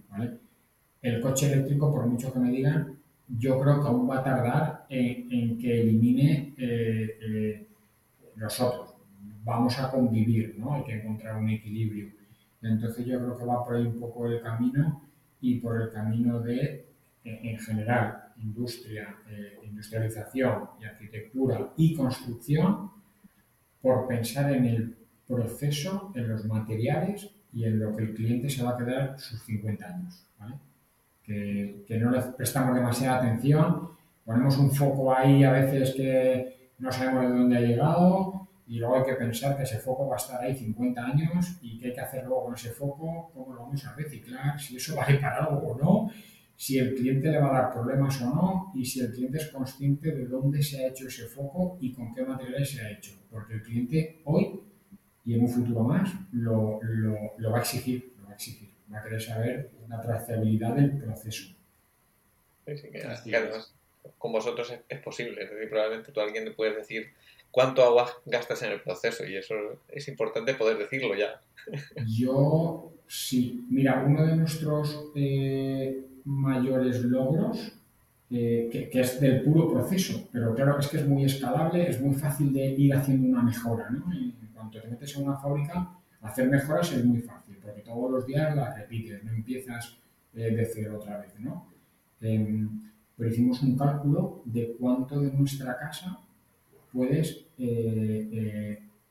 El 1.01 1.21
coche 1.21 1.51
eléctrico, 1.51 1.91
por 1.91 2.05
mucho 2.05 2.31
que 2.31 2.39
me 2.39 2.51
digan, 2.51 2.97
yo 3.27 3.59
creo 3.59 3.81
que 3.81 3.87
aún 3.87 4.09
va 4.09 4.19
a 4.19 4.23
tardar 4.23 4.85
en, 4.89 5.57
que 5.57 5.81
elimine 5.81 6.53
eh, 6.57 7.17
eh, 7.21 7.67
los 8.35 8.59
otros. 8.59 8.95
Vamos 9.43 9.79
a 9.79 9.89
convivir, 9.89 10.55
¿no? 10.59 10.75
Hay 10.75 10.83
que 10.83 11.01
encontrar 11.01 11.37
un 11.37 11.49
equilibrio. 11.49 12.11
Entonces 12.61 13.05
yo 13.05 13.17
creo 13.17 13.37
que 13.37 13.45
va 13.45 13.65
por 13.65 13.75
ahí 13.75 13.85
un 13.85 13.99
poco 13.99 14.27
el 14.27 14.41
camino 14.41 15.01
y 15.39 15.59
por 15.59 15.81
el 15.81 15.91
camino 15.91 16.39
de, 16.39 16.90
en 17.23 17.59
general, 17.59 18.33
industria, 18.37 19.15
eh, 19.29 19.59
industrialización 19.63 20.69
y 20.79 20.85
arquitectura 20.85 21.73
y 21.77 21.93
construcción, 21.93 22.91
por 23.81 24.07
pensar 24.07 24.51
en 24.51 24.65
el 24.65 24.97
proceso, 25.27 26.11
en 26.15 26.27
los 26.27 26.45
materiales 26.45 27.29
y 27.53 27.63
en 27.65 27.79
lo 27.79 27.95
que 27.95 28.03
el 28.03 28.13
cliente 28.13 28.49
se 28.49 28.63
va 28.63 28.71
a 28.71 28.77
quedar 28.77 29.19
sus 29.19 29.41
50 29.43 29.85
años. 29.85 30.25
¿vale? 30.39 30.55
que, 31.23 31.97
no 31.99 32.11
le 32.11 32.21
prestamos 32.21 32.75
demasiada 32.75 33.17
atención, 33.17 33.89
ponemos 34.25 34.57
un 34.57 34.71
foco 34.71 35.13
ahí 35.13 35.43
a 35.43 35.51
veces 35.51 35.93
que 35.95 36.71
no 36.79 36.91
sabemos 36.91 37.23
de 37.23 37.37
dónde 37.37 37.57
ha 37.57 37.61
llegado 37.61 38.47
y 38.67 38.79
luego 38.79 38.97
hay 38.97 39.03
que 39.03 39.13
pensar 39.13 39.57
que 39.57 39.63
ese 39.63 39.79
foco 39.79 40.07
va 40.07 40.15
a 40.15 40.17
estar 40.17 40.41
ahí 40.41 40.55
50 40.55 41.05
años 41.05 41.57
y 41.61 41.77
qué 41.77 41.87
hay 41.87 41.93
que 41.93 42.01
hacer 42.01 42.23
luego 42.23 42.45
con 42.45 42.55
ese 42.55 42.71
foco, 42.71 43.31
cómo 43.33 43.53
lo 43.53 43.63
vamos 43.63 43.85
a 43.85 43.93
reciclar, 43.93 44.59
si 44.59 44.77
eso 44.77 44.95
vale 44.95 45.17
para 45.19 45.45
algo 45.45 45.57
o 45.67 45.77
no, 45.77 46.11
si 46.61 46.77
el 46.77 46.93
cliente 46.93 47.31
le 47.31 47.39
va 47.39 47.49
a 47.49 47.61
dar 47.61 47.73
problemas 47.73 48.21
o 48.21 48.25
no 48.25 48.71
y 48.75 48.85
si 48.85 48.99
el 48.99 49.11
cliente 49.11 49.39
es 49.39 49.47
consciente 49.47 50.11
de 50.11 50.27
dónde 50.27 50.61
se 50.61 50.83
ha 50.83 50.89
hecho 50.89 51.07
ese 51.07 51.25
foco 51.25 51.79
y 51.81 51.91
con 51.91 52.13
qué 52.13 52.23
materiales 52.23 52.69
se 52.69 52.81
ha 52.81 52.91
hecho. 52.91 53.13
Porque 53.31 53.55
el 53.55 53.63
cliente 53.63 54.21
hoy 54.25 54.61
y 55.25 55.33
en 55.33 55.41
un 55.41 55.49
futuro 55.49 55.83
más 55.83 56.13
lo, 56.33 56.79
lo 56.83 57.51
va 57.51 57.57
a 57.57 57.61
exigir, 57.61 58.13
lo 58.19 58.25
va 58.25 58.31
a 58.31 58.35
exigir 58.35 58.69
va 58.93 58.99
a 58.99 59.03
querer 59.03 59.21
saber 59.21 59.71
la 59.87 60.01
trazabilidad 60.01 60.75
del 60.75 60.97
proceso. 60.97 61.55
Sí, 62.67 62.77
sí, 62.77 62.89
que, 62.91 63.35
además 63.35 63.73
con 64.19 64.31
vosotros 64.31 64.71
es, 64.87 64.99
posible. 64.99 65.43
Es 65.43 65.49
decir, 65.49 65.69
probablemente 65.69 66.11
tú 66.11 66.19
a 66.19 66.25
alguien 66.25 66.45
le 66.45 66.51
puedes 66.51 66.75
decir 66.75 67.11
cuánto 67.49 67.83
agua 67.83 68.11
gastas 68.25 68.61
en 68.61 68.73
el 68.73 68.81
proceso 68.81 69.25
y 69.25 69.35
eso 69.35 69.55
es 69.89 70.07
importante 70.07 70.53
poder 70.53 70.77
decirlo 70.77 71.15
ya. 71.15 71.41
Yo 72.05 72.93
sí. 73.07 73.65
Mira, 73.69 74.03
uno 74.05 74.25
de 74.25 74.35
nuestros 74.35 75.11
eh, 75.15 76.05
mayores 76.25 77.03
logros, 77.03 77.73
eh, 78.29 78.69
que, 78.71 79.01
es 79.01 79.19
del 79.19 79.41
puro 79.41 79.69
proceso, 79.69 80.27
pero 80.31 80.55
claro, 80.55 80.79
es 80.79 80.87
que 80.87 80.97
es 80.97 81.07
muy 81.07 81.25
escalable, 81.25 81.89
es 81.89 81.99
muy 81.99 82.15
fácil 82.15 82.53
de 82.53 82.65
ir 82.65 82.93
haciendo 82.95 83.27
una 83.27 83.43
mejora. 83.43 83.89
¿no? 83.89 84.11
En 84.13 84.33
cuanto 84.53 84.79
te 84.79 84.87
metes 84.87 85.17
en 85.17 85.27
una 85.27 85.37
fábrica, 85.37 85.89
hacer 86.21 86.49
mejoras 86.49 86.93
es 86.93 87.03
muy 87.03 87.19
fácil, 87.19 87.57
porque 87.61 87.81
todos 87.81 88.09
los 88.09 88.25
días 88.25 88.55
las 88.55 88.77
repites, 88.77 89.23
no 89.23 89.31
empiezas 89.31 89.97
eh, 90.33 90.55
de 90.55 90.65
cero 90.65 90.97
otra 91.01 91.17
vez. 91.17 91.33
¿no? 91.39 91.67
Em, 92.21 92.69
pero 93.17 93.29
hicimos 93.29 93.61
un 93.63 93.77
cálculo 93.77 94.41
de 94.45 94.77
cuánto 94.79 95.19
de 95.19 95.31
nuestra 95.33 95.77
casa 95.77 96.17
puedes 96.93 97.45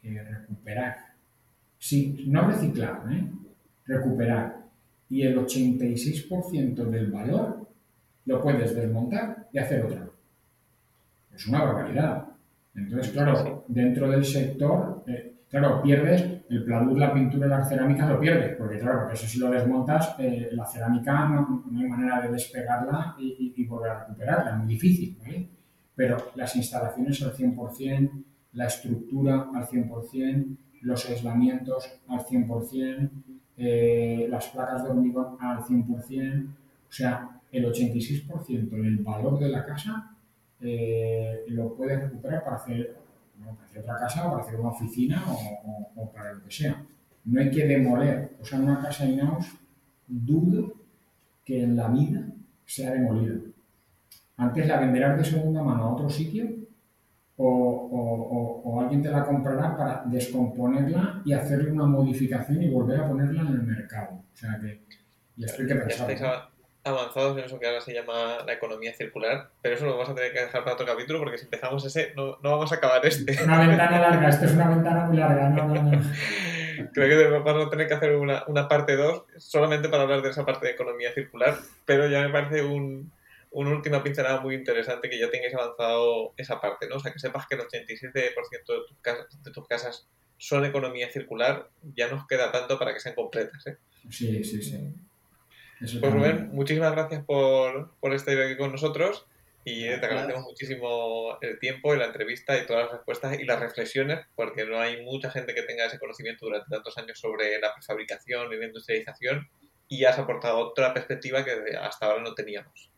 recuperar. 0.02 0.96
Sí, 1.78 2.24
no 2.26 2.48
reciclar, 2.48 3.02
recuperar 3.86 4.59
y 5.10 5.22
el 5.22 5.36
86% 5.36 6.84
del 6.84 7.10
valor 7.10 7.68
lo 8.26 8.40
puedes 8.40 8.74
desmontar 8.74 9.48
y 9.52 9.58
hacer 9.58 9.84
otra. 9.84 10.08
Es 11.34 11.46
una 11.48 11.64
barbaridad. 11.64 12.28
Entonces, 12.74 13.12
claro, 13.12 13.64
dentro 13.66 14.08
del 14.08 14.24
sector, 14.24 15.02
eh, 15.08 15.40
claro, 15.48 15.82
pierdes 15.82 16.42
el 16.48 16.64
pladur, 16.64 16.96
la 16.96 17.12
pintura 17.12 17.46
y 17.46 17.50
la 17.50 17.64
cerámica 17.64 18.08
lo 18.08 18.20
pierdes, 18.20 18.56
porque 18.56 18.78
claro, 18.78 19.00
porque 19.00 19.14
eso 19.14 19.26
si 19.26 19.38
lo 19.40 19.50
desmontas, 19.50 20.14
eh, 20.20 20.50
la 20.52 20.64
cerámica 20.64 21.28
no, 21.28 21.64
hay 21.76 21.88
manera 21.88 22.20
de 22.20 22.30
despegarla 22.30 23.16
y, 23.18 23.64
volver 23.66 23.90
a 23.90 24.00
recuperarla, 24.04 24.52
es 24.52 24.56
muy 24.58 24.68
difícil, 24.68 25.18
¿vale? 25.20 25.48
Pero 25.96 26.16
las 26.36 26.54
instalaciones 26.54 27.20
al 27.22 27.32
100%, 27.32 28.24
la 28.52 28.66
estructura 28.66 29.48
al 29.52 29.66
100%, 29.66 30.56
los 30.82 31.10
aislamientos 31.10 32.00
al 32.08 32.20
100%, 32.20 33.10
eh, 33.62 34.26
las 34.30 34.46
placas 34.48 34.82
de 34.82 34.88
hormigón 34.88 35.36
al 35.38 35.58
100%, 35.58 36.46
o 36.46 36.92
sea, 36.92 37.28
el 37.52 37.66
86% 37.66 38.70
del 38.70 38.96
valor 39.00 39.38
de 39.38 39.50
la 39.50 39.66
casa 39.66 40.16
eh, 40.62 41.44
lo 41.48 41.74
puedes 41.74 42.00
recuperar 42.00 42.42
para 42.42 42.56
hacer, 42.56 42.96
otra 43.78 43.98
casa, 43.98 44.30
para 44.30 44.42
hacer 44.42 44.58
una 44.58 44.70
oficina 44.70 45.22
o, 45.94 46.10
para 46.10 46.32
lo 46.32 46.44
que 46.44 46.50
sea. 46.50 46.82
No 47.26 47.38
hay 47.38 47.50
que 47.50 47.66
demoler, 47.66 48.30
o 48.40 48.44
sea, 48.46 48.60
una 48.60 48.80
casa 48.80 49.04
in-house 49.04 49.54
dudo 50.06 50.72
que 51.44 51.62
en 51.62 51.76
la 51.76 51.88
vida 51.88 52.26
sea 52.64 52.92
demolida. 52.92 53.34
Antes 54.38 54.66
la 54.66 54.80
venderás 54.80 55.18
de 55.18 55.24
segunda 55.24 55.62
mano 55.62 55.82
a 55.82 55.92
otro 55.92 56.08
sitio 56.08 56.48
o, 57.42 58.80
alguien 58.80 59.02
te 59.02 59.10
la 59.10 59.24
comprará 59.24 59.76
para 59.76 60.02
descomponerla 60.06 61.22
y 61.24 61.32
hacerle 61.32 61.72
una 61.72 61.86
modificación 61.86 62.62
y 62.62 62.70
volver 62.70 63.00
a 63.00 63.08
ponerla 63.08 63.42
en 63.42 63.48
el 63.48 63.62
mercado. 63.62 64.22
O 64.32 64.36
sea 64.36 64.58
que 64.60 64.80
ya 65.36 65.46
estoy 65.46 65.66
que 65.66 65.74
pensar. 65.74 66.10
estáis 66.10 66.32
avanzados 66.82 67.36
en 67.38 67.44
eso 67.44 67.58
que 67.58 67.66
ahora 67.66 67.80
se 67.80 67.92
llama 67.92 68.38
la 68.46 68.52
economía 68.52 68.94
circular, 68.94 69.50
pero 69.62 69.74
eso 69.74 69.86
lo 69.86 69.92
vamos 69.92 70.10
a 70.10 70.14
tener 70.14 70.32
que 70.32 70.40
dejar 70.40 70.64
para 70.64 70.74
otro 70.74 70.86
capítulo 70.86 71.18
porque 71.18 71.38
si 71.38 71.44
empezamos 71.44 71.84
ese 71.84 72.12
no, 72.14 72.38
no 72.42 72.50
vamos 72.50 72.72
a 72.72 72.76
acabar 72.76 73.04
este. 73.04 73.42
Una 73.42 73.66
ventana 73.66 74.00
larga, 74.00 74.28
esto 74.28 74.44
es 74.46 74.52
una 74.52 74.68
ventana 74.68 75.06
muy 75.06 75.16
larga. 75.16 75.48
No, 75.48 75.68
no, 75.68 75.82
no. 75.82 76.00
Creo 76.94 77.08
que 77.08 77.38
vamos 77.38 77.66
a 77.66 77.70
tener 77.70 77.88
que 77.88 77.94
hacer 77.94 78.16
una, 78.16 78.44
una 78.46 78.66
parte 78.66 78.96
2 78.96 79.24
solamente 79.36 79.88
para 79.88 80.04
hablar 80.04 80.22
de 80.22 80.30
esa 80.30 80.46
parte 80.46 80.66
de 80.66 80.72
economía 80.72 81.12
circular, 81.12 81.54
pero 81.84 82.08
ya 82.08 82.22
me 82.22 82.30
parece 82.30 82.62
un, 82.62 83.12
una 83.50 83.70
última 83.70 84.02
pincelada 84.02 84.40
muy 84.40 84.54
interesante 84.54 85.10
que 85.10 85.18
ya 85.18 85.30
tengáis 85.30 85.54
avanzado 85.54 86.34
esa 86.36 86.60
parte, 86.60 86.88
¿no? 86.88 86.96
O 86.96 87.00
sea, 87.00 87.12
que 87.12 87.18
sepas 87.18 87.46
que 87.46 87.56
el 87.56 87.62
87% 87.62 88.12
de 88.12 88.30
tus, 88.64 88.98
casas, 89.00 89.42
de 89.42 89.50
tus 89.50 89.66
casas 89.66 90.08
son 90.38 90.64
economía 90.64 91.10
circular, 91.10 91.68
ya 91.94 92.08
nos 92.08 92.26
queda 92.26 92.52
tanto 92.52 92.78
para 92.78 92.94
que 92.94 93.00
sean 93.00 93.14
completas, 93.14 93.66
¿eh? 93.66 93.76
Sí, 94.08 94.42
sí, 94.44 94.62
sí. 94.62 95.98
pues 96.00 96.12
Rubén, 96.12 96.50
muchísimas 96.52 96.92
gracias 96.92 97.24
por, 97.24 97.94
por 98.00 98.14
estar 98.14 98.38
aquí 98.40 98.56
con 98.56 98.72
nosotros 98.72 99.26
y 99.64 99.82
te 99.82 100.06
agradecemos 100.06 100.44
muchísimo 100.44 101.36
el 101.42 101.58
tiempo 101.58 101.94
y 101.94 101.98
la 101.98 102.06
entrevista 102.06 102.56
y 102.56 102.66
todas 102.66 102.84
las 102.84 102.92
respuestas 102.92 103.38
y 103.38 103.44
las 103.44 103.60
reflexiones, 103.60 104.20
porque 104.34 104.64
no 104.64 104.80
hay 104.80 105.04
mucha 105.04 105.30
gente 105.30 105.54
que 105.54 105.62
tenga 105.62 105.84
ese 105.84 105.98
conocimiento 105.98 106.46
durante 106.46 106.70
tantos 106.70 106.96
años 106.96 107.18
sobre 107.18 107.60
la 107.60 107.74
prefabricación 107.74 108.52
y 108.52 108.56
la 108.56 108.66
industrialización 108.66 109.48
y 109.88 110.04
has 110.04 110.18
aportado 110.18 110.58
otra 110.58 110.94
perspectiva 110.94 111.44
que 111.44 111.76
hasta 111.76 112.06
ahora 112.06 112.22
no 112.22 112.34
teníamos. 112.34 112.90